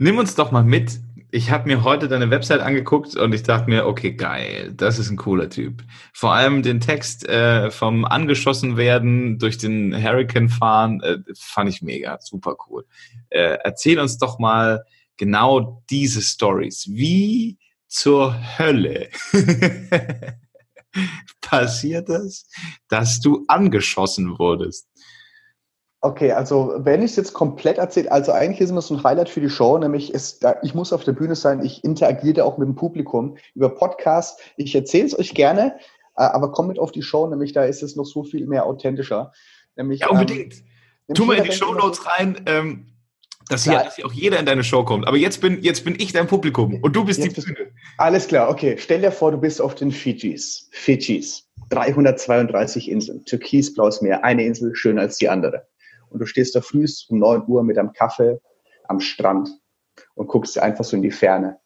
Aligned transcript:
Nimm 0.00 0.16
uns 0.18 0.36
doch 0.36 0.52
mal 0.52 0.62
mit. 0.62 1.00
Ich 1.32 1.50
habe 1.50 1.66
mir 1.66 1.82
heute 1.82 2.06
deine 2.06 2.30
Website 2.30 2.60
angeguckt 2.60 3.16
und 3.16 3.34
ich 3.34 3.42
dachte 3.42 3.68
mir, 3.68 3.84
okay, 3.84 4.12
geil, 4.12 4.72
das 4.72 5.00
ist 5.00 5.10
ein 5.10 5.16
cooler 5.16 5.50
Typ. 5.50 5.82
Vor 6.14 6.32
allem 6.32 6.62
den 6.62 6.80
Text 6.80 7.28
äh, 7.28 7.72
vom 7.72 8.04
angeschossen 8.04 8.76
werden, 8.76 9.40
durch 9.40 9.58
den 9.58 9.92
Hurricane 9.92 10.48
fahren, 10.48 11.00
äh, 11.02 11.18
fand 11.36 11.68
ich 11.68 11.82
mega, 11.82 12.16
super 12.20 12.56
cool. 12.68 12.86
Äh, 13.28 13.58
erzähl 13.64 13.98
uns 13.98 14.18
doch 14.18 14.38
mal 14.38 14.84
genau 15.16 15.82
diese 15.90 16.22
Stories. 16.22 16.86
Wie 16.88 17.58
zur 17.88 18.36
Hölle 18.56 19.08
passiert 21.40 22.08
das, 22.08 22.46
dass 22.88 23.20
du 23.20 23.44
angeschossen 23.48 24.38
wurdest? 24.38 24.86
Okay, 26.00 26.30
also 26.30 26.74
wenn 26.78 27.02
ich 27.02 27.10
es 27.10 27.16
jetzt 27.16 27.32
komplett 27.32 27.78
erzähle, 27.78 28.12
also 28.12 28.30
eigentlich 28.30 28.60
ist 28.60 28.70
immer 28.70 28.82
so 28.82 28.94
ein 28.94 29.02
Highlight 29.02 29.28
für 29.28 29.40
die 29.40 29.50
Show, 29.50 29.76
nämlich 29.78 30.14
ist, 30.14 30.46
ich 30.62 30.72
muss 30.72 30.92
auf 30.92 31.02
der 31.02 31.12
Bühne 31.12 31.34
sein, 31.34 31.64
ich 31.64 31.82
interagiere 31.82 32.44
auch 32.44 32.56
mit 32.56 32.68
dem 32.68 32.76
Publikum 32.76 33.36
über 33.56 33.68
Podcast. 33.68 34.38
Ich 34.56 34.72
erzähle 34.76 35.06
es 35.06 35.18
euch 35.18 35.34
gerne, 35.34 35.74
äh, 36.16 36.22
aber 36.22 36.52
kommt 36.52 36.68
mit 36.68 36.78
auf 36.78 36.92
die 36.92 37.02
Show, 37.02 37.26
nämlich 37.26 37.52
da 37.52 37.64
ist 37.64 37.82
es 37.82 37.96
noch 37.96 38.04
so 38.04 38.22
viel 38.22 38.46
mehr 38.46 38.64
authentischer. 38.64 39.32
Nämlich, 39.74 40.00
ja, 40.00 40.10
unbedingt. 40.10 40.54
Ähm, 41.08 41.14
tu 41.14 41.24
mal 41.24 41.36
in 41.36 41.42
die 41.42 41.52
Show 41.52 41.74
Notes 41.74 42.06
rein, 42.06 42.44
ähm, 42.46 42.86
dass, 43.48 43.64
hier, 43.64 43.82
dass 43.82 43.96
hier 43.96 44.06
auch 44.06 44.12
jeder 44.12 44.38
in 44.38 44.46
deine 44.46 44.62
Show 44.62 44.84
kommt. 44.84 45.08
Aber 45.08 45.16
jetzt 45.16 45.40
bin, 45.40 45.62
jetzt 45.62 45.84
bin 45.84 45.96
ich 45.98 46.12
dein 46.12 46.28
Publikum 46.28 46.80
und 46.80 46.94
du 46.94 47.04
bist 47.04 47.24
jetzt 47.24 47.38
die 47.38 47.40
Bühne. 47.40 47.72
Alles 47.96 48.28
klar, 48.28 48.50
okay. 48.50 48.76
Stell 48.78 49.00
dir 49.00 49.10
vor, 49.10 49.32
du 49.32 49.38
bist 49.38 49.60
auf 49.60 49.74
den 49.74 49.90
Fidschis. 49.90 50.68
Fidschis. 50.70 51.44
332 51.70 52.88
Inseln. 52.88 53.24
Türkisblaues 53.24 54.00
Meer. 54.00 54.22
Eine 54.22 54.44
Insel 54.44 54.76
schöner 54.76 55.00
als 55.00 55.18
die 55.18 55.28
andere 55.28 55.66
und 56.10 56.20
du 56.20 56.26
stehst 56.26 56.54
da 56.54 56.60
früh 56.60 56.86
um 57.08 57.18
9 57.18 57.44
Uhr 57.46 57.62
mit 57.62 57.78
einem 57.78 57.92
Kaffee 57.92 58.40
am 58.88 59.00
Strand 59.00 59.50
und 60.14 60.28
guckst 60.28 60.58
einfach 60.58 60.84
so 60.84 60.96
in 60.96 61.02
die 61.02 61.10
Ferne 61.10 61.58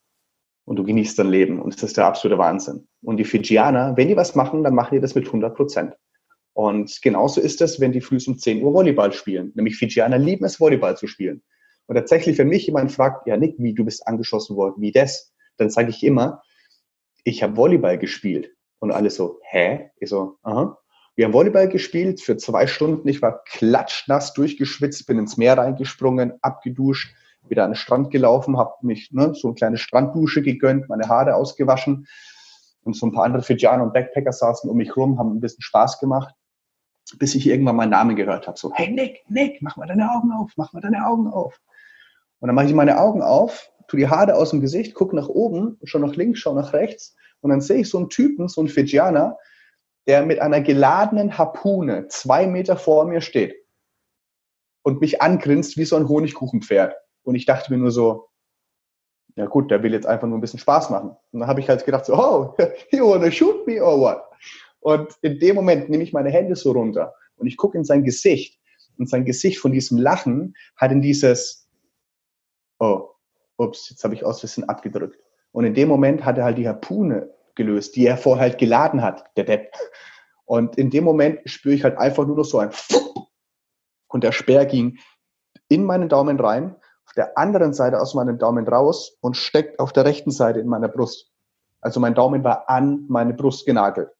und 0.64 0.76
du 0.76 0.84
genießt 0.84 1.18
dein 1.18 1.28
Leben 1.28 1.60
und 1.60 1.74
das 1.74 1.82
ist 1.82 1.96
der 1.96 2.06
absolute 2.06 2.38
Wahnsinn. 2.38 2.86
Und 3.02 3.16
die 3.16 3.24
Fijianer, 3.24 3.96
wenn 3.96 4.08
die 4.08 4.16
was 4.16 4.34
machen, 4.34 4.62
dann 4.62 4.74
machen 4.74 4.94
die 4.94 5.00
das 5.00 5.14
mit 5.14 5.26
100 5.26 5.54
Prozent. 5.54 5.94
Und 6.54 7.00
genauso 7.02 7.40
ist 7.40 7.60
es, 7.62 7.80
wenn 7.80 7.92
die 7.92 8.00
früh 8.00 8.18
um 8.26 8.38
10 8.38 8.62
Uhr 8.62 8.74
Volleyball 8.74 9.12
spielen. 9.12 9.52
Nämlich 9.54 9.76
Fijianer 9.76 10.18
lieben 10.18 10.44
es, 10.44 10.60
Volleyball 10.60 10.96
zu 10.96 11.06
spielen. 11.06 11.42
Und 11.86 11.96
tatsächlich, 11.96 12.38
wenn 12.38 12.48
mich 12.48 12.66
jemand 12.66 12.92
fragt, 12.92 13.26
ja 13.26 13.36
Nick, 13.36 13.56
wie 13.58 13.74
du 13.74 13.84
bist 13.84 14.06
angeschossen 14.06 14.56
worden, 14.56 14.80
wie 14.80 14.92
das, 14.92 15.32
dann 15.56 15.70
sage 15.70 15.90
ich 15.90 16.02
immer, 16.04 16.42
ich 17.24 17.42
habe 17.42 17.56
Volleyball 17.56 17.98
gespielt. 17.98 18.54
Und 18.78 18.90
alle 18.90 19.10
so, 19.10 19.40
hä? 19.42 19.90
Ich 19.96 20.08
so, 20.08 20.38
aha. 20.42 20.78
Wir 21.14 21.26
haben 21.26 21.34
Volleyball 21.34 21.68
gespielt 21.68 22.22
für 22.22 22.38
zwei 22.38 22.66
Stunden. 22.66 23.06
Ich 23.06 23.20
war 23.20 23.44
klatschnass 23.44 24.32
durchgeschwitzt, 24.32 25.06
bin 25.06 25.18
ins 25.18 25.36
Meer 25.36 25.58
reingesprungen, 25.58 26.32
abgeduscht, 26.40 27.14
wieder 27.48 27.64
an 27.64 27.72
den 27.72 27.76
Strand 27.76 28.10
gelaufen, 28.10 28.56
habe 28.56 28.74
mich 28.80 29.12
ne, 29.12 29.34
so 29.34 29.48
eine 29.48 29.54
kleine 29.54 29.76
Stranddusche 29.76 30.40
gegönnt, 30.40 30.88
meine 30.88 31.08
Haare 31.08 31.34
ausgewaschen. 31.34 32.06
Und 32.82 32.96
so 32.96 33.06
ein 33.06 33.12
paar 33.12 33.24
andere 33.24 33.42
Fijianer 33.42 33.82
und 33.82 33.92
Backpacker 33.92 34.32
saßen 34.32 34.70
um 34.70 34.76
mich 34.76 34.96
rum, 34.96 35.18
haben 35.18 35.36
ein 35.36 35.40
bisschen 35.40 35.62
Spaß 35.62 36.00
gemacht, 36.00 36.34
bis 37.18 37.34
ich 37.34 37.46
irgendwann 37.46 37.76
meinen 37.76 37.90
Namen 37.90 38.16
gehört 38.16 38.46
habe. 38.46 38.58
So, 38.58 38.72
hey 38.74 38.90
Nick, 38.90 39.22
Nick, 39.28 39.60
mach 39.60 39.76
mal 39.76 39.86
deine 39.86 40.10
Augen 40.10 40.32
auf, 40.32 40.52
mach 40.56 40.72
mal 40.72 40.80
deine 40.80 41.06
Augen 41.06 41.26
auf. 41.26 41.60
Und 42.40 42.48
dann 42.48 42.54
mache 42.54 42.66
ich 42.66 42.74
meine 42.74 42.98
Augen 42.98 43.20
auf, 43.20 43.70
tu 43.86 43.98
die 43.98 44.08
Haare 44.08 44.34
aus 44.34 44.50
dem 44.50 44.62
Gesicht, 44.62 44.94
gucke 44.94 45.14
nach 45.14 45.28
oben, 45.28 45.78
schau 45.84 45.98
nach 45.98 46.16
links, 46.16 46.40
schau 46.40 46.54
nach 46.54 46.72
rechts. 46.72 47.14
Und 47.40 47.50
dann 47.50 47.60
sehe 47.60 47.80
ich 47.80 47.90
so 47.90 47.98
einen 47.98 48.08
Typen, 48.08 48.48
so 48.48 48.62
einen 48.62 48.68
Fijianer, 48.68 49.36
der 50.06 50.24
mit 50.24 50.40
einer 50.40 50.60
geladenen 50.60 51.38
Harpune 51.38 52.08
zwei 52.08 52.46
Meter 52.46 52.76
vor 52.76 53.04
mir 53.04 53.20
steht 53.20 53.54
und 54.82 55.00
mich 55.00 55.22
angrinst 55.22 55.76
wie 55.76 55.84
so 55.84 55.96
ein 55.96 56.08
Honigkuchenpferd. 56.08 56.94
Und 57.22 57.36
ich 57.36 57.46
dachte 57.46 57.72
mir 57.72 57.78
nur 57.78 57.92
so, 57.92 58.28
ja 59.36 59.46
gut, 59.46 59.70
der 59.70 59.82
will 59.82 59.92
jetzt 59.92 60.06
einfach 60.06 60.26
nur 60.26 60.38
ein 60.38 60.40
bisschen 60.40 60.58
Spaß 60.58 60.90
machen. 60.90 61.16
Und 61.30 61.40
dann 61.40 61.48
habe 61.48 61.60
ich 61.60 61.68
halt 61.68 61.84
gedacht 61.84 62.04
so, 62.04 62.14
oh, 62.14 62.54
you 62.90 63.08
wanna 63.08 63.30
shoot 63.30 63.66
me 63.66 63.82
or 63.82 63.98
what? 64.00 64.22
Und 64.80 65.16
in 65.22 65.38
dem 65.38 65.54
Moment 65.54 65.88
nehme 65.88 66.02
ich 66.02 66.12
meine 66.12 66.30
Hände 66.30 66.56
so 66.56 66.72
runter 66.72 67.14
und 67.36 67.46
ich 67.46 67.56
gucke 67.56 67.78
in 67.78 67.84
sein 67.84 68.04
Gesicht. 68.04 68.58
Und 68.98 69.08
sein 69.08 69.24
Gesicht 69.24 69.58
von 69.58 69.72
diesem 69.72 69.96
Lachen 69.98 70.54
hat 70.76 70.92
in 70.92 71.00
dieses, 71.00 71.68
oh, 72.78 73.08
ups, 73.56 73.88
jetzt 73.88 74.04
habe 74.04 74.14
ich 74.14 74.24
aus 74.24 74.40
Versehen 74.40 74.68
abgedrückt. 74.68 75.18
Und 75.52 75.64
in 75.64 75.74
dem 75.74 75.88
Moment 75.88 76.24
hat 76.24 76.38
er 76.38 76.44
halt 76.44 76.58
die 76.58 76.68
Harpune 76.68 77.30
gelöst, 77.54 77.96
die 77.96 78.06
er 78.06 78.16
vorher 78.16 78.42
halt 78.42 78.58
geladen 78.58 79.02
hat, 79.02 79.24
der 79.36 79.44
Depp. 79.44 79.72
Und 80.44 80.76
in 80.76 80.90
dem 80.90 81.04
Moment 81.04 81.40
spüre 81.46 81.74
ich 81.74 81.84
halt 81.84 81.98
einfach 81.98 82.26
nur 82.26 82.36
noch 82.36 82.44
so 82.44 82.58
ein 82.58 82.70
und 84.12 84.22
der 84.24 84.32
Speer 84.32 84.66
ging 84.66 84.98
in 85.68 85.84
meinen 85.84 86.08
Daumen 86.08 86.38
rein, 86.38 86.76
auf 87.06 87.12
der 87.16 87.36
anderen 87.36 87.72
Seite 87.72 88.00
aus 88.00 88.14
meinem 88.14 88.38
Daumen 88.38 88.68
raus 88.68 89.16
und 89.20 89.36
steckt 89.36 89.80
auf 89.80 89.92
der 89.92 90.04
rechten 90.04 90.30
Seite 90.30 90.60
in 90.60 90.68
meiner 90.68 90.88
Brust. 90.88 91.30
Also 91.80 91.98
mein 91.98 92.14
Daumen 92.14 92.44
war 92.44 92.68
an 92.68 93.06
meine 93.08 93.34
Brust 93.34 93.66
genagelt. 93.66 94.10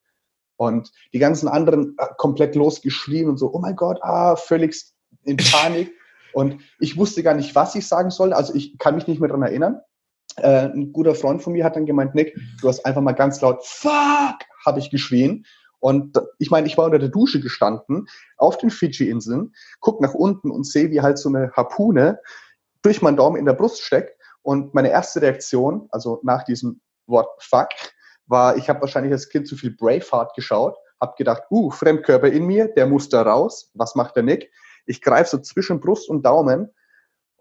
Und 0.57 0.91
die 1.13 1.19
ganzen 1.19 1.49
anderen 1.49 1.95
äh, 1.99 2.07
komplett 2.17 2.55
losgeschrien 2.55 3.29
und 3.29 3.37
so, 3.37 3.53
oh 3.53 3.59
mein 3.59 3.77
Gott, 3.77 3.99
ah, 4.03 4.37
völlig 4.37 4.83
in 5.25 5.37
Panik. 5.53 5.93
Und 6.33 6.63
ich 6.81 6.97
wusste 6.97 7.23
gar 7.23 7.35
nicht, 7.35 7.55
was 7.55 7.75
ich 7.75 7.87
sagen 7.87 8.11
soll. 8.11 8.33
Also 8.33 8.55
ich 8.55 8.79
kann 8.79 8.95
mich 8.95 9.07
nicht 9.07 9.21
mehr 9.21 9.29
dran 9.29 9.43
erinnern. 9.43 9.81
Äh, 10.37 10.67
ein 10.67 10.93
guter 10.93 11.15
Freund 11.15 11.43
von 11.43 11.53
mir 11.53 11.65
hat 11.65 11.77
dann 11.77 11.87
gemeint, 11.87 12.15
Nick, 12.15 12.37
du 12.61 12.69
hast 12.69 12.85
einfach 12.87 13.03
mal 13.03 13.13
ganz 13.13 13.41
laut 13.41 13.65
Fuck, 13.65 14.39
habe 14.65 14.79
ich 14.79 14.91
geschrien. 14.91 15.45
Und 15.81 16.17
ich 16.39 16.51
meine, 16.51 16.69
ich 16.69 16.79
war 16.79 16.85
unter 16.85 17.01
der 17.01 17.09
Dusche 17.09 17.41
gestanden 17.41 18.07
auf 18.37 18.57
den 18.57 18.71
Fidschi-Inseln, 18.71 19.53
guck 19.81 20.01
nach 20.01 20.15
unten 20.15 20.51
und 20.51 20.65
sehe, 20.65 20.91
wie 20.91 21.01
halt 21.01 21.19
so 21.19 21.29
eine 21.29 21.51
Harpune 21.53 22.21
durch 22.83 23.03
meinen 23.03 23.17
Daumen 23.17 23.37
in 23.37 23.47
der 23.47 23.55
Brust 23.55 23.83
steckt. 23.83 24.17
Und 24.43 24.75
meine 24.75 24.91
erste 24.91 25.21
Reaktion, 25.23 25.89
also 25.91 26.21
nach 26.23 26.45
diesem 26.45 26.81
Wort 27.07 27.29
Fuck, 27.43 27.71
war, 28.27 28.57
ich 28.57 28.69
habe 28.69 28.81
wahrscheinlich 28.81 29.13
als 29.13 29.29
Kind 29.29 29.49
zu 29.49 29.57
viel 29.57 29.73
Braveheart 29.73 30.35
geschaut, 30.35 30.77
habe 31.01 31.15
gedacht, 31.19 31.43
uh, 31.51 31.71
Fremdkörper 31.71 32.29
in 32.29 32.47
mir, 32.47 32.69
der 32.69 32.87
muss 32.87 33.09
da 33.09 33.23
raus. 33.23 33.71
Was 33.75 33.97
macht 33.97 34.15
der 34.15 34.23
Nick? 34.23 34.53
Ich 34.87 35.03
greife 35.03 35.31
so 35.31 35.39
zwischen 35.39 35.81
Brust 35.81 36.09
und 36.09 36.25
Daumen 36.25 36.71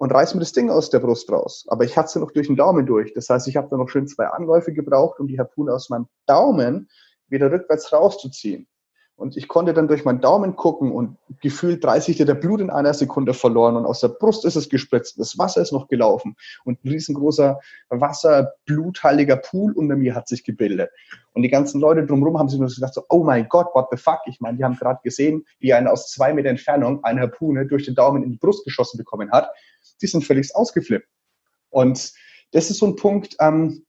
und 0.02 0.12
reiß 0.12 0.34
mir 0.34 0.40
das 0.40 0.52
Ding 0.52 0.72
aus 0.72 0.90
der 0.90 0.98
Brust 0.98 1.32
raus. 1.32 1.64
Aber 1.68 1.84
ich 1.84 1.96
hatte 1.96 2.10
sie 2.10 2.20
noch 2.20 2.32
durch 2.32 2.48
den 2.48 2.56
Daumen 2.56 2.88
durch. 2.88 3.14
Das 3.14 3.30
heißt, 3.30 3.48
ich 3.48 3.56
habe 3.56 3.68
da 3.70 3.78
noch 3.78 3.88
schön 3.88 4.08
zwei 4.08 4.26
Anläufe 4.26 4.74
gebraucht, 4.74 5.20
um 5.20 5.28
die 5.28 5.38
Harpune 5.38 5.72
aus 5.72 5.92
meinem 5.92 6.08
Daumen 6.26 6.90
wieder 7.28 7.52
rückwärts 7.52 7.94
rauszuziehen. 7.94 8.68
Und 9.16 9.38
ich 9.38 9.48
konnte 9.48 9.76
dann 9.76 9.88
durch 9.88 10.04
meinen 10.04 10.20
Daumen 10.20 10.56
gucken 10.56 10.92
und 10.92 11.18
gefühlt 11.44 11.84
30 11.84 12.18
Liter 12.18 12.34
Blut 12.34 12.62
in 12.62 12.72
einer 12.72 12.96
Sekunde 12.96 13.36
verloren 13.36 13.76
und 13.76 13.86
aus 13.86 14.00
der 14.00 14.08
Brust 14.08 14.44
ist 14.46 14.56
es 14.56 14.70
gespritzt. 14.70 15.20
Das 15.20 15.38
Wasser 15.38 15.62
ist 15.62 15.72
noch 15.72 15.88
gelaufen 15.88 16.36
und 16.66 16.84
ein 16.84 16.90
riesengroßer 16.90 17.60
wasserbluthaltiger 17.90 19.36
Pool 19.36 19.74
unter 19.74 19.96
mir 19.96 20.16
hat 20.16 20.28
sich 20.28 20.44
gebildet. 20.44 20.90
Und 21.34 21.44
die 21.44 21.50
ganzen 21.50 21.80
Leute 21.80 22.08
drumherum 22.08 22.40
haben 22.40 22.50
sich 22.50 22.60
nur 22.60 22.70
gedacht 22.70 22.96
so, 22.96 23.04
oh 23.10 23.24
mein 23.24 23.48
Gott, 23.48 23.68
what 23.76 23.90
the 23.92 23.98
fuck? 23.98 24.22
Ich 24.26 24.42
meine, 24.42 24.58
die 24.58 24.64
haben 24.64 24.76
gerade 24.76 25.00
gesehen, 25.04 25.46
wie 25.60 25.72
einer 25.76 25.92
aus 25.92 26.10
zwei 26.10 26.34
Meter 26.34 26.50
Entfernung 26.50 27.04
eine 27.04 27.22
Harpune 27.22 27.68
durch 27.68 27.86
den 27.86 27.94
Daumen 27.94 28.24
in 28.24 28.32
die 28.32 28.38
Brust 28.38 28.66
geschossen 28.66 28.98
bekommen 28.98 29.32
hat. 29.32 29.52
Die 30.02 30.08
sind 30.08 30.24
völlig 30.24 30.56
ausgeflippt. 30.56 31.08
Und 31.70 32.14
das 32.52 32.70
ist 32.70 32.80
so 32.80 32.88
ein 32.88 32.96
Punkt, 32.96 33.36
ähm, 33.40 33.86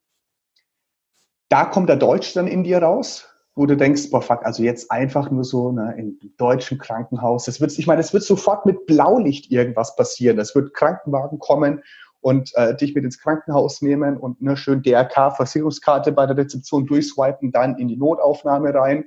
da 1.49 1.65
kommt 1.65 1.89
der 1.89 1.97
Deutsch 1.97 2.33
dann 2.33 2.47
in 2.47 2.65
dir 2.65 2.79
raus 2.79 3.29
wo 3.55 3.67
du 3.67 3.77
denkst, 3.77 4.11
boah, 4.11 4.23
fuck, 4.23 4.45
also 4.45 4.63
jetzt 4.63 4.91
einfach 4.91 5.31
nur 5.31 5.45
so 5.45 5.73
ne, 5.73 5.95
im 5.99 6.19
deutschen 6.39 6.79
Krankenhaus. 6.79 7.45
Das 7.45 7.61
wird, 7.61 7.79
ich 7.79 7.87
meine, 7.87 8.01
es 8.01 8.13
wird 8.13 8.23
sofort 8.23 8.65
mit 8.65 8.87
Blaulicht 8.87 9.51
irgendwas 9.51 9.95
passieren. 9.95 10.39
Es 10.39 10.55
wird 10.55 10.73
Krankenwagen 10.73 11.39
kommen 11.39 11.83
und 12.21 12.51
äh, 12.55 12.75
dich 12.75 12.95
mit 12.95 13.05
ins 13.05 13.19
Krankenhaus 13.19 13.83
nehmen 13.83 14.17
und 14.17 14.41
ne, 14.41 14.57
schön 14.57 14.83
DRK, 14.83 15.33
Versicherungskarte 15.33 16.13
bei 16.13 16.25
der 16.25 16.37
Rezeption 16.37 16.87
durchswipen, 16.87 17.53
dann 17.53 17.77
in 17.79 17.89
die 17.89 17.97
Notaufnahme 17.97 18.73
rein. 18.73 19.05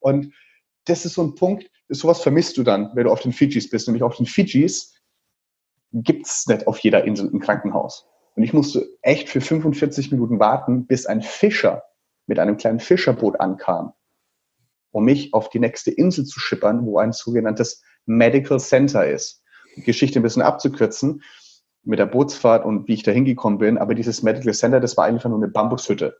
Und 0.00 0.34
das 0.84 1.06
ist 1.06 1.14
so 1.14 1.22
ein 1.22 1.34
Punkt, 1.34 1.70
sowas 1.88 2.20
vermisst 2.20 2.58
du 2.58 2.64
dann, 2.64 2.90
wenn 2.94 3.04
du 3.04 3.10
auf 3.10 3.22
den 3.22 3.32
Fidschis 3.32 3.70
bist. 3.70 3.88
Nämlich 3.88 4.02
auf 4.02 4.16
den 4.16 4.26
Fidschis 4.26 4.91
gibt's 5.92 6.46
nicht 6.46 6.66
auf 6.66 6.78
jeder 6.78 7.04
Insel 7.04 7.30
ein 7.32 7.40
Krankenhaus. 7.40 8.06
Und 8.34 8.42
ich 8.42 8.52
musste 8.52 8.88
echt 9.02 9.28
für 9.28 9.40
45 9.40 10.10
Minuten 10.10 10.40
warten, 10.40 10.86
bis 10.86 11.06
ein 11.06 11.22
Fischer 11.22 11.84
mit 12.26 12.38
einem 12.38 12.56
kleinen 12.56 12.80
Fischerboot 12.80 13.40
ankam, 13.40 13.92
um 14.90 15.04
mich 15.04 15.34
auf 15.34 15.50
die 15.50 15.58
nächste 15.58 15.90
Insel 15.90 16.24
zu 16.24 16.40
schippern, 16.40 16.86
wo 16.86 16.98
ein 16.98 17.12
sogenanntes 17.12 17.82
Medical 18.06 18.58
Center 18.58 19.06
ist. 19.06 19.42
Die 19.76 19.82
Geschichte 19.82 20.18
ein 20.18 20.22
bisschen 20.22 20.42
abzukürzen 20.42 21.22
mit 21.82 21.98
der 21.98 22.06
Bootsfahrt 22.06 22.64
und 22.64 22.88
wie 22.88 22.94
ich 22.94 23.02
da 23.02 23.10
hingekommen 23.10 23.58
bin, 23.58 23.76
aber 23.76 23.94
dieses 23.94 24.22
Medical 24.22 24.54
Center, 24.54 24.80
das 24.80 24.96
war 24.96 25.04
einfach 25.04 25.28
nur 25.28 25.38
eine 25.38 25.48
Bambushütte. 25.48 26.16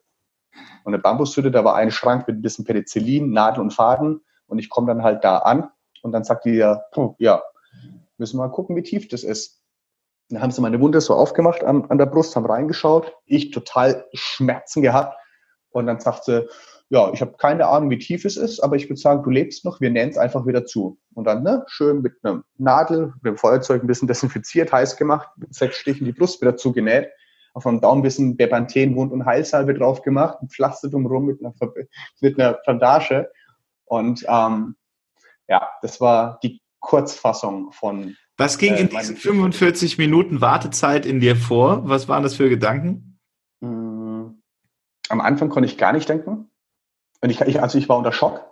Und 0.85 0.93
eine 0.93 1.03
Bambushütte, 1.03 1.51
da 1.51 1.65
war 1.65 1.77
ein 1.77 1.91
Schrank 1.91 2.27
mit 2.27 2.39
ein 2.39 2.43
bisschen 2.43 2.65
Penicillin, 2.65 3.31
Nadel 3.31 3.63
und 3.63 3.73
Faden 3.73 4.21
und 4.47 4.59
ich 4.59 4.69
komme 4.69 4.89
dann 4.89 5.03
halt 5.03 5.25
da 5.25 5.39
an 5.39 5.71
und 6.03 6.13
dann 6.13 6.25
sagt 6.25 6.45
die 6.45 6.55
ja, 6.55 6.83
ja, 7.19 7.43
müssen 8.19 8.39
wir 8.39 8.47
mal 8.47 8.53
gucken, 8.53 8.77
wie 8.77 8.83
tief 8.83 9.09
das 9.09 9.23
ist. 9.23 9.62
Dann 10.33 10.43
haben 10.43 10.51
sie 10.51 10.63
meine 10.63 10.81
Wunde 10.81 11.01
so 11.01 11.15
aufgemacht 11.15 11.63
an, 11.63 11.85
an 11.91 11.99
der 11.99 12.07
Brust, 12.07 12.35
haben 12.37 12.47
reingeschaut, 12.47 13.15
ich 13.27 13.51
total 13.51 14.07
Schmerzen 14.15 14.81
gehabt 14.81 15.17
und 15.71 15.87
dann 15.87 16.01
sagt 16.01 16.25
sie, 16.25 16.49
ja, 16.89 17.11
ich 17.13 17.21
habe 17.21 17.35
keine 17.39 17.67
Ahnung, 17.67 17.91
wie 17.91 17.99
tief 17.99 18.25
es 18.25 18.37
ist, 18.37 18.61
aber 18.61 18.77
ich 18.77 18.89
würde 18.89 19.01
sagen, 19.01 19.23
du 19.23 19.31
lebst 19.31 19.65
noch, 19.65 19.81
wir 19.81 19.91
nähen 19.91 20.11
es 20.11 20.19
einfach 20.19 20.47
wieder 20.47 20.65
zu. 20.65 20.99
Und 21.15 21.25
dann, 21.25 21.43
ne, 21.43 21.65
schön 21.67 22.03
mit 22.03 22.15
einer 22.23 22.45
Nadel, 22.59 23.15
mit 23.23 23.27
dem 23.27 23.37
Feuerzeug 23.37 23.83
ein 23.83 23.87
bisschen 23.87 24.09
desinfiziert, 24.09 24.73
heiß 24.73 24.97
gemacht, 24.97 25.29
mit 25.37 25.55
sechs 25.55 25.77
Stichen 25.77 26.05
die 26.05 26.13
Brust 26.13 26.41
wieder 26.41 26.57
zugenäht, 26.57 27.11
auf 27.55 27.65
dem 27.65 27.81
Daumen 27.81 28.01
ein 28.01 28.03
bisschen 28.03 28.37
Bepanthen, 28.37 28.97
Wund- 28.97 29.13
und 29.13 29.25
Heilsalbe 29.25 29.75
drauf 29.75 30.03
gemacht, 30.03 30.39
ein 30.43 30.49
Pflaster 30.49 30.89
drumherum 30.89 31.27
mit 31.27 31.41
einer, 31.41 31.55
mit 32.21 32.39
einer 32.39 32.59
Bandage. 32.65 33.31
Und 33.85 34.25
ähm, 34.29 34.77
ja, 35.49 35.69
das 35.83 36.01
war 36.01 36.39
die 36.43 36.61
Kurzfassung 36.81 37.73
von. 37.73 38.17
Was 38.43 38.59
ging 38.59 38.75
äh, 38.75 38.81
in 38.81 38.89
diesen 38.89 39.17
45 39.17 39.99
Minuten 39.99 40.41
Wartezeit 40.41 41.07
in 41.07 41.21
dir 41.21 41.37
vor? 41.37 41.89
Was 41.89 42.09
waren 42.09 42.25
das 42.25 42.35
für 42.35 42.49
Gedanken? 42.49 43.21
Hm, 43.63 44.43
am 45.09 45.21
Anfang 45.21 45.49
konnte 45.49 45.69
ich 45.69 45.79
gar 45.79 45.93
nicht 45.93 46.09
denken. 46.09 46.51
Und 47.21 47.31
ich, 47.31 47.41
also 47.63 47.79
ich 47.79 47.89
war 47.89 47.97
unter 47.97 48.11
Schock. 48.11 48.45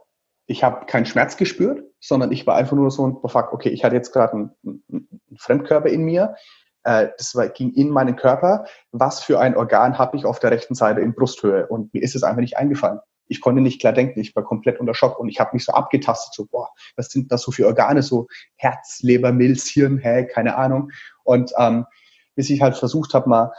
Ich 0.47 0.63
habe 0.63 0.87
keinen 0.87 1.07
Schmerz 1.07 1.37
gespürt, 1.37 1.83
sondern 1.99 2.31
ich 2.31 2.47
war 2.47 2.55
einfach 2.55 2.77
nur 2.77 2.91
so 2.93 3.05
ein, 3.05 3.17
fuck, 3.29 3.53
okay, 3.53 3.71
ich 3.71 3.83
hatte 3.83 3.97
jetzt 3.97 4.13
gerade 4.13 4.33
einen, 4.33 4.51
einen, 4.65 5.21
Fremdkörper 5.37 5.89
in 5.89 6.03
mir. 6.05 6.37
Äh, 6.85 7.09
das 7.19 7.35
war, 7.35 7.49
ging 7.49 7.73
in 7.73 7.91
meinen 7.91 8.15
Körper. 8.15 8.67
Was 8.93 9.25
für 9.25 9.41
ein 9.41 9.57
Organ 9.57 9.99
habe 9.99 10.17
ich 10.17 10.25
auf 10.25 10.39
der 10.39 10.53
rechten 10.53 10.77
Seite 10.77 11.01
in 11.01 11.15
Brusthöhe? 11.15 11.67
Und 11.67 11.93
mir 11.93 12.03
ist 12.05 12.15
es 12.15 12.23
einfach 12.23 12.43
nicht 12.43 12.57
eingefallen. 12.57 13.01
Ich 13.31 13.41
konnte 13.41 13.62
nicht 13.62 13.81
klar 13.81 13.93
denken, 13.93 14.19
ich 14.19 14.35
war 14.35 14.43
komplett 14.43 14.81
unter 14.81 14.93
Schock 14.93 15.21
und 15.21 15.29
ich 15.29 15.38
habe 15.38 15.50
mich 15.53 15.65
so 15.65 15.73
abgetastet, 15.73 16.35
so, 16.35 16.47
boah, 16.47 16.71
was 16.97 17.11
sind 17.11 17.31
das 17.31 17.43
so 17.43 17.53
für 17.53 17.67
Organe, 17.67 18.03
so 18.03 18.27
Herz, 18.56 19.00
Leber, 19.03 19.32
Milz, 19.32 19.69
Hirn, 19.69 19.99
hä, 19.99 20.27
keine 20.27 20.56
Ahnung. 20.56 20.91
Und 21.23 21.53
ähm, 21.56 21.87
bis 22.35 22.50
ich 22.50 22.61
halt 22.61 22.77
versucht 22.77 23.15
habe, 23.15 23.29
mal 23.29 23.53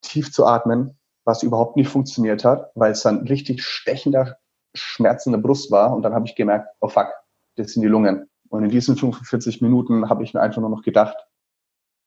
tief 0.00 0.32
zu 0.32 0.46
atmen, 0.46 0.98
was 1.24 1.42
überhaupt 1.42 1.76
nicht 1.76 1.88
funktioniert 1.88 2.44
hat, 2.44 2.70
weil 2.74 2.92
es 2.92 3.02
dann 3.02 3.26
richtig 3.26 3.62
stechender 3.62 4.38
Schmerz 4.74 5.26
in 5.26 5.32
der 5.32 5.38
Brust 5.38 5.70
war. 5.70 5.94
Und 5.94 6.02
dann 6.02 6.14
habe 6.14 6.26
ich 6.26 6.34
gemerkt, 6.34 6.68
oh 6.80 6.88
fuck, 6.88 7.08
das 7.56 7.72
sind 7.72 7.82
die 7.82 7.88
Lungen. 7.88 8.30
Und 8.48 8.64
in 8.64 8.70
diesen 8.70 8.96
45 8.96 9.60
Minuten 9.60 10.08
habe 10.08 10.24
ich 10.24 10.32
mir 10.32 10.40
einfach 10.40 10.60
nur 10.60 10.70
noch 10.70 10.82
gedacht, 10.82 11.16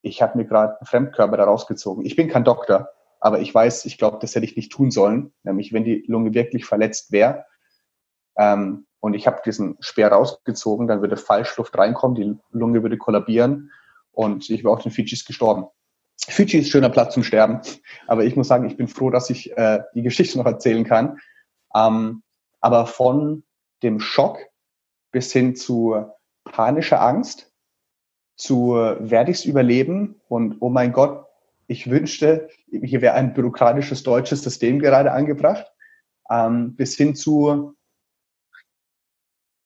ich 0.02 0.20
habe 0.20 0.36
mir 0.36 0.44
gerade 0.44 0.78
einen 0.78 0.86
Fremdkörper 0.86 1.36
da 1.36 1.44
rausgezogen. 1.44 2.04
Ich 2.04 2.16
bin 2.16 2.28
kein 2.28 2.44
Doktor, 2.44 2.88
aber 3.20 3.40
ich 3.40 3.54
weiß, 3.54 3.84
ich 3.86 3.98
glaube, 3.98 4.18
das 4.20 4.34
hätte 4.34 4.44
ich 4.44 4.56
nicht 4.56 4.72
tun 4.72 4.90
sollen, 4.90 5.32
nämlich 5.42 5.72
wenn 5.72 5.84
die 5.84 6.04
Lunge 6.06 6.34
wirklich 6.34 6.64
verletzt 6.64 7.12
wäre. 7.12 7.44
Ähm, 8.36 8.86
und 9.00 9.14
ich 9.14 9.26
habe 9.26 9.40
diesen 9.44 9.76
Speer 9.80 10.08
rausgezogen, 10.08 10.86
dann 10.86 11.00
würde 11.00 11.16
Falschluft 11.16 11.76
reinkommen, 11.78 12.14
die 12.14 12.36
Lunge 12.50 12.82
würde 12.82 12.98
kollabieren 12.98 13.70
und 14.12 14.50
ich 14.50 14.64
wäre 14.64 14.72
auf 14.72 14.82
den 14.82 14.92
Fidschis 14.92 15.24
gestorben. 15.24 15.66
Fidschi 16.28 16.58
ist 16.58 16.70
schöner 16.70 16.88
Platz 16.88 17.14
zum 17.14 17.22
Sterben, 17.22 17.60
aber 18.06 18.24
ich 18.24 18.36
muss 18.36 18.48
sagen, 18.48 18.66
ich 18.66 18.76
bin 18.76 18.88
froh, 18.88 19.10
dass 19.10 19.30
ich 19.30 19.56
äh, 19.56 19.80
die 19.94 20.02
Geschichte 20.02 20.38
noch 20.38 20.46
erzählen 20.46 20.84
kann. 20.84 21.18
Ähm, 21.74 22.22
aber 22.60 22.86
von 22.86 23.44
dem 23.82 24.00
Schock 24.00 24.38
bis 25.12 25.32
hin 25.32 25.54
zu 25.54 26.04
panischer 26.44 27.00
Angst, 27.00 27.52
zu 28.36 28.74
werde 28.74 29.30
ich 29.30 29.38
es 29.38 29.44
überleben 29.44 30.20
und 30.28 30.56
oh 30.60 30.68
mein 30.68 30.92
Gott, 30.92 31.25
ich 31.66 31.90
wünschte, 31.90 32.48
hier 32.70 33.00
wäre 33.00 33.14
ein 33.14 33.34
bürokratisches 33.34 34.02
deutsches 34.02 34.42
System 34.42 34.78
gerade 34.78 35.12
angebracht, 35.12 35.66
ähm, 36.30 36.74
bis 36.76 36.96
hin 36.96 37.14
zu 37.14 37.76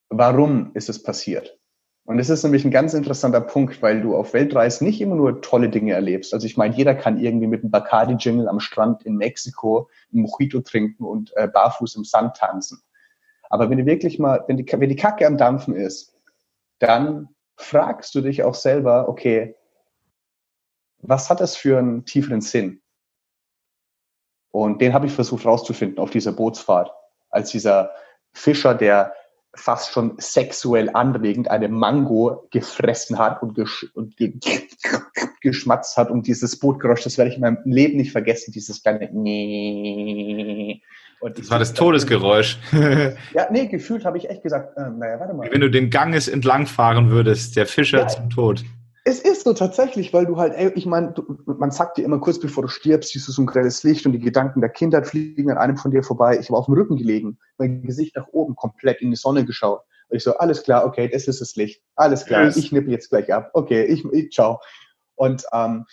warum 0.09 0.71
ist 0.73 0.89
es 0.89 1.01
passiert? 1.01 1.57
Und 2.03 2.17
das 2.17 2.29
ist 2.29 2.43
nämlich 2.43 2.65
ein 2.65 2.71
ganz 2.71 2.93
interessanter 2.93 3.41
Punkt, 3.41 3.81
weil 3.81 4.01
du 4.01 4.15
auf 4.15 4.33
Weltreise 4.33 4.83
nicht 4.83 4.99
immer 5.01 5.15
nur 5.15 5.41
tolle 5.41 5.69
Dinge 5.69 5.93
erlebst. 5.93 6.33
Also 6.33 6.45
ich 6.45 6.57
meine, 6.57 6.75
jeder 6.75 6.95
kann 6.95 7.19
irgendwie 7.19 7.47
mit 7.47 7.61
einem 7.61 7.71
Bacardi-Jingle 7.71 8.47
am 8.47 8.59
Strand 8.59 9.03
in 9.03 9.15
Mexiko 9.15 9.89
ein 10.11 10.21
Mojito 10.21 10.61
trinken 10.61 11.05
und 11.05 11.31
äh, 11.37 11.47
barfuß 11.47 11.95
im 11.95 12.03
Sand 12.03 12.35
tanzen. 12.35 12.81
Aber 13.49 13.69
wenn 13.69 13.77
du 13.77 13.85
wirklich 13.85 14.17
mal, 14.17 14.43
wenn 14.47 14.57
die, 14.57 14.65
wenn 14.69 14.89
die 14.89 14.95
Kacke 14.95 15.27
am 15.27 15.37
Dampfen 15.37 15.75
ist, 15.75 16.13
dann 16.79 17.29
fragst 17.55 18.15
du 18.15 18.21
dich 18.21 18.43
auch 18.43 18.55
selber, 18.55 19.07
okay, 19.07 19.55
was 21.01 21.29
hat 21.29 21.39
das 21.39 21.55
für 21.55 21.77
einen 21.77 22.05
tieferen 22.05 22.41
Sinn? 22.41 22.81
Und 24.51 24.81
den 24.81 24.93
habe 24.93 25.07
ich 25.07 25.13
versucht 25.13 25.45
rauszufinden 25.45 25.99
auf 25.99 26.09
dieser 26.09 26.33
Bootsfahrt, 26.33 26.91
als 27.29 27.51
dieser 27.51 27.91
Fischer, 28.33 28.75
der 28.75 29.13
fast 29.53 29.91
schon 29.91 30.15
sexuell 30.17 30.89
anregend 30.93 31.49
eine 31.49 31.67
Mango 31.67 32.47
gefressen 32.51 33.17
hat 33.17 33.41
und, 33.41 33.53
gesch 33.55 33.85
und 33.93 34.15
ge 34.15 34.33
geschmatzt 35.41 35.97
hat 35.97 36.09
und 36.09 36.27
dieses 36.27 36.57
Bootgeräusch, 36.59 37.03
das 37.03 37.17
werde 37.17 37.31
ich 37.31 37.35
in 37.35 37.41
meinem 37.41 37.57
Leben 37.65 37.97
nicht 37.97 38.11
vergessen, 38.11 38.51
dieses 38.51 38.81
kleine 38.81 39.09
und 41.21 41.37
das 41.37 41.51
war 41.51 41.59
das 41.59 41.73
Todesgeräusch. 41.73 42.57
ja, 42.71 43.47
nee, 43.51 43.67
gefühlt 43.67 44.05
habe 44.05 44.17
ich 44.17 44.27
echt 44.27 44.41
gesagt, 44.41 44.75
äh, 44.75 44.89
naja, 44.89 45.19
warte 45.19 45.35
mal. 45.35 45.51
Wenn 45.51 45.61
du 45.61 45.69
den 45.69 45.91
Ganges 45.91 46.27
entlangfahren 46.27 47.11
würdest, 47.11 47.55
der 47.55 47.67
Fischer 47.67 47.99
ja, 47.99 48.07
zum 48.07 48.31
Tod. 48.31 48.63
Es 49.03 49.19
ist 49.19 49.45
so 49.45 49.53
tatsächlich, 49.53 50.13
weil 50.13 50.27
du 50.27 50.37
halt, 50.37 50.53
ey, 50.53 50.71
ich 50.75 50.85
meine, 50.85 51.13
man 51.45 51.71
sagt 51.71 51.97
dir 51.97 52.05
immer 52.05 52.19
kurz 52.19 52.39
bevor 52.39 52.63
du 52.63 52.69
stirbst, 52.69 53.11
siehst 53.11 53.27
du 53.27 53.31
so 53.31 53.41
ein 53.41 53.47
grelles 53.47 53.83
Licht 53.83 54.05
und 54.05 54.11
die 54.11 54.19
Gedanken 54.19 54.61
der 54.61 54.69
Kindheit 54.69 55.07
fliegen 55.07 55.49
an 55.49 55.57
einem 55.57 55.77
von 55.77 55.89
dir 55.89 56.03
vorbei. 56.03 56.37
Ich 56.39 56.51
war 56.51 56.59
auf 56.59 56.65
dem 56.65 56.75
Rücken 56.75 56.97
gelegen, 56.97 57.39
mein 57.57 57.81
Gesicht 57.81 58.15
nach 58.15 58.27
oben, 58.27 58.55
komplett 58.55 59.01
in 59.01 59.09
die 59.09 59.15
Sonne 59.17 59.43
geschaut. 59.43 59.81
Und 60.09 60.17
ich 60.17 60.23
so, 60.23 60.37
alles 60.37 60.63
klar, 60.63 60.85
okay, 60.85 61.09
das 61.09 61.27
ist 61.27 61.41
das 61.41 61.55
Licht. 61.55 61.81
Alles 61.95 62.25
klar, 62.25 62.43
yes. 62.43 62.57
ich 62.57 62.71
nippe 62.71 62.91
jetzt 62.91 63.09
gleich 63.09 63.33
ab. 63.33 63.49
Okay, 63.53 63.85
ich, 63.85 64.05
ich 64.05 64.31
ciao. 64.31 64.59
Und 65.15 65.45
ähm, 65.51 65.85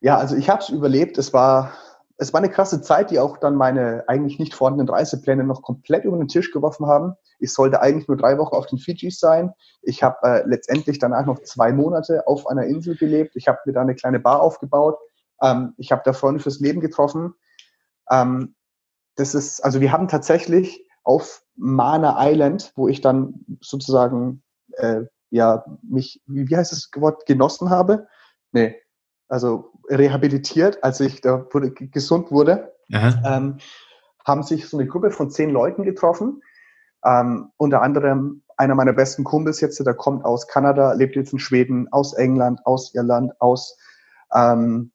ja, 0.00 0.16
also 0.16 0.36
ich 0.36 0.48
habe 0.48 0.62
es 0.62 0.70
überlebt. 0.70 1.18
Es 1.18 1.34
war, 1.34 1.72
es 2.20 2.34
war 2.34 2.38
eine 2.38 2.50
krasse 2.50 2.82
Zeit, 2.82 3.10
die 3.10 3.18
auch 3.18 3.38
dann 3.38 3.54
meine 3.54 4.04
eigentlich 4.06 4.38
nicht 4.38 4.54
vorhandenen 4.54 4.92
Reisepläne 4.92 5.42
noch 5.42 5.62
komplett 5.62 6.04
über 6.04 6.18
den 6.18 6.28
Tisch 6.28 6.52
geworfen 6.52 6.86
haben. 6.86 7.14
Ich 7.38 7.54
sollte 7.54 7.80
eigentlich 7.80 8.08
nur 8.08 8.18
drei 8.18 8.36
Wochen 8.36 8.54
auf 8.54 8.66
den 8.66 8.78
Fidschis 8.78 9.18
sein. 9.18 9.54
Ich 9.80 10.02
habe 10.02 10.18
äh, 10.22 10.42
letztendlich 10.46 10.98
danach 10.98 11.24
noch 11.24 11.38
zwei 11.42 11.72
Monate 11.72 12.26
auf 12.26 12.46
einer 12.46 12.64
Insel 12.64 12.94
gelebt. 12.94 13.36
Ich 13.36 13.48
habe 13.48 13.60
mir 13.64 13.72
da 13.72 13.80
eine 13.80 13.94
kleine 13.94 14.20
Bar 14.20 14.42
aufgebaut. 14.42 14.98
Ähm, 15.40 15.72
ich 15.78 15.92
habe 15.92 16.02
da 16.04 16.12
Freunde 16.12 16.40
fürs 16.40 16.60
Leben 16.60 16.80
getroffen. 16.80 17.32
Ähm, 18.10 18.54
das 19.16 19.34
ist, 19.34 19.64
also 19.64 19.80
wir 19.80 19.90
haben 19.90 20.06
tatsächlich 20.06 20.86
auf 21.02 21.42
Mana 21.56 22.18
Island, 22.30 22.72
wo 22.76 22.86
ich 22.86 23.00
dann 23.00 23.46
sozusagen 23.62 24.42
äh, 24.72 25.04
ja 25.30 25.64
mich, 25.82 26.22
wie, 26.26 26.54
heißt 26.54 26.72
das 26.72 26.90
Wort, 26.96 27.24
genossen 27.24 27.70
habe? 27.70 28.08
Nee, 28.52 28.76
also 29.30 29.72
rehabilitiert, 29.88 30.82
als 30.82 31.00
ich 31.00 31.20
da 31.20 31.46
wurde, 31.52 31.70
gesund 31.70 32.30
wurde, 32.30 32.72
ähm, 33.24 33.58
haben 34.26 34.42
sich 34.42 34.68
so 34.68 34.76
eine 34.76 34.86
Gruppe 34.86 35.10
von 35.10 35.30
zehn 35.30 35.50
Leuten 35.50 35.84
getroffen. 35.84 36.42
Ähm, 37.04 37.50
unter 37.56 37.80
anderem 37.82 38.42
einer 38.56 38.74
meiner 38.74 38.92
besten 38.92 39.24
Kumpels 39.24 39.60
jetzt, 39.60 39.80
der 39.84 39.94
kommt 39.94 40.24
aus 40.24 40.46
Kanada, 40.46 40.92
lebt 40.92 41.16
jetzt 41.16 41.32
in 41.32 41.38
Schweden, 41.38 41.88
aus 41.92 42.12
England, 42.12 42.60
aus 42.66 42.94
Irland, 42.94 43.32
aus, 43.40 43.78
ähm, 44.34 44.92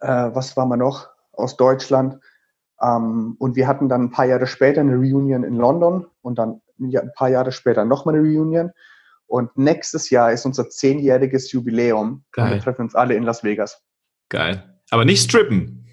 äh, 0.00 0.30
was 0.32 0.56
war 0.56 0.64
man 0.64 0.78
noch, 0.78 1.08
aus 1.32 1.56
Deutschland. 1.56 2.18
Ähm, 2.80 3.36
und 3.38 3.56
wir 3.56 3.66
hatten 3.66 3.88
dann 3.88 4.04
ein 4.04 4.10
paar 4.10 4.24
Jahre 4.24 4.46
später 4.46 4.80
eine 4.80 4.94
Reunion 4.94 5.44
in 5.44 5.56
London 5.56 6.06
und 6.22 6.38
dann 6.38 6.62
ein 6.80 7.12
paar 7.14 7.28
Jahre 7.28 7.52
später 7.52 7.84
nochmal 7.84 8.14
eine 8.14 8.24
Reunion. 8.24 8.70
Und 9.28 9.56
nächstes 9.56 10.10
Jahr 10.10 10.32
ist 10.32 10.46
unser 10.46 10.68
zehnjähriges 10.68 11.52
Jubiläum. 11.52 12.24
Geil. 12.32 12.46
Und 12.46 12.50
wir 12.54 12.60
treffen 12.60 12.82
uns 12.82 12.94
alle 12.94 13.14
in 13.14 13.22
Las 13.22 13.44
Vegas. 13.44 13.82
Geil. 14.30 14.80
Aber 14.90 15.04
nicht 15.04 15.22
strippen. 15.22 15.86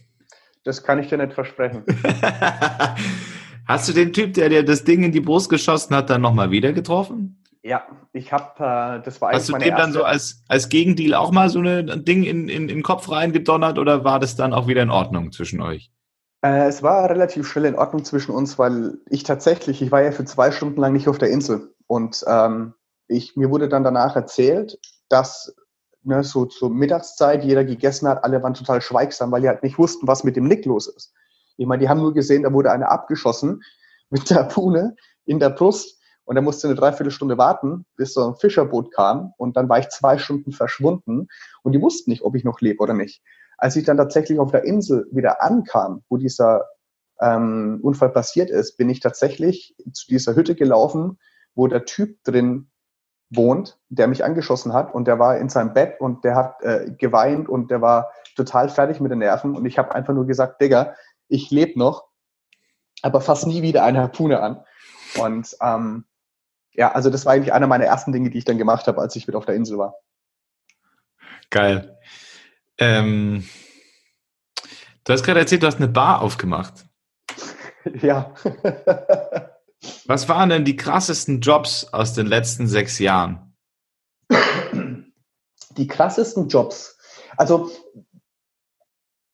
Das 0.64 0.84
kann 0.84 1.00
ich 1.00 1.10
dir 1.10 1.18
nicht 1.18 1.34
versprechen. 1.34 1.84
Hast 3.68 3.90
du 3.90 3.94
den 3.94 4.14
Typ, 4.14 4.34
der 4.34 4.50
dir 4.50 4.64
das 4.64 4.84
Ding 4.84 5.04
in 5.04 5.12
die 5.12 5.22
Brust 5.22 5.50
geschossen 5.50 5.96
hat, 5.96 6.10
dann 6.10 6.22
nochmal 6.22 6.50
wieder 6.50 6.72
getroffen? 6.72 7.44
Ja, 7.62 7.84
ich 8.14 8.32
habe, 8.32 8.54
äh, 8.60 9.04
das 9.04 9.20
war 9.22 9.32
Hast 9.32 9.50
du 9.50 9.58
dem 9.58 9.76
dann 9.76 9.92
so 9.92 10.04
als, 10.04 10.44
als 10.48 10.70
Gegendeal 10.70 11.16
auch 11.16 11.32
mal 11.32 11.50
so 11.50 11.60
ein 11.60 12.06
Ding 12.06 12.24
in, 12.24 12.48
in, 12.48 12.50
in 12.50 12.68
den 12.68 12.84
Kopf 12.84 13.10
reingedonnert 13.10 13.80
oder 13.80 14.04
war 14.04 14.20
das 14.20 14.36
dann 14.36 14.54
auch 14.54 14.68
wieder 14.68 14.84
in 14.84 14.92
Ordnung 14.92 15.32
zwischen 15.32 15.62
euch? 15.62 15.92
Äh, 16.44 16.68
es 16.68 16.84
war 16.84 17.10
relativ 17.10 17.48
schnell 17.48 17.66
in 17.66 17.76
Ordnung 17.76 18.06
zwischen 18.06 18.32
uns, 18.32 18.60
weil 18.60 19.00
ich 19.10 19.24
tatsächlich, 19.24 19.82
ich 19.82 19.92
war 19.92 20.04
ja 20.04 20.12
für 20.12 20.26
zwei 20.26 20.52
Stunden 20.52 20.80
lang 20.80 20.94
nicht 20.94 21.08
auf 21.08 21.18
der 21.18 21.32
Insel 21.32 21.74
und 21.88 22.24
ähm, 22.28 22.76
ich, 23.08 23.36
mir 23.36 23.50
wurde 23.50 23.70
dann 23.70 23.84
danach 23.84 24.16
erzählt, 24.16 24.80
dass 25.10 25.56
ne, 26.04 26.24
so 26.24 26.46
zur 26.46 26.70
Mittagszeit 26.70 27.44
jeder 27.44 27.66
gegessen 27.66 28.08
hat, 28.08 28.24
alle 28.24 28.42
waren 28.42 28.54
total 28.54 28.82
schweigsam, 28.82 29.32
weil 29.32 29.42
die 29.42 29.48
halt 29.48 29.64
nicht 29.64 29.78
wussten, 29.78 30.08
was 30.08 30.24
mit 30.24 30.36
dem 30.36 30.48
Nick 30.48 30.66
los 30.66 30.88
ist. 30.88 31.14
Ich 31.58 31.66
meine, 31.66 31.82
die 31.82 31.90
haben 31.90 32.02
nur 32.02 32.14
gesehen, 32.14 32.44
da 32.44 32.54
wurde 32.54 32.72
einer 32.72 32.92
abgeschossen 32.92 33.62
mit 34.10 34.30
der 34.30 34.44
Pune 34.44 34.96
in 35.26 35.40
der 35.40 35.50
Brust 35.50 36.00
und 36.26 36.36
er 36.36 36.42
musste 36.42 36.68
eine 36.68 36.76
Dreiviertelstunde 36.76 37.38
warten, 37.38 37.86
bis 37.98 38.14
so 38.14 38.28
ein 38.28 38.36
Fischerboot 38.36 38.92
kam 38.92 39.34
und 39.38 39.58
dann 39.58 39.70
war 39.70 39.80
ich 39.80 39.90
zwei 39.90 40.18
Stunden 40.18 40.52
verschwunden 40.52 41.28
und 41.64 41.74
die 41.74 41.82
wussten 41.82 42.12
nicht, 42.12 42.24
ob 42.24 42.36
ich 42.36 42.44
noch 42.44 42.62
lebe 42.62 42.82
oder 42.82 42.94
nicht. 42.94 43.22
Als 43.58 43.76
ich 43.76 43.86
dann 43.86 43.98
tatsächlich 43.98 44.40
auf 44.40 44.52
der 44.52 44.64
Insel 44.64 45.08
wieder 45.12 45.42
ankam, 45.42 46.04
wo 46.10 46.18
dieser 46.18 46.66
ähm, 47.20 47.80
Unfall 47.82 48.10
passiert 48.10 48.50
ist, 48.50 48.78
bin 48.78 48.90
ich 48.90 49.00
tatsächlich 49.00 49.76
zu 49.94 50.08
dieser 50.08 50.36
Hütte 50.36 50.56
gelaufen, 50.56 51.20
wo 51.54 51.68
der 51.68 51.86
Typ 51.86 52.24
drin 52.24 52.70
wohnt, 53.30 53.78
der 53.90 54.08
mich 54.08 54.24
angeschossen 54.24 54.74
hat 54.74 54.94
und 54.94 55.06
der 55.06 55.20
war 55.20 55.38
in 55.38 55.50
seinem 55.50 55.74
Bett 55.74 56.00
und 56.00 56.24
der 56.24 56.36
hat 56.36 56.62
äh, 56.62 56.92
geweint 56.98 57.50
und 57.50 57.72
der 57.72 57.82
war 57.82 58.12
total 58.36 58.70
fertig 58.70 59.00
mit 59.00 59.12
den 59.12 59.20
Nerven 59.20 59.56
und 59.56 59.66
ich 59.66 59.78
habe 59.78 59.94
einfach 59.96 60.14
nur 60.14 60.28
gesagt, 60.28 60.62
Digga, 60.62 60.96
ich 61.28 61.50
lebe 61.52 61.80
noch. 61.80 62.08
aber 63.02 63.22
fast 63.22 63.48
nie 63.48 63.62
wieder 63.62 63.84
eine 63.84 64.02
Harpune 64.02 64.40
an. 64.40 64.64
Und 65.20 65.56
ähm, 65.62 66.06
ja, 66.74 66.92
also 66.92 67.10
das 67.10 67.26
war 67.26 67.34
eigentlich 67.34 67.54
einer 67.54 67.68
meiner 67.68 67.86
ersten 67.86 68.12
Dinge, 68.12 68.30
die 68.30 68.38
ich 68.38 68.46
dann 68.46 68.58
gemacht 68.58 68.88
habe, 68.88 69.02
als 69.02 69.16
ich 69.16 69.28
mit 69.28 69.36
auf 69.36 69.46
der 69.46 69.56
Insel 69.56 69.78
war. 69.78 69.96
Geil. 71.50 71.98
Ähm, 72.78 73.48
du 75.04 75.14
hast 75.14 75.24
gerade 75.24 75.40
erzählt, 75.40 75.64
du 75.64 75.68
hast 75.68 75.78
eine 75.78 75.88
Bar 75.88 76.22
aufgemacht. 76.22 76.86
ja. 78.02 78.34
Was 80.08 80.30
waren 80.30 80.50
denn 80.50 80.66
die 80.66 80.76
krassesten 80.76 81.42
Jobs 81.42 81.92
aus 81.92 82.14
den 82.14 82.28
letzten 82.28 82.68
sechs 82.68 83.00
Jahren? 83.00 83.56
Die 85.78 85.88
krassesten 85.88 86.48
Jobs. 86.48 86.98
Also, 87.38 87.72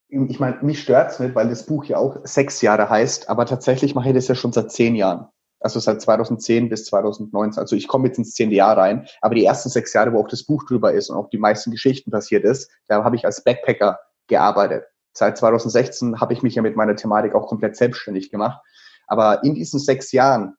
ich 0.08 0.40
meine, 0.40 0.58
mich 0.62 0.82
stört 0.82 1.12
es 1.12 1.20
nicht, 1.20 1.34
weil 1.34 1.48
das 1.48 1.66
Buch 1.66 1.84
ja 1.84 1.98
auch 1.98 2.16
sechs 2.24 2.62
Jahre 2.62 2.88
heißt, 2.88 3.28
aber 3.28 3.44
tatsächlich 3.44 3.94
mache 3.94 4.08
ich 4.08 4.14
das 4.14 4.28
ja 4.28 4.34
schon 4.34 4.52
seit 4.52 4.72
zehn 4.72 4.94
Jahren. 4.94 5.28
Also 5.60 5.78
seit 5.78 6.02
2010 6.02 6.68
bis 6.70 6.86
2019. 6.86 7.60
Also 7.60 7.76
ich 7.76 7.86
komme 7.86 8.08
jetzt 8.08 8.18
ins 8.18 8.32
zehnte 8.32 8.56
Jahr 8.56 8.76
rein, 8.76 9.06
aber 9.20 9.36
die 9.36 9.44
ersten 9.44 9.68
sechs 9.68 9.92
Jahre, 9.92 10.12
wo 10.12 10.20
auch 10.20 10.28
das 10.28 10.44
Buch 10.44 10.64
drüber 10.64 10.92
ist 10.92 11.08
und 11.08 11.16
auch 11.16 11.30
die 11.30 11.38
meisten 11.38 11.70
Geschichten 11.70 12.10
passiert 12.10 12.44
ist, 12.44 12.68
da 12.88 13.04
habe 13.04 13.14
ich 13.14 13.24
als 13.24 13.44
Backpacker 13.44 14.00
gearbeitet. 14.26 14.84
Seit 15.12 15.38
2016 15.38 16.20
habe 16.20 16.32
ich 16.32 16.42
mich 16.42 16.56
ja 16.56 16.62
mit 16.62 16.74
meiner 16.74 16.96
Thematik 16.96 17.34
auch 17.34 17.46
komplett 17.46 17.76
selbstständig 17.76 18.30
gemacht. 18.30 18.60
Aber 19.06 19.44
in 19.44 19.54
diesen 19.54 19.78
sechs 19.78 20.10
Jahren, 20.10 20.56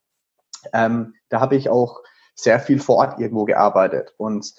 ähm, 0.74 1.16
da 1.30 1.40
habe 1.40 1.56
ich 1.56 1.70
auch 1.70 2.02
sehr 2.36 2.60
viel 2.60 2.80
vor 2.80 2.98
Ort 2.98 3.20
irgendwo 3.20 3.46
gearbeitet. 3.46 4.14
Und 4.18 4.54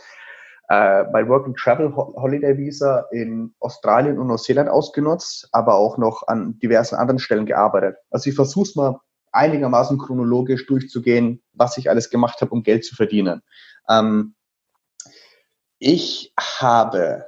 äh, 0.68 1.04
bei 1.04 1.28
Work 1.28 1.46
and 1.46 1.56
Travel 1.56 1.94
Holiday 1.94 2.56
Visa 2.56 3.06
in 3.11 3.54
Australien 3.61 4.18
und 4.18 4.28
Neuseeland 4.28 4.70
ausgenutzt, 4.70 5.49
aber 5.52 5.75
auch 5.75 5.99
noch 5.99 6.26
an 6.26 6.58
diversen 6.58 6.96
anderen 6.96 7.18
Stellen 7.18 7.46
gearbeitet. 7.46 7.96
Also 8.11 8.30
ich 8.30 8.37
versuche 8.37 8.68
es 8.68 8.76
mal 8.76 9.00
einigermaßen 9.32 9.99
chronologisch 9.99 10.66
durchzugehen, 10.66 11.42
was 11.52 11.76
ich 11.76 11.90
alles 11.90 12.08
gemacht 12.08 12.40
habe, 12.40 12.52
um 12.52 12.62
Geld 12.62 12.84
zu 12.84 12.94
verdienen. 12.94 13.42
Ähm, 13.88 14.34
ich 15.78 16.32
habe, 16.38 17.26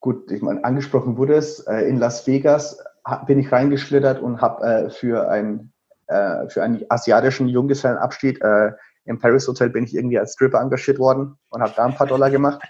gut, 0.00 0.30
ich 0.32 0.42
meine, 0.42 0.64
angesprochen 0.64 1.16
wurde 1.18 1.34
es, 1.34 1.60
äh, 1.60 1.82
in 1.82 1.98
Las 1.98 2.26
Vegas 2.26 2.82
bin 3.26 3.38
ich 3.38 3.52
reingeschlittert 3.52 4.20
und 4.20 4.40
habe 4.40 4.64
äh, 4.64 4.90
für, 4.90 5.28
ein, 5.28 5.73
äh, 6.08 6.48
für 6.48 6.62
einen 6.62 6.84
asiatischen 6.88 7.48
Junggesellenabschied 7.48 8.40
äh, 8.42 8.72
im 9.06 9.18
Paris 9.18 9.46
Hotel 9.46 9.70
bin 9.70 9.84
ich 9.84 9.94
irgendwie 9.94 10.18
als 10.18 10.32
Stripper 10.32 10.60
engagiert 10.60 10.98
worden 10.98 11.36
und 11.50 11.60
habe 11.60 11.74
da 11.76 11.84
ein 11.84 11.94
paar 11.94 12.06
Dollar 12.06 12.30
gemacht. 12.30 12.62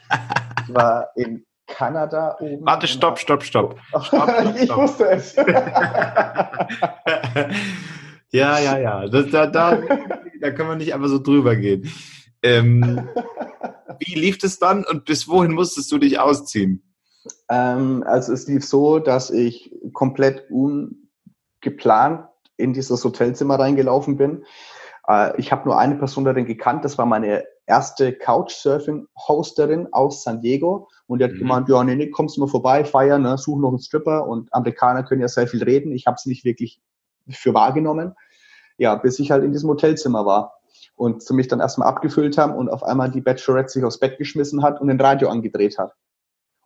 Ich 0.67 0.75
war 0.75 1.11
in 1.14 1.45
Kanada 1.67 2.37
oben. 2.41 2.67
Warte, 2.67 2.87
stopp, 2.87 3.19
stopp, 3.19 3.43
stopp. 3.43 3.79
stopp, 3.88 4.05
stopp, 4.07 4.31
stopp. 4.31 4.57
ich 4.57 4.76
wusste 4.76 5.09
es. 5.11 5.37
Ja, 8.35 8.59
ja, 8.59 8.79
ja. 8.79 9.07
Das, 9.07 9.31
da, 9.31 9.47
da, 9.47 9.81
da 10.41 10.50
können 10.50 10.69
wir 10.69 10.75
nicht 10.75 10.93
einfach 10.93 11.07
so 11.07 11.21
drüber 11.21 11.55
gehen. 11.55 11.88
Ähm, 12.43 13.09
wie 14.00 14.19
lief 14.19 14.43
es 14.43 14.59
dann 14.59 14.85
und 14.85 15.05
bis 15.05 15.29
wohin 15.29 15.53
musstest 15.53 15.93
du 15.93 15.99
dich 15.99 16.19
ausziehen? 16.19 16.83
Ähm, 17.49 18.03
also 18.05 18.33
es 18.33 18.49
lief 18.49 18.64
so, 18.64 18.99
dass 18.99 19.31
ich 19.31 19.73
komplett 19.93 20.50
ungeplant 20.50 22.26
in 22.56 22.73
dieses 22.73 23.04
Hotelzimmer 23.04 23.58
reingelaufen 23.58 24.16
bin. 24.16 24.44
Äh, 25.08 25.38
ich 25.40 25.52
habe 25.52 25.64
nur 25.66 25.78
eine 25.78 25.96
Person 25.96 26.25
darin 26.25 26.46
gekannt, 26.46 26.84
das 26.84 26.99
war 26.99 27.06
meine 27.06 27.44
erste 27.66 28.12
Couchsurfing-Hosterin 28.12 29.88
aus 29.92 30.23
San 30.23 30.40
Diego. 30.40 30.88
Und 31.06 31.18
die 31.20 31.25
hat 31.25 31.32
mhm. 31.32 31.38
gemeint, 31.38 31.68
ja, 31.68 31.82
nee, 31.82 31.94
nee, 31.94 32.11
kommst 32.11 32.37
du 32.37 32.40
mal 32.40 32.49
vorbei, 32.49 32.84
feiern, 32.84 33.23
ne, 33.23 33.38
such 33.38 33.58
noch 33.58 33.70
einen 33.70 33.78
Stripper. 33.78 34.26
Und 34.26 34.52
Amerikaner 34.52 35.02
können 35.02 35.23
ja 35.23 35.28
sehr 35.28 35.46
viel 35.46 35.62
reden. 35.62 35.92
Ich 35.92 36.06
habe 36.06 36.16
es 36.16 36.26
nicht 36.26 36.44
wirklich 36.44 36.80
für 37.30 37.54
wahrgenommen 37.54 38.14
ja, 38.76 38.94
bis 38.96 39.18
ich 39.18 39.30
halt 39.30 39.44
in 39.44 39.52
diesem 39.52 39.70
Hotelzimmer 39.70 40.26
war 40.26 40.61
und 40.96 41.23
sie 41.23 41.34
mich 41.34 41.49
dann 41.49 41.61
erstmal 41.61 41.88
abgefüllt 41.88 42.38
haben 42.38 42.54
und 42.54 42.68
auf 42.68 42.82
einmal 42.82 43.11
die 43.11 43.20
Bachelorette 43.20 43.70
sich 43.70 43.84
aufs 43.84 44.00
Bett 44.00 44.18
geschmissen 44.18 44.62
hat 44.62 44.80
und 44.80 44.88
den 44.88 45.00
Radio 45.00 45.28
angedreht 45.28 45.78
hat. 45.78 45.92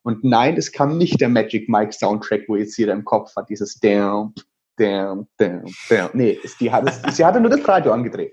Und 0.02 0.24
nein, 0.24 0.56
es 0.56 0.72
kam 0.72 0.96
nicht 0.96 1.20
der 1.20 1.28
Magic 1.28 1.68
Mike 1.68 1.92
Soundtrack, 1.92 2.42
wo 2.48 2.56
jetzt 2.56 2.76
jeder 2.78 2.92
im 2.92 3.04
Kopf 3.04 3.34
hat, 3.36 3.48
dieses 3.50 3.78
damn, 3.80 4.32
damn, 4.78 5.28
damn, 5.36 5.64
damn. 5.88 6.10
Nee, 6.12 6.38
die 6.60 6.72
hat 6.72 6.88
es, 6.88 7.02
sie 7.16 7.24
hatte 7.24 7.40
nur 7.40 7.50
das 7.50 7.66
Radio 7.66 7.92
angedreht. 7.92 8.32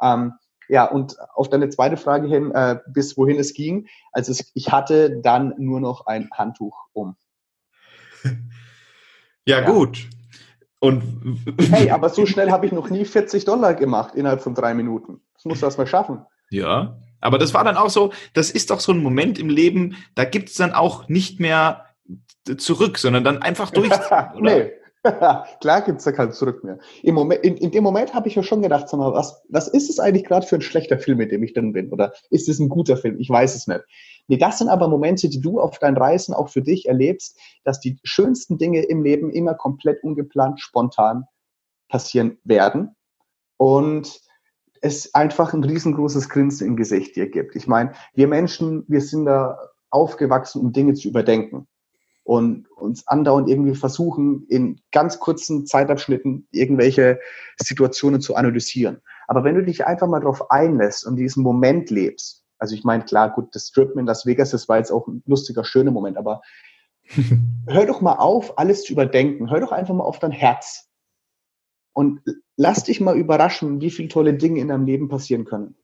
Ähm, 0.00 0.34
ja, 0.68 0.84
und 0.84 1.16
auf 1.34 1.48
deine 1.48 1.70
zweite 1.70 1.96
Frage 1.96 2.28
hin, 2.28 2.52
äh, 2.52 2.78
bis 2.86 3.16
wohin 3.16 3.38
es 3.38 3.54
ging. 3.54 3.88
Also 4.12 4.32
es, 4.32 4.50
ich 4.54 4.70
hatte 4.70 5.20
dann 5.22 5.54
nur 5.58 5.80
noch 5.80 6.06
ein 6.06 6.28
Handtuch 6.32 6.86
um. 6.92 7.16
Ja, 9.46 9.60
ja. 9.62 9.70
gut. 9.70 10.10
Und 10.78 11.02
hey, 11.70 11.90
aber 11.90 12.10
so 12.10 12.26
schnell 12.26 12.50
habe 12.50 12.66
ich 12.66 12.72
noch 12.72 12.90
nie 12.90 13.06
40 13.06 13.46
Dollar 13.46 13.72
gemacht 13.72 14.14
innerhalb 14.14 14.42
von 14.42 14.54
drei 14.54 14.74
Minuten. 14.74 15.22
Das 15.32 15.46
musst 15.46 15.62
du 15.62 15.66
erst 15.66 15.78
mal 15.78 15.86
schaffen. 15.86 16.26
Ja, 16.50 16.98
aber 17.22 17.38
das 17.38 17.54
war 17.54 17.64
dann 17.64 17.78
auch 17.78 17.88
so, 17.88 18.12
das 18.34 18.50
ist 18.50 18.70
doch 18.70 18.80
so 18.80 18.92
ein 18.92 19.02
Moment 19.02 19.38
im 19.38 19.48
Leben, 19.48 19.96
da 20.14 20.26
gibt 20.26 20.50
es 20.50 20.56
dann 20.56 20.74
auch 20.74 21.08
nicht 21.08 21.40
mehr 21.40 21.86
zurück, 22.58 22.98
sondern 22.98 23.24
dann 23.24 23.42
einfach 23.42 23.70
durch. 23.70 23.90
nee, 24.38 24.70
Klar 25.60 25.82
gibt 25.82 25.98
es 25.98 26.04
da 26.04 26.12
kein 26.12 26.32
Zurück 26.32 26.64
mehr. 26.64 26.78
Im 27.02 27.14
Moment, 27.14 27.44
in, 27.44 27.56
in 27.56 27.70
dem 27.70 27.84
Moment 27.84 28.14
habe 28.14 28.28
ich 28.28 28.34
ja 28.34 28.42
schon 28.42 28.62
gedacht, 28.62 28.88
sag 28.88 28.98
mal, 28.98 29.12
was, 29.12 29.42
was 29.48 29.68
ist 29.68 29.88
es 29.90 30.00
eigentlich 30.00 30.24
gerade 30.24 30.46
für 30.46 30.56
ein 30.56 30.62
schlechter 30.62 30.98
Film, 30.98 31.18
mit 31.18 31.30
dem 31.30 31.42
ich 31.42 31.52
drin 31.54 31.72
bin? 31.72 31.92
Oder 31.92 32.12
ist 32.30 32.48
es 32.48 32.58
ein 32.58 32.68
guter 32.68 32.96
Film? 32.96 33.18
Ich 33.18 33.30
weiß 33.30 33.54
es 33.54 33.66
nicht. 33.66 33.82
Nee, 34.26 34.38
das 34.38 34.58
sind 34.58 34.68
aber 34.68 34.88
Momente, 34.88 35.28
die 35.28 35.40
du 35.40 35.60
auf 35.60 35.78
deinen 35.78 35.96
Reisen 35.96 36.34
auch 36.34 36.48
für 36.48 36.62
dich 36.62 36.88
erlebst, 36.88 37.38
dass 37.64 37.80
die 37.80 37.98
schönsten 38.02 38.58
Dinge 38.58 38.82
im 38.82 39.02
Leben 39.02 39.30
immer 39.30 39.54
komplett 39.54 40.02
ungeplant, 40.02 40.60
spontan 40.60 41.24
passieren 41.88 42.38
werden. 42.44 42.96
Und 43.56 44.20
es 44.80 45.14
einfach 45.14 45.54
ein 45.54 45.64
riesengroßes 45.64 46.28
Grinsen 46.28 46.66
im 46.66 46.76
Gesicht 46.76 47.16
dir 47.16 47.28
gibt. 47.28 47.56
Ich 47.56 47.66
meine, 47.66 47.92
wir 48.14 48.28
Menschen, 48.28 48.84
wir 48.88 49.00
sind 49.00 49.24
da 49.24 49.58
aufgewachsen, 49.90 50.60
um 50.60 50.72
Dinge 50.72 50.94
zu 50.94 51.08
überdenken 51.08 51.66
und 52.28 52.70
uns 52.72 53.08
andauernd 53.08 53.48
irgendwie 53.48 53.74
versuchen, 53.74 54.44
in 54.50 54.82
ganz 54.92 55.18
kurzen 55.18 55.64
Zeitabschnitten 55.64 56.46
irgendwelche 56.50 57.20
Situationen 57.56 58.20
zu 58.20 58.34
analysieren. 58.34 59.00
Aber 59.28 59.44
wenn 59.44 59.54
du 59.54 59.64
dich 59.64 59.86
einfach 59.86 60.06
mal 60.06 60.20
darauf 60.20 60.50
einlässt 60.50 61.06
und 61.06 61.16
diesen 61.16 61.42
Moment 61.42 61.88
lebst, 61.88 62.44
also 62.58 62.74
ich 62.74 62.84
meine, 62.84 63.04
klar, 63.04 63.32
gut, 63.32 63.54
das 63.54 63.68
Strippen 63.68 63.98
in 63.98 64.04
Las 64.04 64.26
Vegas, 64.26 64.50
das 64.50 64.68
war 64.68 64.76
jetzt 64.76 64.90
auch 64.90 65.06
ein 65.06 65.22
lustiger, 65.24 65.64
schöner 65.64 65.90
Moment, 65.90 66.18
aber 66.18 66.42
hör 67.66 67.86
doch 67.86 68.02
mal 68.02 68.16
auf, 68.16 68.58
alles 68.58 68.84
zu 68.84 68.92
überdenken. 68.92 69.50
Hör 69.50 69.60
doch 69.60 69.72
einfach 69.72 69.94
mal 69.94 70.04
auf 70.04 70.18
dein 70.18 70.30
Herz. 70.30 70.90
Und 71.94 72.20
lass 72.56 72.84
dich 72.84 73.00
mal 73.00 73.16
überraschen, 73.16 73.80
wie 73.80 73.90
viele 73.90 74.08
tolle 74.08 74.34
Dinge 74.34 74.60
in 74.60 74.68
deinem 74.68 74.84
Leben 74.84 75.08
passieren 75.08 75.46
können. 75.46 75.76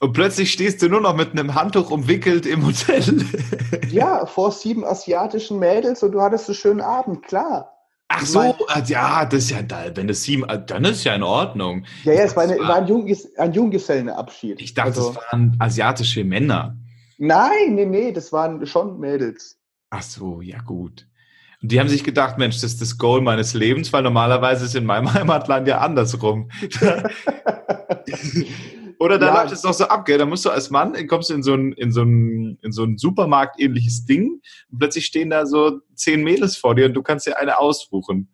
Und 0.00 0.12
plötzlich 0.12 0.52
stehst 0.52 0.82
du 0.82 0.88
nur 0.88 1.00
noch 1.00 1.16
mit 1.16 1.32
einem 1.32 1.54
Handtuch 1.54 1.90
umwickelt 1.90 2.46
im 2.46 2.66
Hotel. 2.66 3.24
ja, 3.90 4.26
vor 4.26 4.52
sieben 4.52 4.84
asiatischen 4.84 5.58
Mädels 5.58 6.02
und 6.02 6.12
du 6.12 6.20
hattest 6.20 6.48
einen 6.48 6.56
schönen 6.56 6.80
Abend, 6.80 7.22
klar. 7.22 7.70
Ach 8.08 8.26
so, 8.26 8.38
mein, 8.38 8.54
äh, 8.74 8.86
ja, 8.86 9.24
das 9.24 9.44
ist 9.44 9.50
ja, 9.50 9.60
wenn 9.94 10.06
das 10.06 10.22
sieben, 10.22 10.48
äh, 10.48 10.62
dann 10.64 10.84
ist 10.84 11.04
ja 11.04 11.14
in 11.14 11.22
Ordnung. 11.22 11.84
Ja, 12.04 12.12
ja, 12.12 12.22
es 12.22 12.36
war, 12.36 12.44
eine, 12.44 12.58
war 12.58 12.76
ein, 12.76 12.86
Junges, 12.86 13.34
ein 13.36 13.52
Junggesellenabschied. 13.52 14.60
Ich 14.60 14.74
dachte, 14.74 15.00
also, 15.00 15.12
das 15.14 15.32
waren 15.32 15.56
asiatische 15.58 16.22
Männer. 16.22 16.76
Nein, 17.18 17.74
nee, 17.74 17.86
nee, 17.86 18.12
das 18.12 18.32
waren 18.32 18.64
schon 18.66 19.00
Mädels. 19.00 19.58
Ach 19.90 20.02
so, 20.02 20.40
ja 20.40 20.60
gut. 20.60 21.06
Und 21.62 21.72
die 21.72 21.80
haben 21.80 21.88
sich 21.88 22.04
gedacht, 22.04 22.36
Mensch, 22.36 22.56
das 22.56 22.72
ist 22.72 22.82
das 22.82 22.98
Goal 22.98 23.22
meines 23.22 23.54
Lebens, 23.54 23.90
weil 23.92 24.02
normalerweise 24.02 24.66
ist 24.66 24.76
in 24.76 24.84
meinem 24.84 25.12
Heimatland 25.14 25.66
ja 25.66 25.78
andersrum. 25.78 26.50
Oder 28.98 29.18
da 29.18 29.26
ja. 29.26 29.42
läuft 29.42 29.52
es 29.52 29.62
doch 29.62 29.72
so 29.72 29.84
ab, 29.84 30.04
gell? 30.04 30.18
Da 30.18 30.26
musst 30.26 30.44
du 30.44 30.50
als 30.50 30.70
Mann, 30.70 30.94
kommst 31.06 31.30
du 31.30 31.34
in 31.34 31.42
so 31.42 31.54
ein, 31.54 31.72
in 31.72 31.92
so 31.92 32.02
ein, 32.02 32.58
in 32.62 32.72
so 32.72 32.84
ein 32.84 32.98
Supermarkt-ähnliches 32.98 34.06
Ding 34.06 34.40
und 34.70 34.78
plötzlich 34.78 35.06
stehen 35.06 35.30
da 35.30 35.46
so 35.46 35.80
zehn 35.94 36.22
Mädels 36.22 36.56
vor 36.56 36.74
dir 36.74 36.86
und 36.86 36.94
du 36.94 37.02
kannst 37.02 37.26
dir 37.26 37.38
eine 37.38 37.58
aussuchen. 37.58 38.28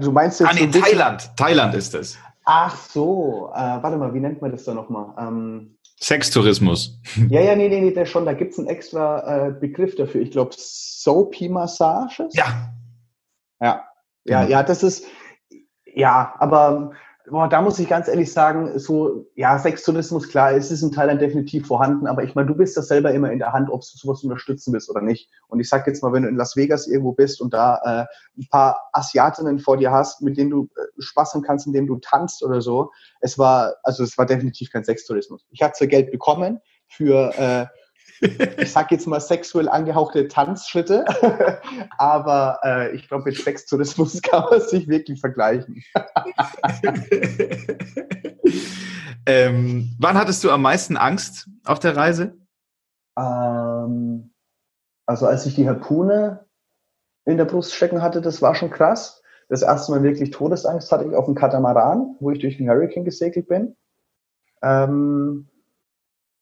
Du 0.00 0.12
meinst 0.12 0.40
jetzt. 0.40 0.50
Ah, 0.50 0.54
nee, 0.54 0.66
Thailand. 0.66 1.30
Thailand 1.36 1.74
ist 1.74 1.94
es. 1.94 2.18
Ach 2.44 2.76
so. 2.76 3.50
Äh, 3.54 3.58
warte 3.58 3.96
mal, 3.96 4.14
wie 4.14 4.20
nennt 4.20 4.40
man 4.40 4.50
das 4.50 4.64
da 4.64 4.74
nochmal? 4.74 5.14
Ähm, 5.18 5.76
Sextourismus. 6.00 7.00
Ja, 7.28 7.40
ja, 7.40 7.56
nee, 7.56 7.68
nee, 7.68 7.80
nee, 7.80 7.92
der 7.92 8.06
schon. 8.06 8.26
Da 8.26 8.32
gibt 8.32 8.52
es 8.52 8.58
einen 8.58 8.68
extra 8.68 9.48
äh, 9.48 9.50
Begriff 9.52 9.96
dafür. 9.96 10.20
Ich 10.20 10.30
glaube, 10.30 10.52
Soapy-Massages. 10.56 12.34
Ja. 12.34 12.72
Ja. 13.60 13.84
Ja, 14.24 14.40
genau. 14.40 14.50
ja, 14.50 14.62
das 14.62 14.82
ist. 14.82 15.06
Ja, 15.84 16.34
aber 16.38 16.92
boah, 17.30 17.48
da 17.48 17.60
muss 17.60 17.78
ich 17.78 17.88
ganz 17.88 18.08
ehrlich 18.08 18.32
sagen, 18.32 18.78
so, 18.78 19.26
ja, 19.34 19.58
Sextourismus, 19.58 20.28
klar, 20.28 20.52
es 20.52 20.70
ist 20.70 20.82
in 20.82 20.92
Thailand 20.92 21.20
definitiv 21.20 21.66
vorhanden, 21.66 22.06
aber 22.06 22.22
ich 22.24 22.34
meine, 22.34 22.48
du 22.48 22.54
bist 22.54 22.76
das 22.76 22.88
selber 22.88 23.12
immer 23.12 23.30
in 23.32 23.38
der 23.38 23.52
Hand, 23.52 23.70
ob 23.70 23.80
du 23.80 23.86
sowas 23.86 24.22
unterstützen 24.22 24.72
willst 24.72 24.88
oder 24.90 25.00
nicht. 25.00 25.30
Und 25.48 25.60
ich 25.60 25.68
sag 25.68 25.86
jetzt 25.86 26.02
mal, 26.02 26.12
wenn 26.12 26.22
du 26.22 26.28
in 26.28 26.36
Las 26.36 26.56
Vegas 26.56 26.86
irgendwo 26.86 27.12
bist 27.12 27.40
und 27.40 27.52
da 27.52 27.80
äh, 27.84 28.40
ein 28.40 28.48
paar 28.50 28.88
Asiatinnen 28.92 29.58
vor 29.58 29.76
dir 29.76 29.90
hast, 29.90 30.22
mit 30.22 30.36
denen 30.36 30.50
du 30.50 30.68
äh, 30.76 31.02
Spaß 31.02 31.34
haben 31.34 31.42
kannst, 31.42 31.66
indem 31.66 31.86
du 31.86 31.96
tanzt 31.96 32.42
oder 32.42 32.60
so, 32.60 32.90
es 33.20 33.38
war, 33.38 33.74
also 33.82 34.04
es 34.04 34.16
war 34.16 34.26
definitiv 34.26 34.70
kein 34.70 34.84
Sextourismus. 34.84 35.46
Ich 35.50 35.62
hatte 35.62 35.74
zwar 35.74 35.88
Geld 35.88 36.10
bekommen 36.10 36.60
für, 36.88 37.32
äh, 37.36 37.66
ich 38.20 38.72
sag 38.72 38.90
jetzt 38.90 39.06
mal 39.06 39.20
sexuell 39.20 39.68
angehauchte 39.68 40.28
Tanzschritte, 40.28 41.04
aber 41.98 42.58
äh, 42.64 42.94
ich 42.94 43.08
glaube, 43.08 43.24
mit 43.24 43.36
Sextourismus 43.36 44.22
kann 44.30 44.44
man 44.50 44.60
sich 44.60 44.88
wirklich 44.88 45.20
vergleichen. 45.20 45.82
ähm, 49.26 49.94
wann 49.98 50.18
hattest 50.18 50.44
du 50.44 50.50
am 50.50 50.62
meisten 50.62 50.96
Angst 50.96 51.48
auf 51.64 51.78
der 51.78 51.96
Reise? 51.96 52.34
Ähm, 53.18 54.32
also 55.06 55.26
als 55.26 55.46
ich 55.46 55.54
die 55.54 55.68
Harpune 55.68 56.46
in 57.24 57.36
der 57.36 57.44
Brust 57.44 57.74
stecken 57.74 58.02
hatte, 58.02 58.20
das 58.20 58.40
war 58.42 58.54
schon 58.54 58.70
krass. 58.70 59.22
Das 59.48 59.62
erste 59.62 59.92
Mal 59.92 60.02
wirklich 60.02 60.30
Todesangst 60.30 60.90
hatte 60.90 61.04
ich 61.04 61.14
auf 61.14 61.26
dem 61.26 61.34
Katamaran, 61.34 62.16
wo 62.18 62.30
ich 62.30 62.40
durch 62.40 62.56
den 62.56 62.68
Hurricane 62.68 63.04
gesegelt 63.04 63.46
bin. 63.48 63.76
Ähm, 64.62 65.48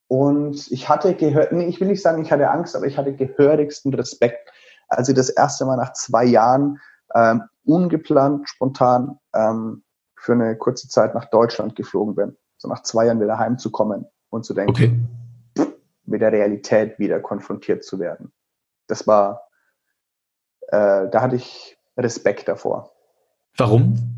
und 0.09 0.71
ich 0.71 0.89
hatte 0.89 1.15
gehört, 1.15 1.53
nee, 1.53 1.67
ich 1.67 1.81
will 1.81 1.89
nicht 1.89 2.03
sagen, 2.03 2.23
ich 2.23 2.31
hatte 2.31 2.51
Angst, 2.51 2.77
aber 2.77 2.87
ich 2.87 2.99
hatte 2.99 3.15
gehörigsten 3.15 3.95
Respekt, 3.95 4.51
als 4.89 5.09
ich 5.09 5.15
das 5.15 5.31
erste 5.31 5.65
Mal 5.65 5.77
nach 5.77 5.93
zwei 5.95 6.25
Jahren 6.25 6.81
ähm, 7.15 7.45
ungeplant, 7.65 8.49
spontan 8.49 9.19
ähm, 9.35 9.83
für 10.17 10.33
eine 10.33 10.57
kurze 10.57 10.89
Zeit 10.89 11.15
nach 11.15 11.27
Deutschland 11.27 11.77
geflogen 11.77 12.15
bin. 12.15 12.37
So 12.57 12.69
nach 12.69 12.83
zwei 12.83 13.07
Jahren 13.07 13.21
wieder 13.21 13.39
heimzukommen 13.39 14.07
und 14.31 14.45
zu 14.45 14.55
denken, 14.55 14.71
okay. 14.71 15.69
mit 16.05 16.21
der 16.21 16.33
Realität 16.33 16.99
wieder 16.99 17.21
konfrontiert 17.21 17.85
zu 17.85 17.99
werden. 17.99 18.33
Das 18.87 19.07
war, 19.07 19.49
äh, 20.69 21.09
da 21.11 21.21
hatte 21.21 21.37
ich 21.37 21.79
Respekt 21.97 22.49
davor. 22.49 22.93
Warum? 23.57 24.14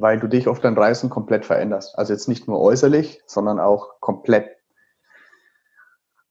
Weil 0.00 0.18
du 0.18 0.28
dich 0.28 0.48
auf 0.48 0.60
deinen 0.60 0.78
Reisen 0.78 1.10
komplett 1.10 1.44
veränderst. 1.44 1.98
Also 1.98 2.12
jetzt 2.12 2.28
nicht 2.28 2.48
nur 2.48 2.60
äußerlich, 2.60 3.22
sondern 3.26 3.60
auch 3.60 4.00
komplett 4.00 4.48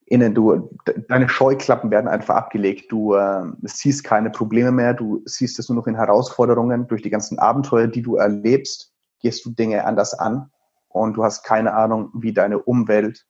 innen. 0.10 0.34
Du, 0.34 0.70
deine 1.08 1.30
Scheuklappen 1.30 1.92
werden 1.92 2.08
einfach 2.08 2.36
abgelegt. 2.36 2.92
Du 2.92 3.14
äh, 3.14 3.44
siehst 3.64 4.04
keine 4.04 4.32
Probleme 4.32 4.72
mehr. 4.72 4.94
Du 4.94 5.22
siehst 5.26 5.60
es 5.60 5.70
nur 5.70 5.76
noch 5.76 5.88
in 5.88 5.96
Herausforderungen. 5.96 6.88
Durch 6.88 7.02
die 7.02 7.10
ganzen 7.10 7.40
Abenteuer, 7.40 7.88
die 7.88 8.02
du 8.02 8.16
erlebst, 8.16 8.94
gehst 9.20 9.46
du 9.46 9.52
Dinge 9.52 9.86
anders 9.86 10.14
an. 10.14 10.52
Und 10.88 11.16
du 11.16 11.24
hast 11.24 11.44
keine 11.44 11.74
Ahnung, 11.74 12.10
wie 12.16 12.34
deine 12.34 12.60
Umwelt 12.60 13.28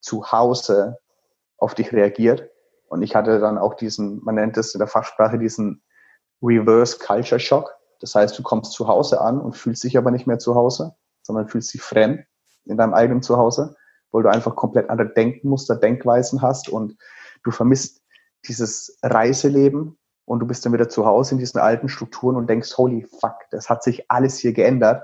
zu 0.00 0.32
Hause 0.32 0.98
auf 1.58 1.74
dich 1.74 1.92
reagiert. 1.92 2.48
Und 2.88 3.02
ich 3.02 3.14
hatte 3.14 3.38
dann 3.38 3.58
auch 3.58 3.74
diesen, 3.74 4.22
man 4.24 4.36
nennt 4.36 4.56
es 4.56 4.74
in 4.74 4.78
der 4.78 4.88
Fachsprache 4.88 5.38
diesen 5.38 5.82
Reverse 6.42 6.98
Culture 6.98 7.40
Shock. 7.40 7.74
Das 8.04 8.14
heißt, 8.14 8.38
du 8.38 8.42
kommst 8.42 8.72
zu 8.72 8.86
Hause 8.86 9.22
an 9.22 9.40
und 9.40 9.56
fühlst 9.56 9.82
dich 9.82 9.96
aber 9.96 10.10
nicht 10.10 10.26
mehr 10.26 10.38
zu 10.38 10.54
Hause, 10.54 10.94
sondern 11.22 11.48
fühlst 11.48 11.72
dich 11.72 11.80
fremd 11.80 12.26
in 12.66 12.76
deinem 12.76 12.92
eigenen 12.92 13.22
Zuhause, 13.22 13.76
weil 14.12 14.22
du 14.22 14.28
einfach 14.28 14.56
komplett 14.56 14.90
andere 14.90 15.08
Denkmuster, 15.08 15.74
Denkweisen 15.74 16.42
hast 16.42 16.68
und 16.68 16.98
du 17.44 17.50
vermisst 17.50 18.02
dieses 18.46 18.98
Reiseleben 19.02 19.96
und 20.26 20.40
du 20.40 20.46
bist 20.46 20.66
dann 20.66 20.74
wieder 20.74 20.90
zu 20.90 21.06
Hause 21.06 21.32
in 21.32 21.38
diesen 21.38 21.58
alten 21.58 21.88
Strukturen 21.88 22.36
und 22.36 22.46
denkst, 22.46 22.76
holy 22.76 23.06
fuck, 23.20 23.36
das 23.50 23.70
hat 23.70 23.82
sich 23.82 24.10
alles 24.10 24.36
hier 24.36 24.52
geändert, 24.52 25.02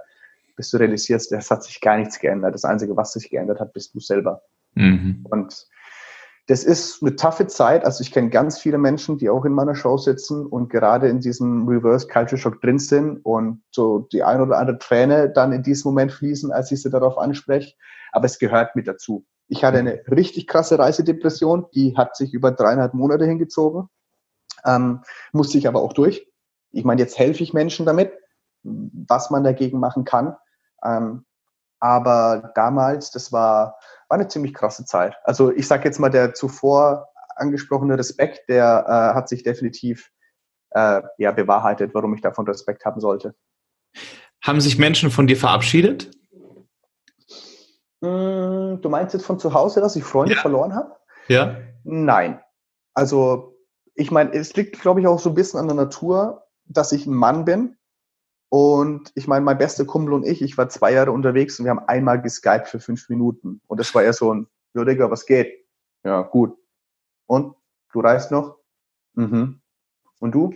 bis 0.54 0.68
du 0.68 0.76
realisierst, 0.76 1.32
das 1.32 1.50
hat 1.50 1.64
sich 1.64 1.80
gar 1.80 1.96
nichts 1.96 2.18
geändert. 2.18 2.52
Das 2.52 2.66
Einzige, 2.66 2.98
was 2.98 3.14
sich 3.14 3.30
geändert 3.30 3.60
hat, 3.60 3.72
bist 3.72 3.94
du 3.94 4.00
selber. 4.00 4.42
Mhm. 4.74 5.24
Und 5.30 5.66
das 6.50 6.64
ist 6.64 7.00
eine 7.00 7.14
taffe 7.14 7.46
Zeit. 7.46 7.84
Also 7.84 8.02
ich 8.02 8.10
kenne 8.10 8.28
ganz 8.28 8.58
viele 8.58 8.76
Menschen, 8.76 9.18
die 9.18 9.30
auch 9.30 9.44
in 9.44 9.52
meiner 9.52 9.76
Show 9.76 9.96
sitzen 9.98 10.44
und 10.44 10.68
gerade 10.68 11.08
in 11.08 11.20
diesem 11.20 11.68
Reverse 11.68 12.08
Culture 12.08 12.40
Shock 12.40 12.60
drin 12.60 12.80
sind 12.80 13.24
und 13.24 13.62
so 13.70 14.00
die 14.12 14.24
ein 14.24 14.40
oder 14.40 14.58
andere 14.58 14.78
Träne 14.78 15.30
dann 15.30 15.52
in 15.52 15.62
diesem 15.62 15.90
Moment 15.90 16.10
fließen, 16.10 16.50
als 16.50 16.72
ich 16.72 16.82
sie 16.82 16.90
darauf 16.90 17.18
anspreche. 17.18 17.76
Aber 18.10 18.24
es 18.24 18.40
gehört 18.40 18.74
mit 18.74 18.88
dazu. 18.88 19.24
Ich 19.46 19.62
hatte 19.62 19.78
eine 19.78 20.02
richtig 20.10 20.48
krasse 20.48 20.76
Reisedepression, 20.76 21.66
die 21.72 21.96
hat 21.96 22.16
sich 22.16 22.34
über 22.34 22.50
dreieinhalb 22.50 22.94
Monate 22.94 23.26
hingezogen, 23.26 23.88
ähm, 24.64 25.02
musste 25.30 25.56
ich 25.56 25.68
aber 25.68 25.80
auch 25.80 25.92
durch. 25.92 26.26
Ich 26.72 26.82
meine, 26.82 27.00
jetzt 27.00 27.16
helfe 27.16 27.44
ich 27.44 27.54
Menschen 27.54 27.86
damit, 27.86 28.12
was 28.64 29.30
man 29.30 29.44
dagegen 29.44 29.78
machen 29.78 30.02
kann. 30.02 30.34
Ähm, 30.84 31.24
aber 31.80 32.52
damals, 32.54 33.10
das 33.10 33.32
war 33.32 33.76
war 34.10 34.18
eine 34.18 34.28
ziemlich 34.28 34.52
krasse 34.52 34.84
Zeit. 34.84 35.14
Also 35.22 35.52
ich 35.52 35.68
sage 35.68 35.84
jetzt 35.84 36.00
mal, 36.00 36.10
der 36.10 36.34
zuvor 36.34 37.06
angesprochene 37.36 37.96
Respekt, 37.96 38.48
der 38.48 38.84
äh, 38.86 39.14
hat 39.14 39.28
sich 39.28 39.44
definitiv 39.44 40.10
äh, 40.70 41.00
ja, 41.16 41.30
bewahrheitet, 41.30 41.94
warum 41.94 42.14
ich 42.14 42.20
davon 42.20 42.46
Respekt 42.46 42.84
haben 42.84 43.00
sollte. 43.00 43.34
Haben 44.42 44.60
sich 44.60 44.78
Menschen 44.78 45.10
von 45.10 45.28
dir 45.28 45.36
verabschiedet? 45.36 46.10
Mm, 48.00 48.80
du 48.80 48.88
meinst 48.88 49.14
jetzt 49.14 49.24
von 49.24 49.38
zu 49.38 49.54
Hause, 49.54 49.80
dass 49.80 49.94
ich 49.94 50.02
Freunde 50.02 50.34
ja. 50.34 50.40
verloren 50.40 50.74
habe? 50.74 50.96
Ja. 51.28 51.56
Nein. 51.84 52.40
Also 52.94 53.56
ich 53.94 54.10
meine, 54.10 54.32
es 54.32 54.54
liegt, 54.56 54.80
glaube 54.80 55.00
ich, 55.00 55.06
auch 55.06 55.20
so 55.20 55.30
ein 55.30 55.34
bisschen 55.34 55.60
an 55.60 55.68
der 55.68 55.76
Natur, 55.76 56.46
dass 56.64 56.90
ich 56.90 57.06
ein 57.06 57.14
Mann 57.14 57.44
bin 57.44 57.76
und 58.50 59.12
ich 59.14 59.28
meine, 59.28 59.44
mein 59.44 59.58
bester 59.58 59.84
Kumpel 59.84 60.12
und 60.12 60.26
ich, 60.26 60.42
ich 60.42 60.58
war 60.58 60.68
zwei 60.68 60.92
Jahre 60.92 61.12
unterwegs 61.12 61.58
und 61.58 61.64
wir 61.64 61.70
haben 61.70 61.86
einmal 61.86 62.20
geskypt 62.20 62.66
für 62.66 62.80
fünf 62.80 63.08
Minuten. 63.08 63.60
Und 63.68 63.78
das 63.78 63.94
war 63.94 64.02
eher 64.02 64.12
so 64.12 64.34
ein, 64.34 64.48
ja 64.74 64.84
Digga, 64.84 65.08
was 65.08 65.24
geht? 65.24 65.66
Ja, 66.04 66.22
gut. 66.22 66.58
Und? 67.26 67.54
Du 67.92 68.00
reist 68.00 68.30
noch? 68.32 68.58
Mhm. 69.14 69.60
Und 70.18 70.34
du? 70.34 70.52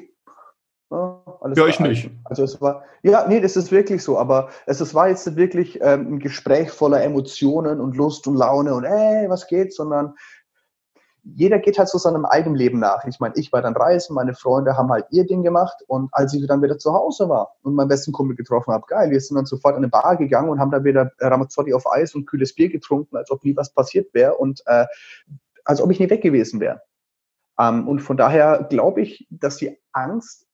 Ja, 0.91 1.23
ja 1.55 1.67
ich 1.67 1.79
nicht. 1.79 2.11
Also 2.25 2.43
es 2.43 2.61
war, 2.61 2.85
ja, 3.03 3.27
nee, 3.29 3.41
das 3.41 3.57
ist 3.57 3.71
wirklich 3.71 4.03
so, 4.03 4.19
aber 4.19 4.51
es, 4.67 4.81
es 4.81 4.95
war 4.95 5.09
jetzt 5.09 5.37
wirklich 5.37 5.81
ähm, 5.81 6.15
ein 6.15 6.19
Gespräch 6.19 6.71
voller 6.71 7.03
Emotionen 7.03 7.81
und 7.81 7.97
Lust 7.97 8.27
und 8.27 8.37
Laune 8.37 8.75
und 8.75 8.85
ey, 8.85 9.29
was 9.29 9.47
geht, 9.47 9.73
sondern 9.73 10.15
jeder 11.25 11.59
geht 11.59 11.79
halt 11.79 11.89
so 11.89 11.99
seinem 11.99 12.25
eigenen 12.27 12.57
Leben 12.57 12.79
nach. 12.79 13.05
Ich 13.07 13.19
meine, 13.19 13.35
ich 13.37 13.53
war 13.53 13.63
dann 13.63 13.75
reisen, 13.75 14.15
meine 14.15 14.35
Freunde 14.35 14.77
haben 14.77 14.91
halt 14.91 15.07
ihr 15.11 15.27
Ding 15.27 15.43
gemacht 15.43 15.83
und 15.87 16.11
als 16.13 16.35
ich 16.35 16.47
dann 16.47 16.63
wieder 16.63 16.79
zu 16.79 16.93
Hause 16.93 17.29
war 17.29 17.57
und 17.63 17.75
meinen 17.75 17.89
besten 17.89 18.13
Kumpel 18.13 18.37
getroffen 18.37 18.73
habe, 18.73 18.85
geil, 18.87 19.11
wir 19.11 19.21
sind 19.21 19.37
dann 19.37 19.47
sofort 19.47 19.73
in 19.73 19.79
eine 19.79 19.89
Bar 19.89 20.17
gegangen 20.17 20.51
und 20.51 20.61
haben 20.61 20.71
dann 20.71 20.85
wieder 20.85 21.13
Ramazzotti 21.19 21.73
auf 21.73 21.91
Eis 21.91 22.15
und 22.15 22.27
kühles 22.27 22.55
Bier 22.55 22.69
getrunken, 22.69 23.17
als 23.17 23.31
ob 23.31 23.43
nie 23.43 23.57
was 23.57 23.73
passiert 23.73 24.13
wäre 24.13 24.35
und 24.35 24.63
äh, 24.67 24.87
als 25.65 25.81
ob 25.81 25.91
ich 25.91 25.99
nie 25.99 26.11
weg 26.11 26.23
gewesen 26.23 26.61
wäre. 26.61 26.83
Ähm, 27.59 27.89
und 27.89 28.01
von 28.01 28.17
daher 28.17 28.67
glaube 28.69 29.01
ich, 29.01 29.27
dass 29.31 29.57
die 29.57 29.79
Angst 29.93 30.47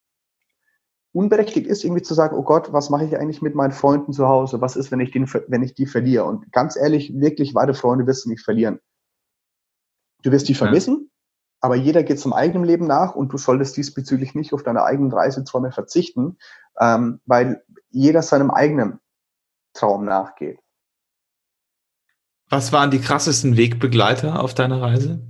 unberechtigt 1.13 1.67
ist, 1.67 1.83
irgendwie 1.83 2.03
zu 2.03 2.15
sagen, 2.15 2.37
oh 2.37 2.43
Gott, 2.43 2.73
was 2.73 2.91
mache 2.91 3.05
ich 3.05 3.19
eigentlich 3.19 3.43
mit 3.43 3.57
meinen 3.57 3.73
Freunden 3.73 4.13
zu 4.13 4.29
Hause? 4.29 4.61
Was 4.61 4.77
ist, 4.77 4.93
wenn 4.93 5.01
ich, 5.01 5.11
den, 5.11 5.27
wenn 5.49 5.63
ich 5.63 5.75
die 5.75 5.87
verliere? 5.87 6.25
Und 6.25 6.53
ganz 6.53 6.77
ehrlich, 6.77 7.13
wirklich 7.19 7.55
wahre 7.55 7.75
Freunde 7.75 8.07
wirst 8.07 8.25
du 8.25 8.29
nicht 8.29 8.45
verlieren. 8.45 8.79
Du 10.23 10.31
wirst 10.33 10.49
die 10.49 10.55
vermissen, 10.55 10.97
ja. 11.01 11.09
aber 11.61 11.77
jeder 11.77 12.03
geht 12.03 12.21
zum 12.21 12.33
eigenen 12.33 12.65
Leben 12.65 12.87
nach 12.87 13.15
und 13.15 13.33
du 13.33 13.39
solltest 13.39 13.77
diesbezüglich 13.77 14.35
nicht 14.35 14.53
auf 14.53 14.63
deine 14.63 14.85
eigenen 14.85 15.13
Reiseträume 15.13 15.73
verzichten, 15.73 16.39
ähm, 16.79 17.21
weil 17.27 17.65
jeder 17.91 18.23
seinem 18.23 18.51
eigenen 18.51 19.01
Traum 19.73 20.05
nachgeht. 20.05 20.59
Was 22.49 22.73
waren 22.73 22.91
die 22.91 23.01
krassesten 23.01 23.57
Wegbegleiter 23.57 24.43
auf 24.43 24.55
deiner 24.55 24.83
Reise? 24.83 25.21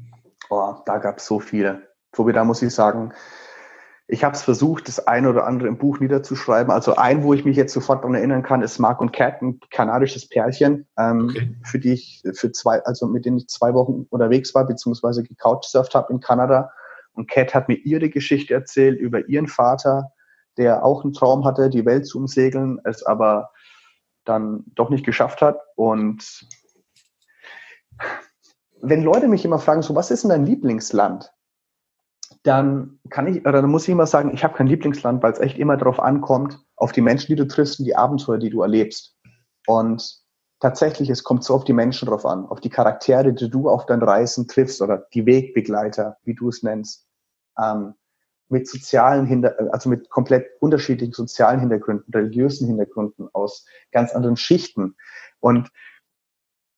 Oh, 0.48 0.74
da 0.86 0.98
gab 0.98 1.18
es 1.18 1.26
so 1.26 1.38
viele. 1.38 1.88
Tobi, 2.12 2.32
da 2.32 2.44
muss 2.44 2.62
ich 2.62 2.74
sagen, 2.74 3.12
ich 4.12 4.24
habe 4.24 4.34
es 4.34 4.42
versucht, 4.42 4.88
das 4.88 5.06
eine 5.06 5.28
oder 5.28 5.46
andere 5.46 5.68
im 5.68 5.78
Buch 5.78 6.00
niederzuschreiben. 6.00 6.72
Also 6.72 6.96
ein, 6.96 7.22
wo 7.22 7.32
ich 7.32 7.44
mich 7.44 7.56
jetzt 7.56 7.72
sofort 7.72 8.02
daran 8.02 8.16
erinnern 8.16 8.42
kann, 8.42 8.60
ist 8.60 8.80
Mark 8.80 9.00
und 9.00 9.12
Cat, 9.12 9.40
ein 9.40 9.60
kanadisches 9.70 10.28
Pärchen, 10.28 10.88
ähm, 10.98 11.28
okay. 11.30 11.54
für 11.62 11.78
die 11.78 11.92
ich 11.92 12.22
für 12.32 12.50
zwei, 12.50 12.82
also 12.84 13.06
mit 13.06 13.24
denen 13.24 13.38
ich 13.38 13.48
zwei 13.48 13.72
Wochen 13.72 14.06
unterwegs 14.10 14.52
war, 14.54 14.66
beziehungsweise 14.66 15.22
gecouchsurft 15.22 15.94
habe 15.94 16.12
in 16.12 16.18
Kanada. 16.20 16.72
Und 17.12 17.30
Cat 17.30 17.54
hat 17.54 17.68
mir 17.68 17.76
ihre 17.76 18.10
Geschichte 18.10 18.52
erzählt 18.52 18.98
über 18.98 19.28
ihren 19.28 19.46
Vater, 19.46 20.10
der 20.56 20.84
auch 20.84 21.04
einen 21.04 21.12
Traum 21.12 21.44
hatte, 21.44 21.70
die 21.70 21.86
Welt 21.86 22.06
zu 22.06 22.18
umsegeln, 22.18 22.80
es 22.84 23.04
aber 23.04 23.50
dann 24.24 24.64
doch 24.74 24.90
nicht 24.90 25.06
geschafft 25.06 25.40
hat. 25.40 25.60
Und 25.76 26.48
wenn 28.82 29.04
Leute 29.04 29.28
mich 29.28 29.44
immer 29.44 29.60
fragen, 29.60 29.82
so, 29.82 29.94
was 29.94 30.10
ist 30.10 30.24
denn 30.24 30.30
dein 30.30 30.46
Lieblingsland? 30.46 31.32
Dann 32.42 32.98
kann 33.10 33.26
ich, 33.26 33.40
oder 33.40 33.60
dann 33.60 33.70
muss 33.70 33.84
ich 33.84 33.90
immer 33.90 34.06
sagen, 34.06 34.32
ich 34.32 34.44
habe 34.44 34.56
kein 34.56 34.66
Lieblingsland, 34.66 35.22
weil 35.22 35.32
es 35.32 35.40
echt 35.40 35.58
immer 35.58 35.76
darauf 35.76 36.00
ankommt, 36.00 36.58
auf 36.76 36.92
die 36.92 37.02
Menschen, 37.02 37.28
die 37.28 37.36
du 37.36 37.46
triffst 37.46 37.78
und 37.78 37.84
die 37.84 37.96
Abenteuer, 37.96 38.38
die 38.38 38.50
du 38.50 38.62
erlebst. 38.62 39.16
Und 39.66 40.20
tatsächlich, 40.58 41.10
es 41.10 41.22
kommt 41.22 41.44
so 41.44 41.54
auf 41.54 41.64
die 41.64 41.74
Menschen 41.74 42.08
drauf 42.08 42.24
an, 42.24 42.46
auf 42.46 42.60
die 42.60 42.70
Charaktere, 42.70 43.34
die 43.34 43.50
du 43.50 43.68
auf 43.68 43.86
deinen 43.86 44.02
Reisen 44.02 44.48
triffst 44.48 44.80
oder 44.80 45.06
die 45.12 45.26
Wegbegleiter, 45.26 46.16
wie 46.24 46.34
du 46.34 46.48
es 46.48 46.62
nennst, 46.62 47.06
ähm, 47.58 47.94
mit 48.48 48.68
sozialen 48.68 49.26
Hinter 49.26 49.56
also 49.72 49.88
mit 49.88 50.10
komplett 50.10 50.46
unterschiedlichen 50.60 51.12
sozialen 51.12 51.60
Hintergründen, 51.60 52.12
religiösen 52.12 52.66
Hintergründen 52.66 53.28
aus 53.32 53.64
ganz 53.92 54.12
anderen 54.12 54.36
Schichten. 54.36 54.96
Und 55.38 55.70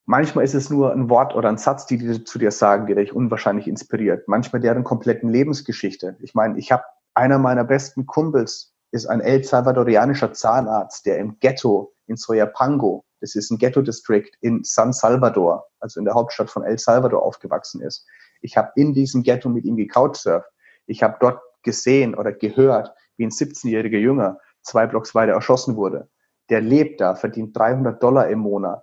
Manchmal 0.05 0.45
ist 0.45 0.55
es 0.55 0.69
nur 0.69 0.93
ein 0.93 1.09
Wort 1.09 1.35
oder 1.35 1.49
ein 1.49 1.59
Satz, 1.59 1.87
die 1.87 1.97
die 1.97 2.25
zu 2.25 2.39
dir 2.39 2.51
sagen, 2.51 2.87
der 2.87 2.97
dich 2.97 3.15
unwahrscheinlich 3.15 3.69
inspiriert. 3.69 4.27
Manchmal 4.27 4.61
deren 4.61 4.85
kompletten 4.85 5.29
Lebensgeschichte. 5.29 6.17
Ich 6.21 6.35
meine, 6.35 6.59
ich 6.59 6.73
habe 6.73 6.85
einer 7.15 7.39
meiner 7.39 7.65
besten 7.65 8.07
Kumpels 8.07 8.75
ist 8.91 9.07
ein 9.07 9.21
El 9.21 9.45
Salvadorianischer 9.45 10.33
Zahnarzt, 10.33 11.07
der 11.07 11.19
im 11.19 11.39
Ghetto 11.41 11.93
in 12.07 12.17
Soyapango 12.17 13.05
das 13.23 13.37
ist 13.37 13.53
ein 13.53 13.59
Ghetto-District 13.59 14.33
in 14.41 14.65
San 14.65 14.93
Salvador, 14.93 15.65
also 15.79 16.01
in 16.01 16.05
der 16.05 16.15
Hauptstadt 16.15 16.51
von 16.51 16.65
El 16.65 16.77
Salvador 16.77 17.23
aufgewachsen 17.23 17.81
ist. 17.81 18.05
Ich 18.41 18.57
habe 18.57 18.73
in 18.75 18.95
diesem 18.95 19.23
Ghetto 19.23 19.49
mit 19.49 19.65
ihm 19.65 19.77
gecouchsurft. 19.77 20.49
Ich 20.87 21.05
habe 21.05 21.17
dort 21.21 21.41
gesehen 21.63 22.17
oder 22.17 22.33
gehört, 22.33 22.93
wie 23.17 23.25
ein 23.25 23.31
17-jähriger 23.31 23.99
Jünger 23.99 24.41
zwei 24.63 24.89
Blocks 24.89 25.15
weiter 25.15 25.35
erschossen 25.35 25.77
wurde. 25.77 26.09
Der 26.51 26.61
lebt 26.61 27.01
da, 27.01 27.15
verdient 27.15 27.57
300 27.57 28.03
Dollar 28.03 28.29
im 28.29 28.41
Monat. 28.41 28.83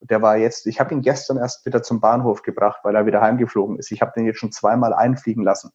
Der 0.00 0.22
war 0.22 0.36
jetzt, 0.36 0.66
ich 0.66 0.80
habe 0.80 0.94
ihn 0.94 1.02
gestern 1.02 1.36
erst 1.36 1.66
wieder 1.66 1.82
zum 1.82 2.00
Bahnhof 2.00 2.42
gebracht, 2.42 2.80
weil 2.82 2.94
er 2.94 3.06
wieder 3.06 3.20
heimgeflogen 3.20 3.78
ist. 3.78 3.92
Ich 3.92 4.00
habe 4.00 4.12
den 4.16 4.26
jetzt 4.26 4.38
schon 4.38 4.52
zweimal 4.52 4.94
einfliegen 4.94 5.44
lassen. 5.44 5.72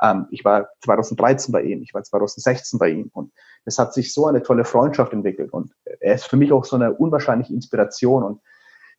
Ähm, 0.00 0.26
ich 0.30 0.44
war 0.44 0.68
2013 0.82 1.52
bei 1.52 1.62
ihm, 1.62 1.82
ich 1.82 1.94
war 1.94 2.02
2016 2.02 2.78
bei 2.78 2.88
ihm 2.90 3.10
und 3.12 3.32
es 3.64 3.78
hat 3.78 3.94
sich 3.94 4.12
so 4.12 4.26
eine 4.26 4.42
tolle 4.42 4.64
Freundschaft 4.64 5.12
entwickelt 5.12 5.52
und 5.52 5.72
er 6.00 6.14
ist 6.14 6.26
für 6.26 6.36
mich 6.36 6.52
auch 6.52 6.64
so 6.64 6.76
eine 6.76 6.94
unwahrscheinliche 6.94 7.54
Inspiration 7.54 8.22
und 8.22 8.40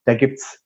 da 0.05 0.15
gibt's 0.15 0.63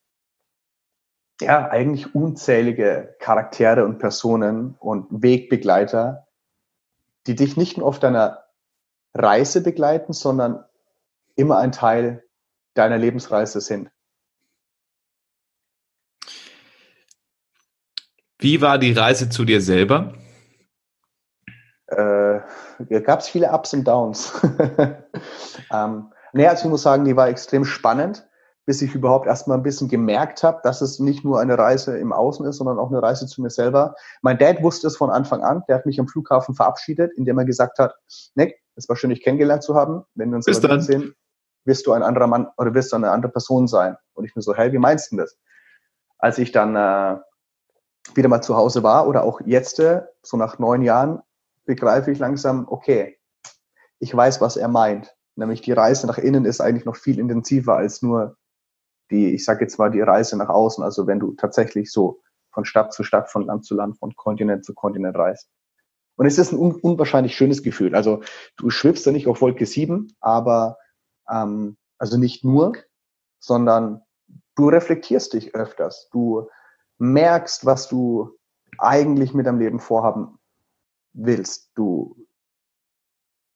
ja 1.40 1.68
eigentlich 1.68 2.14
unzählige 2.14 3.16
Charaktere 3.18 3.84
und 3.84 3.98
Personen 3.98 4.76
und 4.78 5.06
Wegbegleiter, 5.10 6.26
die 7.26 7.34
dich 7.34 7.56
nicht 7.56 7.78
nur 7.78 7.86
auf 7.86 7.98
deiner 7.98 8.44
Reise 9.14 9.62
begleiten, 9.62 10.12
sondern 10.12 10.64
immer 11.34 11.58
ein 11.58 11.72
Teil 11.72 12.24
deiner 12.74 12.98
Lebensreise 12.98 13.60
sind. 13.60 13.90
Wie 18.40 18.62
war 18.62 18.78
die 18.78 18.92
Reise 18.92 19.28
zu 19.28 19.44
dir 19.44 19.60
selber? 19.60 20.14
Äh, 21.88 22.40
gab 23.02 23.20
es 23.20 23.28
viele 23.28 23.50
Ups 23.50 23.74
und 23.74 23.86
Downs. 23.86 24.32
ähm, 25.72 26.10
nee, 26.32 26.46
also 26.46 26.64
ich 26.64 26.70
muss 26.70 26.82
sagen, 26.82 27.04
die 27.04 27.16
war 27.16 27.28
extrem 27.28 27.66
spannend, 27.66 28.26
bis 28.64 28.80
ich 28.80 28.94
überhaupt 28.94 29.26
erstmal 29.26 29.58
ein 29.58 29.62
bisschen 29.62 29.88
gemerkt 29.88 30.42
habe, 30.42 30.60
dass 30.62 30.80
es 30.80 30.98
nicht 31.00 31.22
nur 31.22 31.38
eine 31.38 31.58
Reise 31.58 31.98
im 31.98 32.12
Außen 32.12 32.46
ist, 32.46 32.56
sondern 32.56 32.78
auch 32.78 32.90
eine 32.90 33.02
Reise 33.02 33.26
zu 33.26 33.42
mir 33.42 33.50
selber. 33.50 33.94
Mein 34.22 34.38
Dad 34.38 34.62
wusste 34.62 34.86
es 34.86 34.96
von 34.96 35.10
Anfang 35.10 35.42
an. 35.42 35.62
Der 35.68 35.76
hat 35.76 35.84
mich 35.84 36.00
am 36.00 36.08
Flughafen 36.08 36.54
verabschiedet, 36.54 37.12
indem 37.16 37.38
er 37.38 37.44
gesagt 37.44 37.78
hat, 37.78 37.94
Nick, 38.36 38.56
es 38.76 38.88
war 38.88 38.96
schön, 38.96 39.10
dich 39.10 39.22
kennengelernt 39.22 39.62
zu 39.62 39.74
haben. 39.74 40.04
Wenn 40.14 40.30
wir 40.30 40.36
uns 40.36 40.46
Bis 40.46 40.60
dann. 40.60 40.80
sehen, 40.80 41.14
wirst 41.66 41.86
du 41.86 41.92
ein 41.92 42.02
anderer 42.02 42.26
Mann 42.26 42.48
oder 42.56 42.72
wirst 42.72 42.92
du 42.92 42.96
eine 42.96 43.10
andere 43.10 43.32
Person 43.32 43.66
sein. 43.68 43.96
Und 44.14 44.24
ich 44.24 44.34
mir 44.34 44.42
so, 44.42 44.54
hey, 44.54 44.72
wie 44.72 44.78
meinst 44.78 45.12
du 45.12 45.16
das? 45.16 45.36
Als 46.18 46.38
ich 46.38 46.52
dann 46.52 46.76
äh, 46.76 47.18
wieder 48.14 48.28
mal 48.28 48.42
zu 48.42 48.56
Hause 48.56 48.82
war 48.82 49.06
oder 49.06 49.24
auch 49.24 49.40
jetzt, 49.44 49.80
äh, 49.80 50.02
so 50.22 50.36
nach 50.36 50.58
neun 50.58 50.82
Jahren, 50.82 51.20
begreife 51.64 52.10
ich 52.10 52.18
langsam, 52.18 52.66
okay, 52.68 53.18
ich 53.98 54.14
weiß, 54.14 54.40
was 54.40 54.56
er 54.56 54.68
meint. 54.68 55.14
Nämlich 55.36 55.60
die 55.60 55.72
Reise 55.72 56.06
nach 56.06 56.18
innen 56.18 56.44
ist 56.44 56.60
eigentlich 56.60 56.84
noch 56.84 56.96
viel 56.96 57.18
intensiver 57.18 57.76
als 57.76 58.02
nur 58.02 58.36
die, 59.10 59.34
ich 59.34 59.44
sage 59.44 59.64
jetzt 59.64 59.78
mal, 59.78 59.90
die 59.90 60.00
Reise 60.00 60.36
nach 60.36 60.48
außen. 60.48 60.82
Also 60.82 61.06
wenn 61.06 61.20
du 61.20 61.34
tatsächlich 61.34 61.92
so 61.92 62.20
von 62.52 62.64
Stadt 62.64 62.92
zu 62.92 63.04
Stadt, 63.04 63.30
von 63.30 63.46
Land 63.46 63.64
zu 63.64 63.74
Land, 63.74 63.98
von 63.98 64.14
Kontinent 64.16 64.64
zu 64.64 64.74
Kontinent 64.74 65.16
reist. 65.16 65.48
Und 66.16 66.26
es 66.26 66.38
ist 66.38 66.52
ein 66.52 66.58
un 66.58 66.74
unwahrscheinlich 66.74 67.34
schönes 67.34 67.62
Gefühl. 67.62 67.94
Also 67.94 68.22
du 68.56 68.70
schwibst 68.70 69.06
ja 69.06 69.12
nicht 69.12 69.26
auf 69.26 69.40
Wolke 69.40 69.66
7, 69.66 70.14
aber 70.20 70.76
ähm, 71.30 71.76
also 71.98 72.18
nicht 72.18 72.44
nur, 72.44 72.74
sondern 73.38 74.02
du 74.54 74.68
reflektierst 74.68 75.32
dich 75.32 75.54
öfters. 75.54 76.08
Du 76.12 76.48
merkst, 77.00 77.66
was 77.66 77.88
du 77.88 78.38
eigentlich 78.78 79.34
mit 79.34 79.46
deinem 79.46 79.58
Leben 79.58 79.80
vorhaben 79.80 80.38
willst. 81.12 81.72
Du 81.74 82.16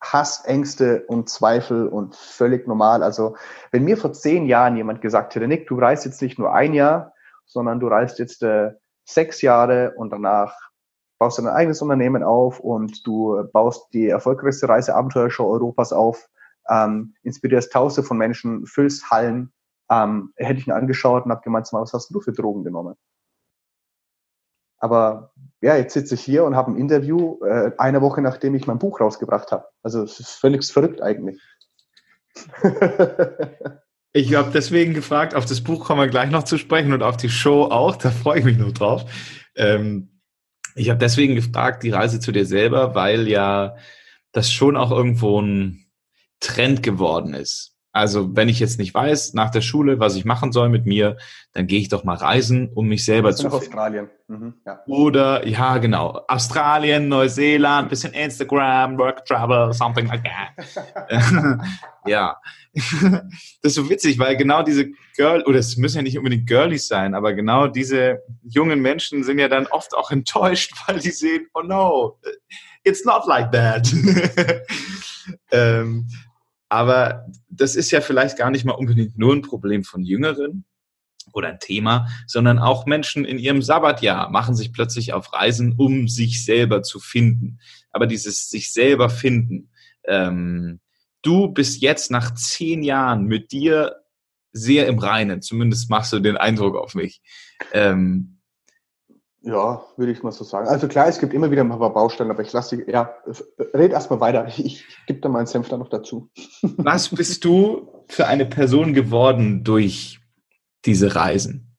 hast 0.00 0.46
Ängste 0.46 1.04
und 1.06 1.28
Zweifel 1.28 1.88
und 1.88 2.14
völlig 2.16 2.66
normal. 2.66 3.02
Also 3.02 3.36
wenn 3.70 3.84
mir 3.84 3.96
vor 3.96 4.12
zehn 4.12 4.46
Jahren 4.46 4.76
jemand 4.76 5.00
gesagt 5.00 5.34
hätte, 5.34 5.48
Nick, 5.48 5.66
du 5.66 5.78
reist 5.78 6.04
jetzt 6.04 6.20
nicht 6.20 6.38
nur 6.38 6.52
ein 6.52 6.74
Jahr, 6.74 7.12
sondern 7.46 7.80
du 7.80 7.86
reist 7.86 8.18
jetzt 8.18 8.42
äh, 8.42 8.72
sechs 9.04 9.42
Jahre 9.42 9.94
und 9.96 10.10
danach 10.10 10.54
baust 11.18 11.38
du 11.38 11.42
dein 11.42 11.54
eigenes 11.54 11.80
Unternehmen 11.80 12.22
auf 12.22 12.60
und 12.60 13.06
du 13.06 13.44
baust 13.52 13.92
die 13.92 14.08
erfolgreichste 14.08 14.68
Reiseabenteuershow 14.68 15.46
Europas 15.46 15.92
auf, 15.92 16.28
ähm, 16.68 17.14
inspirierst 17.22 17.72
Tausende 17.72 18.06
von 18.06 18.18
Menschen, 18.18 18.66
füllst 18.66 19.10
Hallen, 19.10 19.52
ähm, 19.90 20.32
hätte 20.36 20.60
ich 20.60 20.66
ihn 20.66 20.72
angeschaut 20.72 21.24
und 21.24 21.30
habe 21.30 21.42
gemeint, 21.42 21.68
was 21.72 21.92
hast 21.92 22.14
du 22.14 22.20
für 22.20 22.32
Drogen 22.32 22.64
genommen? 22.64 22.96
Aber 24.84 25.32
ja, 25.62 25.78
jetzt 25.78 25.94
sitze 25.94 26.14
ich 26.14 26.20
hier 26.20 26.44
und 26.44 26.54
habe 26.54 26.70
ein 26.70 26.76
Interview 26.76 27.42
äh, 27.42 27.70
eine 27.78 28.02
Woche 28.02 28.20
nachdem 28.20 28.54
ich 28.54 28.66
mein 28.66 28.78
Buch 28.78 29.00
rausgebracht 29.00 29.50
habe. 29.50 29.64
Also 29.82 30.02
es 30.02 30.20
ist 30.20 30.32
völlig 30.32 30.62
verrückt 30.66 31.00
eigentlich. 31.00 31.40
ich 34.12 34.34
habe 34.34 34.50
deswegen 34.52 34.92
gefragt, 34.92 35.34
auf 35.34 35.46
das 35.46 35.62
Buch 35.62 35.86
kommen 35.86 36.02
wir 36.02 36.08
gleich 36.08 36.30
noch 36.30 36.42
zu 36.42 36.58
sprechen 36.58 36.92
und 36.92 37.02
auf 37.02 37.16
die 37.16 37.30
Show 37.30 37.64
auch, 37.64 37.96
da 37.96 38.10
freue 38.10 38.40
ich 38.40 38.44
mich 38.44 38.58
nur 38.58 38.74
drauf. 38.74 39.06
Ähm, 39.56 40.20
ich 40.74 40.90
habe 40.90 40.98
deswegen 40.98 41.34
gefragt, 41.34 41.82
die 41.82 41.92
Reise 41.92 42.20
zu 42.20 42.30
dir 42.30 42.44
selber, 42.44 42.94
weil 42.94 43.26
ja 43.26 43.74
das 44.32 44.52
schon 44.52 44.76
auch 44.76 44.90
irgendwo 44.90 45.40
ein 45.40 45.86
Trend 46.40 46.82
geworden 46.82 47.32
ist. 47.32 47.73
Also 47.94 48.34
wenn 48.34 48.48
ich 48.48 48.58
jetzt 48.58 48.80
nicht 48.80 48.92
weiß 48.92 49.34
nach 49.34 49.50
der 49.50 49.60
Schule, 49.60 50.00
was 50.00 50.16
ich 50.16 50.24
machen 50.24 50.50
soll 50.50 50.68
mit 50.68 50.84
mir, 50.84 51.16
dann 51.52 51.68
gehe 51.68 51.78
ich 51.78 51.88
doch 51.88 52.02
mal 52.02 52.16
reisen, 52.16 52.68
um 52.74 52.88
mich 52.88 53.04
selber 53.04 53.32
zu 53.32 53.42
finden. 53.42 53.56
Australien. 53.56 54.10
Mhm, 54.26 54.54
ja. 54.66 54.80
Oder 54.88 55.46
ja, 55.46 55.78
genau, 55.78 56.20
Australien, 56.26 57.06
Neuseeland, 57.08 57.88
bisschen 57.88 58.12
Instagram, 58.12 58.98
Work 58.98 59.24
Travel, 59.26 59.72
something 59.72 60.08
like 60.08 60.24
that. 60.24 61.60
ja, 62.06 62.36
das 62.74 63.22
ist 63.62 63.74
so 63.74 63.88
witzig, 63.88 64.18
weil 64.18 64.36
genau 64.36 64.64
diese 64.64 64.86
Girl 65.16 65.44
oder 65.44 65.60
es 65.60 65.76
müssen 65.76 65.98
ja 65.98 66.02
nicht 66.02 66.18
unbedingt 66.18 66.48
Girlies 66.48 66.88
sein, 66.88 67.14
aber 67.14 67.32
genau 67.32 67.68
diese 67.68 68.22
jungen 68.42 68.82
Menschen 68.82 69.22
sind 69.22 69.38
ja 69.38 69.46
dann 69.46 69.68
oft 69.68 69.94
auch 69.94 70.10
enttäuscht, 70.10 70.72
weil 70.88 70.98
die 70.98 71.10
sehen, 71.10 71.46
oh 71.54 71.62
no, 71.62 72.18
it's 72.82 73.04
not 73.04 73.24
like 73.26 73.52
that. 73.52 73.88
ähm, 75.52 76.08
aber 76.74 77.26
das 77.48 77.76
ist 77.76 77.92
ja 77.92 78.00
vielleicht 78.00 78.36
gar 78.36 78.50
nicht 78.50 78.64
mal 78.64 78.72
unbedingt 78.72 79.16
nur 79.16 79.32
ein 79.32 79.42
Problem 79.42 79.84
von 79.84 80.02
Jüngeren 80.02 80.64
oder 81.32 81.48
ein 81.48 81.60
Thema, 81.60 82.08
sondern 82.26 82.58
auch 82.58 82.84
Menschen 82.84 83.24
in 83.24 83.38
ihrem 83.38 83.62
Sabbatjahr 83.62 84.28
machen 84.30 84.56
sich 84.56 84.72
plötzlich 84.72 85.12
auf 85.12 85.32
Reisen, 85.32 85.76
um 85.78 86.08
sich 86.08 86.44
selber 86.44 86.82
zu 86.82 86.98
finden. 86.98 87.60
Aber 87.92 88.08
dieses 88.08 88.50
sich 88.50 88.72
selber 88.72 89.08
finden, 89.08 89.70
ähm, 90.04 90.80
du 91.22 91.46
bist 91.46 91.80
jetzt 91.80 92.10
nach 92.10 92.34
zehn 92.34 92.82
Jahren 92.82 93.26
mit 93.26 93.52
dir 93.52 93.94
sehr 94.50 94.88
im 94.88 94.98
Reinen, 94.98 95.42
zumindest 95.42 95.90
machst 95.90 96.12
du 96.12 96.18
den 96.18 96.36
Eindruck 96.36 96.76
auf 96.76 96.96
mich. 96.96 97.22
Ähm, 97.72 98.40
ja, 99.44 99.84
würde 99.96 100.12
ich 100.12 100.22
mal 100.22 100.32
so 100.32 100.42
sagen. 100.42 100.68
Also 100.68 100.88
klar, 100.88 101.06
es 101.06 101.18
gibt 101.18 101.34
immer 101.34 101.50
wieder 101.50 101.62
ein 101.62 101.68
paar 101.68 101.92
Baustellen, 101.92 102.30
aber 102.30 102.42
ich 102.42 102.52
lasse 102.52 102.76
dich, 102.76 102.88
ja, 102.88 103.14
red 103.74 103.92
erstmal 103.92 104.20
weiter. 104.20 104.46
Ich, 104.48 104.64
ich 104.64 104.84
gebe 105.06 105.20
da 105.20 105.28
meinen 105.28 105.46
Senf 105.46 105.68
da 105.68 105.76
noch 105.76 105.90
dazu. 105.90 106.30
Was 106.62 107.10
bist 107.10 107.44
du 107.44 108.04
für 108.08 108.26
eine 108.26 108.46
Person 108.46 108.94
geworden 108.94 109.62
durch 109.62 110.20
diese 110.86 111.14
Reisen? 111.14 111.76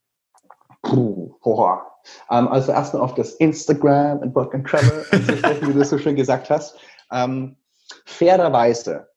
Puh. 0.83 1.33
Um, 1.41 2.37
ähm, 2.37 2.47
also 2.47 2.71
erstmal 2.71 3.01
auf 3.01 3.15
das 3.15 3.33
Instagram 3.33 4.19
und 4.19 4.35
Work 4.35 4.53
and 4.53 4.67
Travel, 4.67 5.05
wie 5.61 5.73
du 5.73 5.79
das 5.79 5.89
so 5.89 5.97
schön 5.97 6.15
gesagt 6.15 6.49
hast. 6.51 6.77
Um, 7.09 7.55
fairerweise. 8.05 9.07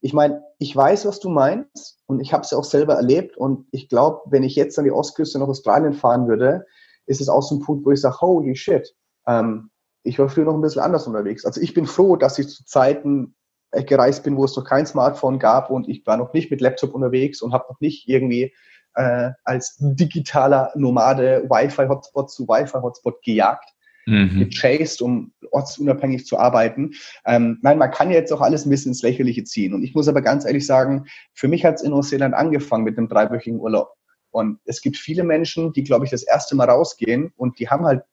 Ich 0.00 0.12
meine, 0.12 0.42
ich 0.58 0.74
weiß, 0.74 1.06
was 1.06 1.20
du 1.20 1.28
meinst 1.28 2.00
und 2.06 2.20
ich 2.20 2.32
habe 2.32 2.42
es 2.42 2.50
ja 2.50 2.58
auch 2.58 2.64
selber 2.64 2.94
erlebt 2.94 3.36
und 3.36 3.66
ich 3.70 3.88
glaube, 3.88 4.22
wenn 4.26 4.42
ich 4.42 4.56
jetzt 4.56 4.78
an 4.78 4.84
die 4.84 4.92
Ostküste 4.92 5.38
nach 5.38 5.48
Australien 5.48 5.92
fahren 5.92 6.26
würde, 6.26 6.66
ist 7.08 7.20
es 7.20 7.28
auch 7.28 7.42
so 7.42 7.56
ein 7.56 7.60
Punkt, 7.60 7.84
wo 7.84 7.90
ich 7.90 8.00
sage, 8.00 8.20
holy 8.20 8.54
shit, 8.54 8.94
ähm, 9.26 9.70
ich 10.02 10.18
war 10.18 10.28
früher 10.28 10.44
noch 10.44 10.54
ein 10.54 10.60
bisschen 10.60 10.82
anders 10.82 11.06
unterwegs. 11.06 11.44
Also 11.44 11.60
ich 11.60 11.74
bin 11.74 11.86
froh, 11.86 12.16
dass 12.16 12.38
ich 12.38 12.48
zu 12.48 12.64
Zeiten 12.64 13.34
gereist 13.72 14.24
bin, 14.24 14.36
wo 14.36 14.44
es 14.44 14.56
noch 14.56 14.64
kein 14.64 14.86
Smartphone 14.86 15.38
gab 15.38 15.70
und 15.70 15.88
ich 15.88 16.06
war 16.06 16.16
noch 16.16 16.32
nicht 16.32 16.50
mit 16.50 16.60
Laptop 16.60 16.94
unterwegs 16.94 17.42
und 17.42 17.52
habe 17.52 17.66
noch 17.68 17.80
nicht 17.80 18.08
irgendwie 18.08 18.54
äh, 18.94 19.30
als 19.44 19.76
digitaler 19.78 20.72
Nomade 20.74 21.44
Wi-Fi-Hotspot 21.48 22.30
zu 22.30 22.48
Wi-Fi-Hotspot 22.48 23.22
gejagt, 23.22 23.68
mhm. 24.06 24.38
gechased, 24.38 25.02
um 25.02 25.32
ortsunabhängig 25.50 26.24
zu 26.24 26.38
arbeiten. 26.38 26.92
Ähm, 27.26 27.58
nein, 27.62 27.78
man 27.78 27.90
kann 27.90 28.10
jetzt 28.10 28.32
auch 28.32 28.40
alles 28.40 28.64
ein 28.64 28.70
bisschen 28.70 28.92
ins 28.92 29.02
Lächerliche 29.02 29.44
ziehen. 29.44 29.74
Und 29.74 29.82
ich 29.82 29.94
muss 29.94 30.08
aber 30.08 30.22
ganz 30.22 30.46
ehrlich 30.46 30.66
sagen, 30.66 31.04
für 31.34 31.48
mich 31.48 31.64
hat 31.64 31.76
es 31.76 31.82
in 31.82 31.90
Neuseeland 31.90 32.34
angefangen 32.34 32.84
mit 32.84 32.96
einem 32.96 33.08
dreiwöchigen 33.08 33.60
Urlaub. 33.60 33.97
Und 34.38 34.60
es 34.66 34.80
gibt 34.80 34.96
viele 34.96 35.24
Menschen, 35.24 35.72
die, 35.72 35.82
glaube 35.82 36.04
ich, 36.04 36.12
das 36.12 36.22
erste 36.22 36.54
Mal 36.54 36.70
rausgehen 36.70 37.32
und 37.36 37.58
die 37.58 37.68
haben 37.68 37.84
halt, 37.84 38.04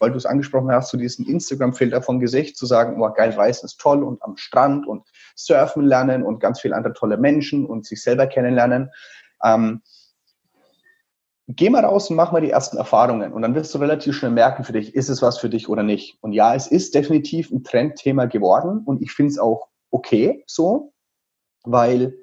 weil 0.00 0.10
du 0.10 0.16
es 0.16 0.26
angesprochen 0.26 0.72
hast, 0.72 0.90
so 0.90 0.98
diesen 0.98 1.24
Instagram-Filter 1.24 2.02
vom 2.02 2.18
Gesicht 2.18 2.56
zu 2.56 2.66
sagen, 2.66 3.00
oh 3.00 3.12
geil, 3.12 3.30
Reisen 3.30 3.66
ist 3.66 3.78
toll 3.78 4.02
und 4.02 4.20
am 4.24 4.36
Strand 4.36 4.88
und 4.88 5.04
surfen 5.36 5.84
lernen 5.84 6.24
und 6.24 6.40
ganz 6.40 6.60
viele 6.60 6.74
andere 6.74 6.94
tolle 6.94 7.16
Menschen 7.16 7.64
und 7.64 7.86
sich 7.86 8.02
selber 8.02 8.26
kennenlernen. 8.26 8.90
Ähm, 9.44 9.82
geh 11.46 11.70
mal 11.70 11.84
raus 11.84 12.10
und 12.10 12.16
mach 12.16 12.32
mal 12.32 12.40
die 12.40 12.50
ersten 12.50 12.76
Erfahrungen 12.76 13.32
und 13.32 13.42
dann 13.42 13.54
wirst 13.54 13.72
du 13.72 13.78
relativ 13.78 14.16
schnell 14.16 14.32
merken 14.32 14.64
für 14.64 14.72
dich, 14.72 14.96
ist 14.96 15.08
es 15.08 15.22
was 15.22 15.38
für 15.38 15.48
dich 15.48 15.68
oder 15.68 15.84
nicht. 15.84 16.18
Und 16.20 16.32
ja, 16.32 16.56
es 16.56 16.66
ist 16.66 16.96
definitiv 16.96 17.52
ein 17.52 17.62
Trendthema 17.62 18.24
geworden 18.24 18.82
und 18.84 19.00
ich 19.00 19.12
finde 19.12 19.30
es 19.30 19.38
auch 19.38 19.68
okay 19.92 20.42
so, 20.48 20.92
weil 21.62 22.16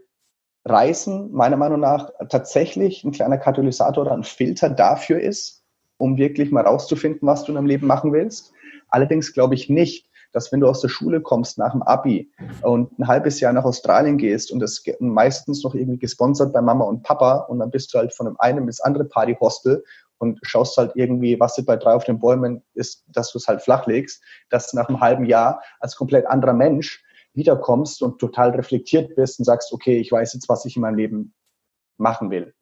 Reisen 0.65 1.32
meiner 1.32 1.58
Meinung 1.58 1.80
nach 1.80 2.10
tatsächlich 2.30 3.04
ein 3.04 3.12
kleiner 3.12 3.38
Katalysator 3.38 4.06
oder 4.06 4.13
ein 4.13 4.23
Filter 4.23 4.69
dafür 4.69 5.19
ist, 5.19 5.63
um 5.97 6.17
wirklich 6.17 6.51
mal 6.51 6.65
rauszufinden, 6.65 7.28
was 7.28 7.43
du 7.43 7.51
in 7.51 7.56
deinem 7.56 7.67
Leben 7.67 7.88
machen 7.88 8.12
willst. 8.13 8.51
Allerdings 8.89 9.34
glaube 9.34 9.54
ich 9.54 9.69
nicht, 9.69 10.10
dass 10.32 10.51
wenn 10.51 10.60
du 10.60 10.67
aus 10.67 10.82
der 10.82 10.89
Schule 10.89 11.21
kommst 11.21 11.58
nach 11.58 11.71
dem 11.71 11.82
Abi 11.82 12.30
und 12.62 12.99
ein 12.99 13.08
halbes 13.08 13.39
Jahr 13.39 13.54
nach 13.54 13.63
Australien 13.63 14.17
gehst 14.17 14.51
und 14.51 14.60
das 14.60 14.84
meistens 14.99 15.63
noch 15.63 15.75
irgendwie 15.75 15.99
gesponsert 15.99 16.51
bei 16.51 16.62
Mama 16.62 16.84
und 16.84 17.04
Papa 17.04 17.38
und 17.47 17.60
dann 17.60 17.71
bist 17.71 17.93
du 17.93 17.99
halt 17.99 18.13
von 18.13 18.25
dem 18.25 18.39
einen 18.39 18.65
bis 18.65 18.82
andere 18.82 19.06
Partyhostel 19.06 19.84
und 20.17 20.39
schaust 20.43 20.78
halt 20.78 20.91
irgendwie, 20.95 21.39
was 21.39 21.63
bei 21.65 21.78
drei 21.78 21.93
auf 21.93 22.04
den 22.04 22.19
Bäumen 22.19 22.63
ist, 22.73 23.06
dass 23.08 23.32
du 23.32 23.38
es 23.38 23.47
halt 23.47 23.62
flach 23.62 23.86
legst, 23.86 24.21
dass 24.49 24.73
nach 24.73 24.89
einem 24.89 24.99
halben 24.99 25.25
Jahr 25.25 25.62
als 25.80 25.95
komplett 25.95 26.25
anderer 26.25 26.54
Mensch 26.54 27.04
wiederkommst 27.35 28.01
und 28.01 28.19
total 28.19 28.51
reflektiert 28.51 29.15
bist 29.15 29.39
und 29.39 29.45
sagst, 29.45 29.73
okay, 29.73 29.97
ich 29.99 30.11
weiß 30.11 30.33
jetzt, 30.33 30.49
was 30.49 30.65
ich 30.65 30.75
in 30.75 30.81
meinem 30.81 30.97
Leben 30.97 31.33
machen 31.97 32.31
will. 32.31 32.53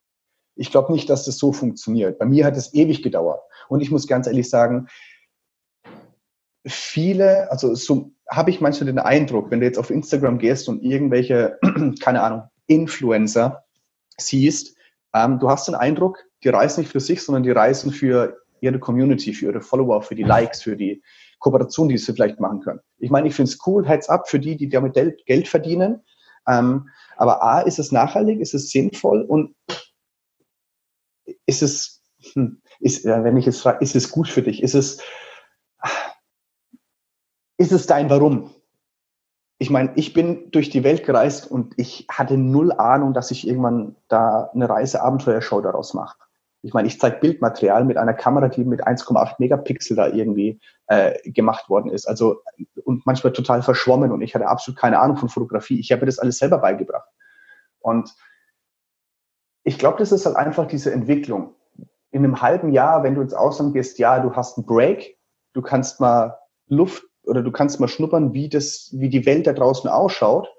Ich 0.55 0.71
glaube 0.71 0.91
nicht, 0.91 1.09
dass 1.09 1.25
das 1.25 1.38
so 1.38 1.51
funktioniert. 1.51 2.19
Bei 2.19 2.25
mir 2.25 2.45
hat 2.45 2.57
es 2.57 2.73
ewig 2.73 3.01
gedauert. 3.01 3.41
Und 3.69 3.81
ich 3.81 3.91
muss 3.91 4.07
ganz 4.07 4.27
ehrlich 4.27 4.49
sagen, 4.49 4.88
viele, 6.65 7.51
also 7.51 7.75
so 7.75 8.12
habe 8.29 8.49
ich 8.49 8.62
manchmal 8.62 8.88
den 8.88 8.99
Eindruck, 8.99 9.51
wenn 9.51 9.59
du 9.59 9.65
jetzt 9.65 9.79
auf 9.79 9.89
Instagram 9.89 10.38
gehst 10.38 10.69
und 10.69 10.83
irgendwelche, 10.83 11.59
keine 12.01 12.21
Ahnung, 12.21 12.43
Influencer 12.67 13.65
siehst, 14.17 14.77
ähm, 15.13 15.39
du 15.39 15.49
hast 15.49 15.67
den 15.67 15.75
Eindruck, 15.75 16.23
die 16.43 16.49
reisen 16.49 16.81
nicht 16.81 16.91
für 16.91 16.99
sich, 16.99 17.21
sondern 17.21 17.43
die 17.43 17.51
reisen 17.51 17.91
für 17.91 18.38
ihre 18.62 18.79
Community, 18.79 19.33
für 19.33 19.47
ihre 19.47 19.62
Follower, 19.62 20.01
für 20.01 20.15
die 20.15 20.23
Likes, 20.23 20.62
für 20.62 20.77
die 20.77 21.03
Kooperation, 21.43 21.89
die 21.89 21.97
sie 21.97 22.13
vielleicht 22.13 22.39
machen 22.39 22.62
können. 22.62 22.79
Ich 22.97 23.12
meine, 23.12 23.27
ich 23.27 23.36
finde 23.36 23.51
es 23.51 23.60
cool, 23.67 23.88
Heads 23.88 24.10
up 24.10 24.29
für 24.29 24.39
die, 24.39 24.56
die 24.56 24.69
damit 24.69 24.93
Geld 25.25 25.47
verdienen. 25.47 26.01
Ähm, 26.47 26.89
aber 27.17 27.43
A, 27.43 27.62
ist 27.62 27.79
es 27.79 27.91
nachhaltig, 27.91 28.39
ist 28.39 28.53
es 28.53 28.71
sinnvoll 28.71 29.21
und 29.21 29.56
ist 31.45 31.62
es, 31.62 32.01
hm, 32.34 32.62
ist, 32.79 33.06
wenn 33.06 33.38
ich 33.38 33.45
jetzt 33.45 33.62
frage, 33.62 33.84
ist 33.84 33.95
es 33.95 34.10
gut 34.10 34.27
für 34.27 34.41
dich? 34.41 34.63
Ist 34.63 34.73
es, 34.73 35.01
ist 37.58 37.71
es 37.71 37.86
dein 37.86 38.10
Warum? 38.10 38.51
Ich 39.58 39.69
meine, 39.69 39.93
ich 39.95 40.13
bin 40.13 40.49
durch 40.51 40.69
die 40.69 40.84
Welt 40.84 41.06
gereist 41.06 41.49
und 41.49 41.73
ich 41.77 42.08
hatte 42.10 42.38
null 42.38 42.71
Ahnung, 42.71 43.13
dass 43.13 43.32
ich 43.32 43.47
irgendwann 43.47 43.95
da 44.08 44.49
eine 44.53 44.67
Reiseabenteuershow 44.67 45.62
daraus 45.62 45.93
mache. 45.93 46.17
Ich 46.65 46.73
meine, 46.73 46.88
ich 46.88 46.97
zeige 46.97 47.19
Bildmaterial 47.19 47.84
mit 47.84 47.97
einer 47.97 48.13
Kamera, 48.13 48.47
die 48.47 48.63
mit 48.63 48.88
1,8 48.88 49.36
Megapixel 49.38 49.97
da 49.97 50.08
irgendwie 50.08 50.62
äh, 50.88 51.30
gemacht 51.30 51.69
worden 51.69 51.91
ist. 51.91 52.08
Also 52.08 52.41
und 52.86 53.06
manchmal 53.06 53.34
total 53.34 53.62
verschwommen 53.62 54.13
und 54.13 54.21
ich 54.21 54.34
hatte 54.34 54.47
absolut 54.47 54.80
keine 54.80 54.99
Ahnung 54.99 55.17
von 55.17 55.28
Fotografie. 55.28 55.80
Ich 55.80 55.91
habe 55.91 56.02
mir 56.02 56.06
das 56.06 56.19
alles 56.19 56.38
selber 56.38 56.60
beigebracht. 56.60 57.10
Und 57.80 58.15
ich 59.63 59.78
glaube, 59.78 59.97
das 59.97 60.13
ist 60.13 60.26
halt 60.26 60.38
einfach 60.38 60.65
diese 60.67 60.93
Entwicklung. 60.93 61.54
In 62.12 62.23
einem 62.23 62.41
halben 62.41 62.71
Jahr, 62.71 63.04
wenn 63.04 63.15
du 63.15 63.21
ins 63.21 63.34
Ausland 63.34 63.73
gehst, 63.73 63.99
ja, 63.99 64.19
du 64.19 64.34
hast 64.34 64.58
einen 64.58 64.65
Break, 64.65 65.17
du 65.52 65.62
kannst 65.62 65.99
mal 65.99 66.38
Luft 66.67 67.04
oder 67.23 67.41
du 67.41 67.52
kannst 67.52 67.82
mal 67.82 67.89
schnuppern, 67.89 68.34
wie 68.34 68.47
das, 68.47 68.89
wie 68.93 69.10
die 69.10 69.26
Welt 69.26 69.47
da 69.47 69.54
draußen 69.54 69.89
ausschaut. 69.89 70.49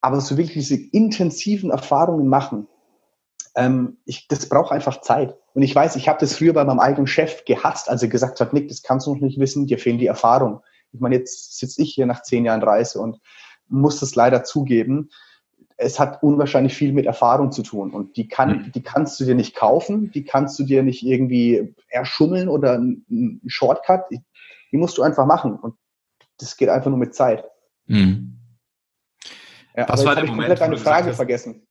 Aber 0.00 0.20
so 0.20 0.36
wirklich 0.36 0.54
diese 0.54 0.80
intensiven 0.92 1.70
Erfahrungen 1.70 2.26
machen, 2.26 2.66
ähm, 3.56 3.98
ich, 4.04 4.28
das 4.28 4.48
braucht 4.48 4.72
einfach 4.72 5.00
Zeit. 5.00 5.36
Und 5.54 5.62
ich 5.62 5.74
weiß, 5.74 5.96
ich 5.96 6.08
habe 6.08 6.20
das 6.20 6.36
früher 6.36 6.52
bei 6.52 6.64
meinem 6.64 6.78
eigenen 6.78 7.06
Chef 7.06 7.44
gehasst, 7.44 7.88
als 7.88 8.02
er 8.02 8.08
gesagt 8.08 8.40
hat, 8.40 8.52
Nick, 8.52 8.68
das 8.68 8.82
kannst 8.82 9.06
du 9.06 9.14
noch 9.14 9.20
nicht 9.20 9.38
wissen, 9.38 9.66
dir 9.66 9.78
fehlen 9.78 9.98
die 9.98 10.06
Erfahrungen. 10.06 10.60
Ich 10.92 11.00
meine, 11.00 11.16
jetzt 11.16 11.58
sitze 11.58 11.82
ich 11.82 11.94
hier 11.94 12.06
nach 12.06 12.22
zehn 12.22 12.44
Jahren 12.44 12.62
Reise 12.62 13.00
und 13.00 13.20
muss 13.68 14.00
das 14.00 14.14
leider 14.14 14.44
zugeben. 14.44 15.10
Es 15.76 15.98
hat 15.98 16.22
unwahrscheinlich 16.22 16.74
viel 16.74 16.92
mit 16.92 17.06
Erfahrung 17.06 17.52
zu 17.52 17.62
tun 17.62 17.92
und 17.92 18.16
die 18.16 18.28
kann, 18.28 18.50
mhm. 18.50 18.72
die 18.72 18.82
kannst 18.82 19.18
du 19.18 19.24
dir 19.24 19.34
nicht 19.34 19.54
kaufen, 19.56 20.10
die 20.10 20.24
kannst 20.24 20.58
du 20.58 20.64
dir 20.64 20.82
nicht 20.82 21.02
irgendwie 21.02 21.74
erschummeln 21.88 22.48
oder 22.48 22.74
einen 22.74 23.40
Shortcut. 23.46 24.10
Die 24.10 24.76
musst 24.76 24.98
du 24.98 25.02
einfach 25.02 25.26
machen 25.26 25.56
und 25.56 25.74
das 26.38 26.56
geht 26.56 26.68
einfach 26.68 26.90
nur 26.90 26.98
mit 26.98 27.14
Zeit. 27.14 27.44
Mhm. 27.86 28.36
Ja, 29.76 29.88
Was 29.88 30.04
war 30.04 30.14
der 30.14 30.24
Moment? 30.24 30.52
Ich 30.52 30.58
komplett 30.58 30.60
deine 30.60 30.76
Frage 30.76 31.14
vergessen. 31.14 31.66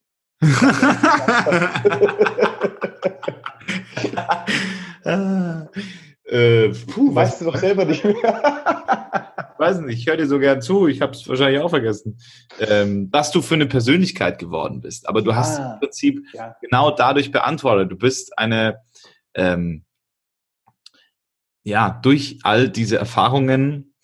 Äh, 6.24 6.68
puh, 6.86 7.14
weißt 7.14 7.40
du 7.40 7.44
doch 7.46 7.56
selber 7.56 7.84
nicht 7.84 8.04
mehr. 8.04 9.30
weiß 9.60 9.80
nicht, 9.80 9.98
ich 9.98 10.06
höre 10.06 10.16
dir 10.16 10.26
so 10.26 10.38
gern 10.38 10.62
zu, 10.62 10.88
ich 10.88 11.02
habe 11.02 11.12
es 11.12 11.28
wahrscheinlich 11.28 11.60
auch 11.60 11.68
vergessen, 11.68 12.18
ähm, 12.58 13.08
was 13.12 13.30
du 13.30 13.42
für 13.42 13.54
eine 13.54 13.66
Persönlichkeit 13.66 14.38
geworden 14.38 14.80
bist. 14.80 15.08
Aber 15.08 15.22
du 15.22 15.34
hast 15.34 15.60
ah, 15.60 15.74
im 15.74 15.80
Prinzip 15.80 16.24
ja. 16.32 16.56
genau 16.60 16.90
dadurch 16.90 17.30
beantwortet. 17.30 17.92
Du 17.92 17.96
bist 17.96 18.36
eine, 18.38 18.80
ähm, 19.34 19.84
ja, 21.62 22.00
durch 22.02 22.38
all 22.42 22.70
diese 22.70 22.96
Erfahrungen, 22.96 23.94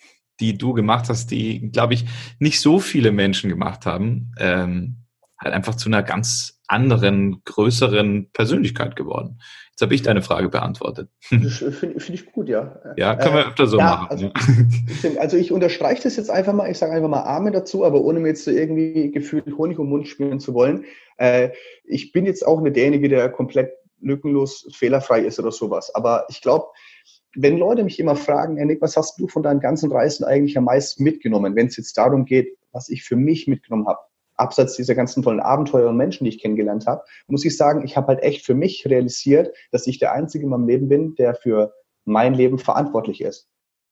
die 0.41 0.59
du 0.59 0.75
gemacht 0.75 1.09
hast, 1.09 1.31
die, 1.31 1.71
glaube 1.73 1.95
ich, 1.95 2.05
nicht 2.39 2.61
so 2.61 2.79
viele 2.79 3.11
Menschen 3.11 3.49
gemacht 3.49 3.87
haben, 3.87 4.33
ähm, 4.39 5.06
halt 5.39 5.55
einfach 5.55 5.75
zu 5.75 5.89
einer 5.89 6.03
ganz 6.03 6.61
anderen, 6.67 7.43
größeren 7.45 8.31
Persönlichkeit 8.33 8.97
geworden. 8.97 9.41
Jetzt 9.71 9.83
habe 9.83 9.95
ich 9.95 10.03
deine 10.03 10.23
Frage 10.23 10.49
beantwortet. 10.49 11.11
Finde 11.21 11.51
find 11.51 12.11
ich 12.11 12.33
gut, 12.33 12.49
ja. 12.49 12.81
Ja, 12.97 13.15
können 13.15 13.35
wir 13.35 13.43
äh, 13.43 13.49
öfter 13.49 13.67
so 13.67 13.79
ja, 13.79 13.85
machen. 13.85 14.09
Also, 14.11 14.31
ich, 15.09 15.21
also 15.21 15.37
ich 15.37 15.53
unterstreiche 15.53 16.03
das 16.03 16.17
jetzt 16.17 16.31
einfach 16.31 16.55
mal, 16.55 16.71
ich 16.71 16.79
sage 16.79 16.93
einfach 16.93 17.11
mal 17.11 17.25
Amen 17.25 17.53
dazu, 17.53 17.85
aber 17.85 18.01
ohne 18.01 18.21
mir 18.21 18.29
jetzt 18.29 18.45
so 18.45 18.51
irgendwie 18.51 19.11
gefühlt 19.11 19.47
Honig 19.59 19.79
um 19.79 19.91
Mund 19.91 20.09
spielen 20.09 20.41
zu 20.41 20.55
wollen. 20.55 20.87
Äh, 21.19 21.51
ich 21.85 22.13
bin 22.13 22.25
jetzt 22.25 22.47
auch 22.47 22.61
nicht 22.63 22.75
derjenige, 22.75 23.09
der 23.09 23.29
komplett 23.29 23.71
lückenlos 24.01 24.67
fehlerfrei 24.73 25.21
ist 25.21 25.39
oder 25.39 25.53
sowas. 25.53 25.95
Aber 25.95 26.25
ich 26.31 26.41
glaube, 26.41 26.67
wenn 27.35 27.59
Leute 27.59 27.85
mich 27.85 28.01
immer 28.01 28.17
fragen, 28.17 28.55
Nick, 28.55 28.81
was 28.81 28.97
hast 28.97 29.21
du 29.21 29.29
von 29.29 29.43
deinen 29.43 29.61
ganzen 29.61 29.93
Reisen 29.93 30.25
eigentlich 30.25 30.57
am 30.57 30.65
meisten 30.65 31.05
mitgenommen, 31.05 31.55
wenn 31.55 31.67
es 31.67 31.77
jetzt 31.77 31.97
darum 31.99 32.25
geht, 32.25 32.57
was 32.73 32.89
ich 32.89 33.05
für 33.05 33.17
mich 33.17 33.47
mitgenommen 33.47 33.87
habe, 33.87 34.01
abseits 34.37 34.75
dieser 34.75 34.95
ganzen 34.95 35.23
tollen 35.23 35.41
Abenteuer 35.41 35.91
und 35.91 35.97
Menschen, 35.97 36.25
die 36.25 36.31
ich 36.31 36.41
kennengelernt 36.41 36.87
habe, 36.87 37.05
muss 37.27 37.45
ich 37.45 37.57
sagen, 37.57 37.85
ich 37.85 37.97
habe 37.97 38.09
halt 38.09 38.23
echt 38.23 38.45
für 38.45 38.55
mich 38.55 38.87
realisiert, 38.87 39.55
dass 39.71 39.87
ich 39.87 39.99
der 39.99 40.13
Einzige 40.13 40.45
in 40.45 40.51
meinem 40.51 40.67
Leben 40.67 40.89
bin, 40.89 41.15
der 41.15 41.35
für 41.35 41.75
mein 42.05 42.35
Leben 42.35 42.59
verantwortlich 42.59 43.21
ist. 43.21 43.49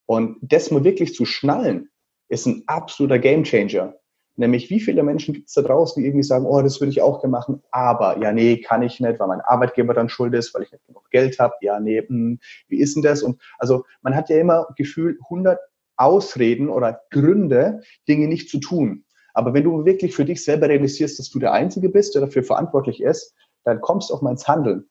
Und 0.07 0.37
das 0.43 0.71
mal 0.71 0.85
wirklich 0.85 1.15
zu 1.15 1.25
schnallen, 1.25 1.89
ist 2.29 2.47
ein 2.47 2.63
absoluter 2.67 3.19
Gamechanger. 3.19 3.95
Nämlich, 4.37 4.69
wie 4.69 4.81
viele 4.81 5.05
Menschen 5.05 5.33
gibt 5.33 5.49
es 5.49 5.55
da 5.55 5.63
draußen, 5.63 6.03
die 6.03 6.09
irgendwie 6.09 6.25
sagen, 6.25 6.45
oh, 6.45 6.61
das 6.61 6.81
würde 6.81 6.91
ich 6.91 7.01
auch 7.01 7.21
gerne 7.21 7.31
machen, 7.31 7.63
aber 7.71 8.19
ja, 8.19 8.33
nee, 8.33 8.61
kann 8.61 8.83
ich 8.83 8.99
nicht, 8.99 9.21
weil 9.21 9.29
mein 9.29 9.41
Arbeitgeber 9.41 9.95
dann 9.95 10.09
schuld 10.09 10.35
ist, 10.35 10.53
weil 10.53 10.63
ich 10.63 10.73
nicht 10.73 10.85
genug 10.87 11.09
Geld 11.11 11.39
habe. 11.39 11.55
Ja, 11.61 11.79
nee, 11.79 12.01
mh, 12.01 12.09
hm, 12.09 12.39
wie 12.67 12.81
ist 12.81 12.97
denn 12.97 13.03
das? 13.05 13.23
Und 13.23 13.41
also 13.59 13.85
man 14.03 14.17
hat 14.17 14.29
ja 14.31 14.39
immer 14.39 14.67
Gefühl, 14.77 15.19
100 15.25 15.61
Ausreden 15.97 16.69
oder 16.69 17.03
Gründe, 17.11 17.83
Dinge 18.09 18.27
nicht 18.27 18.49
zu 18.49 18.59
tun. 18.59 19.04
Aber 19.35 19.53
wenn 19.53 19.65
du 19.65 19.85
wirklich 19.85 20.15
für 20.15 20.25
dich 20.25 20.43
selber 20.43 20.69
realisierst, 20.69 21.19
dass 21.19 21.29
du 21.29 21.39
der 21.39 21.53
Einzige 21.53 21.89
bist, 21.89 22.15
der 22.15 22.23
dafür 22.23 22.45
verantwortlich 22.45 23.03
ist, 23.03 23.35
dann 23.65 23.81
kommst 23.81 24.11
du 24.11 24.15
auch 24.15 24.23
mal 24.23 24.31
ins 24.31 24.49
Handeln. 24.49 24.89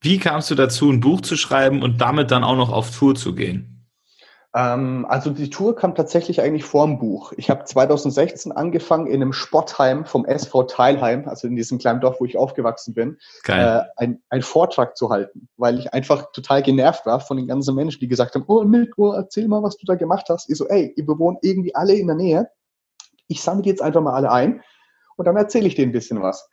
Wie 0.00 0.18
kamst 0.18 0.50
du 0.50 0.54
dazu, 0.54 0.90
ein 0.90 1.00
Buch 1.00 1.20
zu 1.20 1.36
schreiben 1.36 1.82
und 1.82 2.00
damit 2.00 2.30
dann 2.30 2.44
auch 2.44 2.56
noch 2.56 2.72
auf 2.72 2.96
Tour 2.96 3.16
zu 3.16 3.34
gehen? 3.34 3.78
Ähm, 4.54 5.06
also 5.08 5.30
die 5.30 5.50
Tour 5.50 5.76
kam 5.76 5.94
tatsächlich 5.94 6.40
eigentlich 6.40 6.64
vor 6.64 6.86
dem 6.86 6.98
Buch. 6.98 7.32
Ich 7.36 7.50
habe 7.50 7.64
2016 7.64 8.52
angefangen 8.52 9.06
in 9.06 9.20
einem 9.20 9.32
Sportheim 9.32 10.06
vom 10.06 10.24
SV 10.24 10.62
Teilheim, 10.64 11.28
also 11.28 11.46
in 11.48 11.56
diesem 11.56 11.78
kleinen 11.78 12.00
Dorf, 12.00 12.20
wo 12.20 12.24
ich 12.24 12.38
aufgewachsen 12.38 12.94
bin, 12.94 13.18
äh, 13.46 13.80
ein, 13.96 14.22
einen 14.30 14.42
Vortrag 14.42 14.96
zu 14.96 15.10
halten, 15.10 15.48
weil 15.56 15.78
ich 15.78 15.92
einfach 15.92 16.32
total 16.32 16.62
genervt 16.62 17.04
war 17.04 17.20
von 17.20 17.36
den 17.36 17.48
ganzen 17.48 17.74
Menschen, 17.74 18.00
die 18.00 18.08
gesagt 18.08 18.36
haben, 18.36 18.44
oh 18.46 18.62
Nick, 18.62 18.96
oh, 18.96 19.12
erzähl 19.12 19.48
mal, 19.48 19.62
was 19.62 19.76
du 19.76 19.84
da 19.84 19.96
gemacht 19.96 20.26
hast. 20.28 20.48
Ich 20.48 20.56
so, 20.56 20.66
ey, 20.68 20.94
ihr 20.96 21.04
bewohnt 21.04 21.40
irgendwie 21.42 21.74
alle 21.74 21.94
in 21.94 22.06
der 22.06 22.16
Nähe 22.16 22.50
ich 23.28 23.42
sammle 23.42 23.62
die 23.62 23.70
jetzt 23.70 23.82
einfach 23.82 24.00
mal 24.00 24.14
alle 24.14 24.30
ein 24.32 24.62
und 25.16 25.26
dann 25.26 25.36
erzähle 25.36 25.68
ich 25.68 25.74
denen 25.74 25.90
ein 25.90 25.92
bisschen 25.92 26.22
was. 26.22 26.48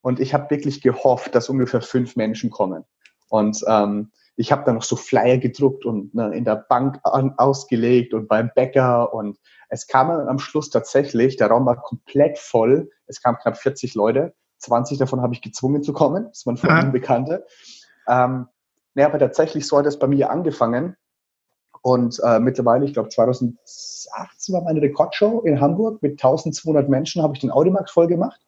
Und 0.00 0.18
ich 0.18 0.34
habe 0.34 0.50
wirklich 0.50 0.80
gehofft, 0.80 1.34
dass 1.34 1.48
ungefähr 1.48 1.80
fünf 1.80 2.16
Menschen 2.16 2.50
kommen. 2.50 2.84
Und 3.28 3.62
ähm, 3.68 4.10
ich 4.36 4.50
habe 4.50 4.64
dann 4.64 4.76
noch 4.76 4.82
so 4.82 4.96
Flyer 4.96 5.38
gedruckt 5.38 5.84
und 5.84 6.14
ne, 6.14 6.34
in 6.34 6.44
der 6.44 6.56
Bank 6.56 6.98
an, 7.04 7.34
ausgelegt 7.36 8.14
und 8.14 8.28
beim 8.28 8.50
Bäcker. 8.54 9.14
Und 9.14 9.38
es 9.68 9.86
kam 9.86 10.08
dann 10.08 10.28
am 10.28 10.38
Schluss 10.38 10.70
tatsächlich, 10.70 11.36
der 11.36 11.48
Raum 11.48 11.66
war 11.66 11.80
komplett 11.80 12.38
voll. 12.38 12.90
Es 13.06 13.22
kamen 13.22 13.38
knapp 13.38 13.56
40 13.56 13.94
Leute. 13.94 14.34
20 14.58 14.98
davon 14.98 15.22
habe 15.22 15.34
ich 15.34 15.42
gezwungen 15.42 15.82
zu 15.82 15.92
kommen. 15.92 16.26
Das 16.28 16.46
waren 16.46 16.56
von 16.56 16.86
mhm. 16.86 16.92
Bekannte. 16.92 17.46
Ähm, 18.08 18.48
naja, 18.94 19.08
aber 19.08 19.18
tatsächlich 19.18 19.66
so 19.66 19.78
hat 19.78 19.86
es 19.86 19.98
bei 19.98 20.06
mir 20.06 20.30
angefangen. 20.30 20.96
Und 21.82 22.20
äh, 22.24 22.38
mittlerweile, 22.38 22.84
ich 22.84 22.94
glaube 22.94 23.08
2018 23.08 24.54
war 24.54 24.62
meine 24.62 24.80
Rekordshow 24.80 25.40
in 25.40 25.60
Hamburg 25.60 26.00
mit 26.00 26.12
1200 26.12 26.88
Menschen, 26.88 27.22
habe 27.22 27.34
ich 27.34 27.40
den 27.40 27.50
Audimax 27.50 27.90
voll 27.90 28.06
gemacht. 28.06 28.40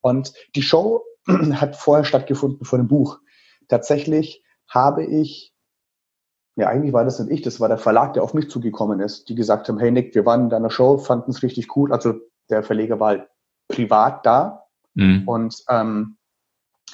Und 0.00 0.32
die 0.54 0.62
Show 0.62 1.04
hat 1.28 1.76
vorher 1.76 2.04
stattgefunden 2.04 2.64
vor 2.64 2.78
dem 2.78 2.88
Buch. 2.88 3.20
Tatsächlich 3.68 4.42
habe 4.66 5.04
ich, 5.04 5.54
ja 6.56 6.68
eigentlich 6.68 6.94
war 6.94 7.04
das 7.04 7.18
nicht 7.20 7.30
ich, 7.30 7.42
das 7.42 7.60
war 7.60 7.68
der 7.68 7.78
Verlag, 7.78 8.14
der 8.14 8.22
auf 8.22 8.32
mich 8.32 8.48
zugekommen 8.48 9.00
ist, 9.00 9.28
die 9.28 9.34
gesagt 9.34 9.68
haben, 9.68 9.78
hey 9.78 9.90
Nick, 9.90 10.14
wir 10.14 10.24
waren 10.24 10.44
in 10.44 10.50
deiner 10.50 10.70
Show, 10.70 10.96
fanden 10.96 11.32
es 11.32 11.42
richtig 11.42 11.76
cool. 11.76 11.92
Also 11.92 12.14
der 12.48 12.62
Verleger 12.62 12.98
war 12.98 13.08
halt 13.08 13.28
privat 13.68 14.24
da. 14.24 14.66
Mhm. 14.94 15.24
Und 15.26 15.64
ähm, 15.68 16.16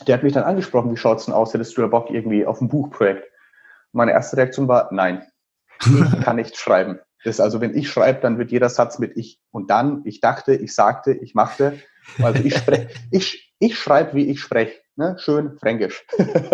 der 0.07 0.17
hat 0.17 0.25
mich 0.25 0.33
dann 0.33 0.45
angesprochen, 0.45 0.91
wie 0.91 0.97
schaut's 0.97 1.27
denn 1.27 1.35
aus, 1.35 1.55
hättest 1.55 1.77
du 1.77 1.83
da 1.83 1.89
Bock 1.89 2.11
irgendwie 2.11 2.45
auf 2.45 2.61
ein 2.61 2.69
Buchprojekt? 2.69 3.25
Meine 3.93 4.13
erste 4.13 4.37
Reaktion 4.37 4.69
war, 4.69 4.89
nein, 4.93 5.27
ich 5.85 6.21
kann 6.23 6.37
nicht 6.37 6.57
schreiben. 6.57 6.99
Das 7.25 7.37
ist 7.37 7.41
also, 7.41 7.61
wenn 7.61 7.77
ich 7.77 7.91
schreibe, 7.91 8.21
dann 8.21 8.39
wird 8.39 8.51
jeder 8.51 8.69
Satz 8.69 8.99
mit 8.99 9.17
ich 9.17 9.41
und 9.51 9.71
dann, 9.71 10.03
ich 10.05 10.21
dachte, 10.21 10.55
ich 10.55 10.75
sagte, 10.75 11.13
ich 11.13 11.35
machte. 11.35 11.79
Also 12.23 12.43
ich 12.43 12.57
spreche, 12.57 12.89
ich, 13.11 13.55
ich 13.59 13.79
schreibe, 13.79 14.15
wie 14.15 14.27
ich 14.27 14.41
spreche. 14.41 14.75
Ne? 14.97 15.17
Schön 15.19 15.59
fränkisch. 15.59 16.07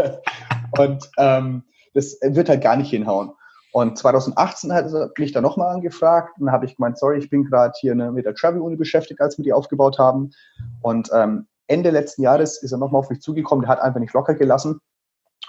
und 0.78 1.08
ähm, 1.18 1.64
das 1.94 2.18
wird 2.22 2.48
halt 2.48 2.62
gar 2.62 2.76
nicht 2.76 2.90
hinhauen. 2.90 3.32
Und 3.72 3.98
2018 3.98 4.72
hat 4.72 4.86
er 4.92 5.10
mich 5.18 5.32
dann 5.32 5.42
nochmal 5.42 5.74
angefragt. 5.74 6.34
Dann 6.38 6.50
habe 6.50 6.64
ich 6.64 6.76
gemeint, 6.76 6.98
sorry, 6.98 7.18
ich 7.18 7.30
bin 7.30 7.44
gerade 7.44 7.74
hier 7.78 7.94
ne, 7.94 8.10
mit 8.10 8.24
der 8.24 8.34
Travel-Uni 8.34 8.76
beschäftigt, 8.76 9.20
als 9.20 9.36
wir 9.38 9.44
die 9.44 9.52
aufgebaut 9.52 9.98
haben. 9.98 10.30
Und 10.80 11.10
ähm, 11.12 11.46
Ende 11.66 11.90
letzten 11.90 12.22
Jahres 12.22 12.62
ist 12.62 12.72
er 12.72 12.78
nochmal 12.78 13.00
auf 13.00 13.10
mich 13.10 13.20
zugekommen. 13.20 13.64
Der 13.64 13.70
hat 13.70 13.80
einfach 13.80 14.00
nicht 14.00 14.14
locker 14.14 14.34
gelassen. 14.34 14.80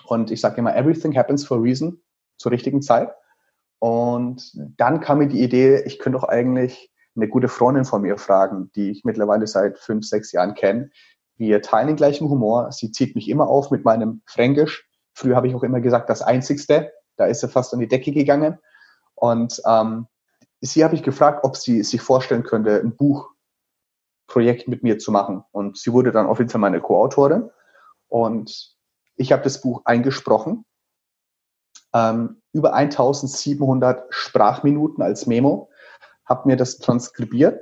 Und 0.05 0.29
ich 0.29 0.41
sage 0.41 0.57
immer, 0.57 0.75
everything 0.75 1.15
happens 1.17 1.45
for 1.45 1.57
a 1.57 1.61
reason, 1.61 2.01
zur 2.37 2.51
richtigen 2.51 2.81
Zeit. 2.81 3.11
Und 3.79 4.51
dann 4.55 4.99
kam 5.01 5.19
mir 5.19 5.27
die 5.27 5.43
Idee, 5.43 5.83
ich 5.85 5.99
könnte 5.99 6.19
doch 6.19 6.27
eigentlich 6.27 6.91
eine 7.15 7.27
gute 7.27 7.47
Freundin 7.47 7.85
von 7.85 8.01
mir 8.01 8.17
fragen, 8.17 8.71
die 8.75 8.91
ich 8.91 9.03
mittlerweile 9.03 9.47
seit 9.47 9.77
fünf, 9.79 10.05
sechs 10.05 10.31
Jahren 10.31 10.55
kenne. 10.55 10.89
Wir 11.35 11.61
teilen 11.61 11.87
den 11.87 11.95
gleichen 11.95 12.29
Humor. 12.29 12.71
Sie 12.71 12.91
zieht 12.91 13.15
mich 13.15 13.29
immer 13.29 13.47
auf 13.47 13.71
mit 13.71 13.85
meinem 13.85 14.21
Fränkisch. 14.25 14.87
Früher 15.13 15.35
habe 15.35 15.47
ich 15.47 15.55
auch 15.55 15.63
immer 15.63 15.81
gesagt, 15.81 16.09
das 16.09 16.21
Einzigste. 16.21 16.91
Da 17.15 17.25
ist 17.25 17.43
er 17.43 17.49
fast 17.49 17.73
an 17.73 17.79
die 17.79 17.87
Decke 17.87 18.11
gegangen. 18.11 18.59
Und 19.15 19.61
ähm, 19.65 20.07
sie 20.61 20.83
habe 20.83 20.95
ich 20.95 21.03
gefragt, 21.03 21.43
ob 21.43 21.57
sie 21.57 21.83
sich 21.83 22.01
vorstellen 22.01 22.43
könnte, 22.43 22.79
ein 22.79 22.95
Buchprojekt 22.95 24.67
mit 24.67 24.83
mir 24.83 24.99
zu 24.99 25.11
machen. 25.11 25.43
Und 25.51 25.77
sie 25.77 25.91
wurde 25.93 26.11
dann 26.11 26.27
offiziell 26.27 26.61
meine 26.61 26.81
Co-Autorin. 26.81 27.49
Und 28.07 28.75
ich 29.15 29.31
habe 29.31 29.43
das 29.43 29.61
Buch 29.61 29.81
eingesprochen 29.85 30.65
ähm, 31.93 32.41
über 32.57 32.73
1700 32.73 34.05
Sprachminuten 34.09 35.03
als 35.03 35.27
Memo, 35.27 35.69
habe 36.25 36.49
mir 36.49 36.57
das 36.57 36.79
transkribiert 36.79 37.61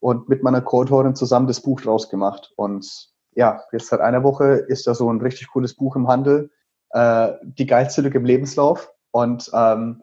und 0.00 0.28
mit 0.28 0.42
meiner 0.42 0.60
Co-Autorin 0.60 1.14
zusammen 1.14 1.46
das 1.46 1.60
Buch 1.60 1.80
draus 1.80 2.08
gemacht. 2.08 2.52
Und 2.56 3.10
ja, 3.32 3.62
jetzt 3.72 3.88
seit 3.88 4.00
einer 4.00 4.22
Woche 4.22 4.54
ist 4.54 4.86
da 4.86 4.94
so 4.94 5.10
ein 5.10 5.20
richtig 5.20 5.48
cooles 5.48 5.74
Buch 5.74 5.96
im 5.96 6.08
Handel, 6.08 6.50
äh, 6.90 7.32
die 7.42 7.66
geilste 7.66 8.02
Lücke 8.02 8.18
im 8.18 8.24
Lebenslauf. 8.24 8.92
Und 9.10 9.50
ähm, 9.54 10.02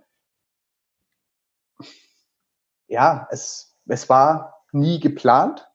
ja, 2.87 3.27
es, 3.31 3.75
es 3.87 4.09
war 4.09 4.63
nie 4.71 4.99
geplant. 4.99 5.69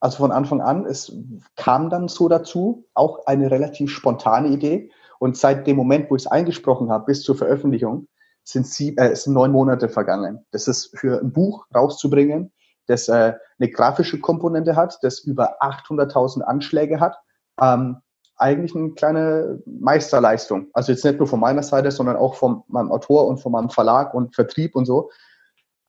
Also 0.00 0.18
von 0.18 0.32
Anfang 0.32 0.60
an, 0.60 0.84
es 0.84 1.12
kam 1.54 1.88
dann 1.88 2.08
so 2.08 2.28
dazu, 2.28 2.88
auch 2.92 3.26
eine 3.26 3.50
relativ 3.50 3.90
spontane 3.90 4.48
Idee. 4.48 4.90
Und 5.22 5.36
seit 5.36 5.68
dem 5.68 5.76
Moment, 5.76 6.10
wo 6.10 6.16
ich 6.16 6.22
es 6.22 6.26
eingesprochen 6.26 6.90
habe, 6.90 7.04
bis 7.04 7.22
zur 7.22 7.36
Veröffentlichung, 7.36 8.08
sind, 8.42 8.66
sie, 8.66 8.96
äh, 8.96 9.14
sind 9.14 9.34
neun 9.34 9.52
Monate 9.52 9.88
vergangen. 9.88 10.44
Das 10.50 10.66
ist 10.66 10.98
für 10.98 11.20
ein 11.20 11.32
Buch 11.32 11.64
rauszubringen, 11.72 12.52
das 12.88 13.06
äh, 13.06 13.34
eine 13.60 13.70
grafische 13.70 14.18
Komponente 14.18 14.74
hat, 14.74 14.98
das 15.02 15.20
über 15.20 15.62
800.000 15.62 16.40
Anschläge 16.40 16.98
hat. 16.98 17.14
Ähm, 17.60 17.98
eigentlich 18.34 18.74
eine 18.74 18.94
kleine 18.94 19.62
Meisterleistung. 19.64 20.70
Also 20.72 20.90
jetzt 20.90 21.04
nicht 21.04 21.20
nur 21.20 21.28
von 21.28 21.38
meiner 21.38 21.62
Seite, 21.62 21.92
sondern 21.92 22.16
auch 22.16 22.34
von 22.34 22.64
meinem 22.66 22.90
Autor 22.90 23.28
und 23.28 23.38
von 23.38 23.52
meinem 23.52 23.70
Verlag 23.70 24.14
und 24.14 24.34
Vertrieb 24.34 24.74
und 24.74 24.86
so. 24.86 25.08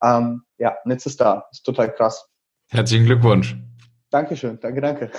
Ähm, 0.00 0.44
ja, 0.58 0.76
und 0.84 0.92
jetzt 0.92 1.06
ist 1.06 1.20
da. 1.20 1.44
Ist 1.50 1.64
total 1.64 1.92
krass. 1.92 2.24
Herzlichen 2.70 3.06
Glückwunsch. 3.06 3.56
Dankeschön, 4.14 4.60
danke, 4.60 4.80
danke. 4.80 5.10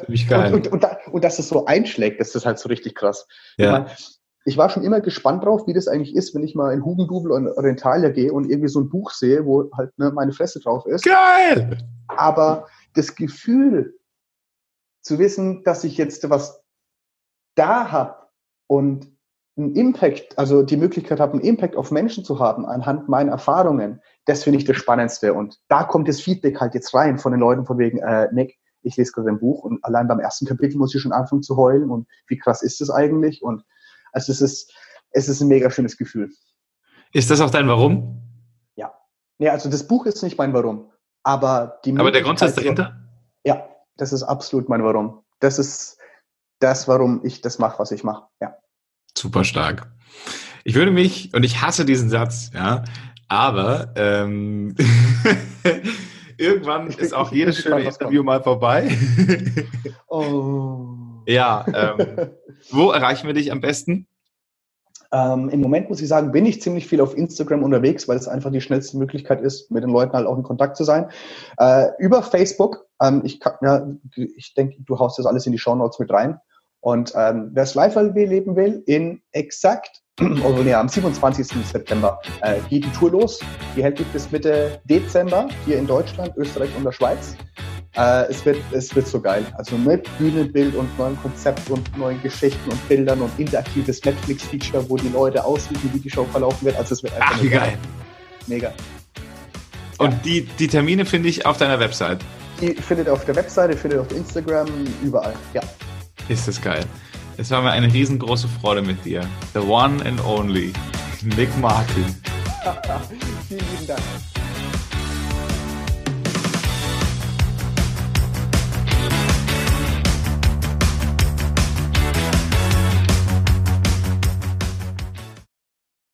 Ziemlich 0.00 0.26
geil. 0.26 0.52
Und, 0.52 0.66
und, 0.66 0.82
und, 0.82 1.12
und, 1.12 1.22
dass 1.22 1.38
es 1.38 1.48
so 1.48 1.66
einschlägt, 1.66 2.20
das 2.20 2.34
ist 2.34 2.46
halt 2.46 2.58
so 2.58 2.68
richtig 2.68 2.96
krass. 2.96 3.28
Ja. 3.56 3.64
Ich, 3.64 3.70
mein, 3.84 3.96
ich 4.44 4.56
war 4.56 4.70
schon 4.70 4.82
immer 4.82 5.00
gespannt 5.00 5.44
drauf, 5.44 5.68
wie 5.68 5.72
das 5.72 5.86
eigentlich 5.86 6.16
ist, 6.16 6.34
wenn 6.34 6.42
ich 6.42 6.56
mal 6.56 6.74
in 6.74 6.84
Hugendubel 6.84 7.30
und 7.30 7.46
Orientalia 7.46 8.08
gehe 8.08 8.32
und 8.32 8.50
irgendwie 8.50 8.68
so 8.68 8.80
ein 8.80 8.88
Buch 8.88 9.12
sehe, 9.12 9.46
wo 9.46 9.70
halt 9.76 9.96
ne, 10.00 10.10
meine 10.10 10.32
Fresse 10.32 10.58
drauf 10.58 10.84
ist. 10.86 11.04
Geil! 11.04 11.78
Aber 12.08 12.66
das 12.94 13.14
Gefühl 13.14 13.94
zu 15.00 15.20
wissen, 15.20 15.62
dass 15.62 15.84
ich 15.84 15.96
jetzt 15.96 16.28
was 16.28 16.60
da 17.54 17.92
habe 17.92 18.16
und 18.66 19.16
einen 19.56 19.76
Impact, 19.76 20.36
also 20.40 20.64
die 20.64 20.76
Möglichkeit 20.76 21.20
habe, 21.20 21.34
einen 21.34 21.42
Impact 21.42 21.76
auf 21.76 21.92
Menschen 21.92 22.24
zu 22.24 22.40
haben 22.40 22.66
anhand 22.66 23.08
meiner 23.08 23.30
Erfahrungen, 23.30 24.02
das 24.26 24.44
finde 24.44 24.58
ich 24.58 24.64
das 24.64 24.76
Spannendste. 24.76 25.34
Und 25.34 25.58
da 25.68 25.84
kommt 25.84 26.08
das 26.08 26.20
Feedback 26.20 26.60
halt 26.60 26.74
jetzt 26.74 26.94
rein 26.94 27.18
von 27.18 27.32
den 27.32 27.40
Leuten 27.40 27.66
von 27.66 27.78
wegen, 27.78 27.98
äh, 27.98 28.28
Nick, 28.32 28.58
ich 28.82 28.96
lese 28.96 29.12
gerade 29.12 29.28
ein 29.28 29.40
Buch 29.40 29.62
und 29.62 29.84
allein 29.84 30.08
beim 30.08 30.20
ersten 30.20 30.46
Kapitel 30.46 30.78
muss 30.78 30.94
ich 30.94 31.02
schon 31.02 31.12
anfangen 31.12 31.42
zu 31.42 31.56
heulen 31.56 31.90
und 31.90 32.08
wie 32.28 32.38
krass 32.38 32.62
ist 32.62 32.80
das 32.80 32.90
eigentlich? 32.90 33.42
Und 33.42 33.62
also 34.12 34.32
es 34.32 34.40
ist, 34.40 34.72
es 35.10 35.28
ist 35.28 35.40
ein 35.40 35.48
mega 35.48 35.70
schönes 35.70 35.96
Gefühl. 35.96 36.30
Ist 37.12 37.30
das 37.30 37.40
auch 37.40 37.50
dein 37.50 37.68
Warum? 37.68 38.22
Ja. 38.76 38.94
Nee, 39.38 39.48
also 39.48 39.68
das 39.68 39.86
Buch 39.86 40.06
ist 40.06 40.22
nicht 40.22 40.38
mein 40.38 40.54
Warum. 40.54 40.90
Aber 41.22 41.80
die 41.84 41.96
Aber 41.98 42.10
der 42.10 42.22
Grundsatz 42.22 42.54
dahinter? 42.54 42.96
Ja, 43.44 43.68
das 43.96 44.12
ist 44.12 44.22
absolut 44.22 44.68
mein 44.68 44.82
Warum. 44.82 45.22
Das 45.40 45.58
ist 45.58 45.98
das, 46.60 46.88
warum 46.88 47.20
ich 47.24 47.40
das 47.40 47.58
mache, 47.58 47.78
was 47.78 47.90
ich 47.90 48.04
mache. 48.04 48.28
Ja. 48.40 48.56
Super 49.16 49.44
stark. 49.44 49.90
Ich 50.64 50.74
würde 50.74 50.90
mich, 50.90 51.34
und 51.34 51.42
ich 51.42 51.60
hasse 51.62 51.84
diesen 51.84 52.10
Satz, 52.10 52.50
ja, 52.54 52.84
aber 53.30 53.92
ähm, 53.94 54.74
irgendwann 56.36 56.88
ist 56.88 57.14
auch 57.14 57.30
jedes 57.30 57.58
schöne 57.58 57.82
Interview 57.82 58.24
mal 58.24 58.42
vorbei. 58.42 58.90
oh. 60.08 60.80
Ja, 61.26 61.64
ähm, 61.72 62.30
wo 62.70 62.90
erreichen 62.90 63.28
wir 63.28 63.34
dich 63.34 63.52
am 63.52 63.60
besten? 63.60 64.08
Ähm, 65.12 65.48
Im 65.48 65.60
Moment 65.60 65.88
muss 65.88 66.02
ich 66.02 66.08
sagen, 66.08 66.32
bin 66.32 66.44
ich 66.44 66.60
ziemlich 66.60 66.88
viel 66.88 67.00
auf 67.00 67.16
Instagram 67.16 67.62
unterwegs, 67.62 68.08
weil 68.08 68.16
es 68.16 68.26
einfach 68.26 68.50
die 68.50 68.60
schnellste 68.60 68.98
Möglichkeit 68.98 69.40
ist, 69.40 69.70
mit 69.70 69.84
den 69.84 69.90
Leuten 69.90 70.12
halt 70.12 70.26
auch 70.26 70.36
in 70.36 70.42
Kontakt 70.42 70.76
zu 70.76 70.82
sein. 70.82 71.08
Äh, 71.58 71.86
über 72.00 72.24
Facebook, 72.24 72.86
ähm, 73.00 73.22
ich, 73.24 73.38
ja, 73.62 73.86
ich 74.14 74.54
denke, 74.54 74.76
du 74.80 74.98
haust 74.98 75.20
das 75.20 75.26
alles 75.26 75.46
in 75.46 75.52
die 75.52 75.58
Show 75.58 75.76
Notes 75.76 76.00
mit 76.00 76.10
rein. 76.10 76.40
Und 76.80 77.12
ähm, 77.14 77.50
wer 77.52 77.62
es 77.62 77.74
live 77.74 77.94
leben 77.94 78.56
will, 78.56 78.82
in 78.86 79.22
exakt, 79.30 79.99
also 80.20 80.62
nee, 80.64 80.74
am 80.74 80.88
27. 80.88 81.46
September 81.66 82.20
äh, 82.42 82.60
geht 82.68 82.84
die 82.84 82.92
Tour 82.92 83.10
los. 83.10 83.40
Die 83.76 83.82
hält 83.82 83.98
sich 83.98 84.06
bis 84.08 84.30
Mitte 84.30 84.80
Dezember 84.84 85.48
hier 85.66 85.78
in 85.78 85.86
Deutschland, 85.86 86.36
Österreich 86.36 86.70
und 86.76 86.84
der 86.84 86.92
Schweiz. 86.92 87.36
Äh, 87.96 88.28
es, 88.30 88.44
wird, 88.44 88.58
es 88.72 88.94
wird 88.94 89.06
so 89.06 89.20
geil. 89.20 89.44
Also 89.54 89.76
mit 89.76 90.08
Bühnenbild 90.18 90.74
und 90.76 90.96
neuen 90.98 91.20
Konzept 91.20 91.68
und 91.70 91.96
neuen 91.98 92.22
Geschichten 92.22 92.70
und 92.70 92.88
Bildern 92.88 93.20
und 93.20 93.30
interaktives 93.38 94.04
Netflix-Feature, 94.04 94.88
wo 94.88 94.96
die 94.96 95.08
Leute 95.08 95.44
aussuchen, 95.44 95.90
wie 95.92 95.98
die 95.98 96.10
Show 96.10 96.24
verlaufen 96.24 96.66
wird. 96.66 96.76
Also 96.76 96.94
es 96.94 97.02
wird 97.02 97.14
einfach 97.14 97.34
Ach, 97.34 97.42
wie 97.42 97.48
geil. 97.48 97.78
Mega. 98.46 98.72
Und 99.98 100.12
ja. 100.12 100.20
die, 100.24 100.42
die 100.42 100.68
Termine 100.68 101.04
finde 101.04 101.28
ich 101.28 101.44
auf 101.46 101.58
deiner 101.58 101.80
Website. 101.80 102.20
Die 102.60 102.74
findet 102.74 103.08
ihr 103.08 103.12
auf 103.12 103.24
der 103.24 103.36
Webseite, 103.36 103.76
findet 103.76 104.00
auf 104.00 104.12
Instagram, 104.12 104.68
überall. 105.02 105.34
Ja. 105.54 105.62
Ist 106.28 106.46
das 106.46 106.60
geil. 106.60 106.84
Es 107.40 107.50
war 107.50 107.62
mir 107.62 107.70
eine 107.70 107.90
riesengroße 107.90 108.48
Freude 108.48 108.82
mit 108.82 109.02
dir. 109.02 109.26
The 109.54 109.60
one 109.60 110.04
and 110.04 110.22
only 110.26 110.74
Nick 111.22 111.48
Martin. 111.58 112.04
Vielen 113.48 113.60
lieben 113.60 113.86
Dank. 113.86 114.39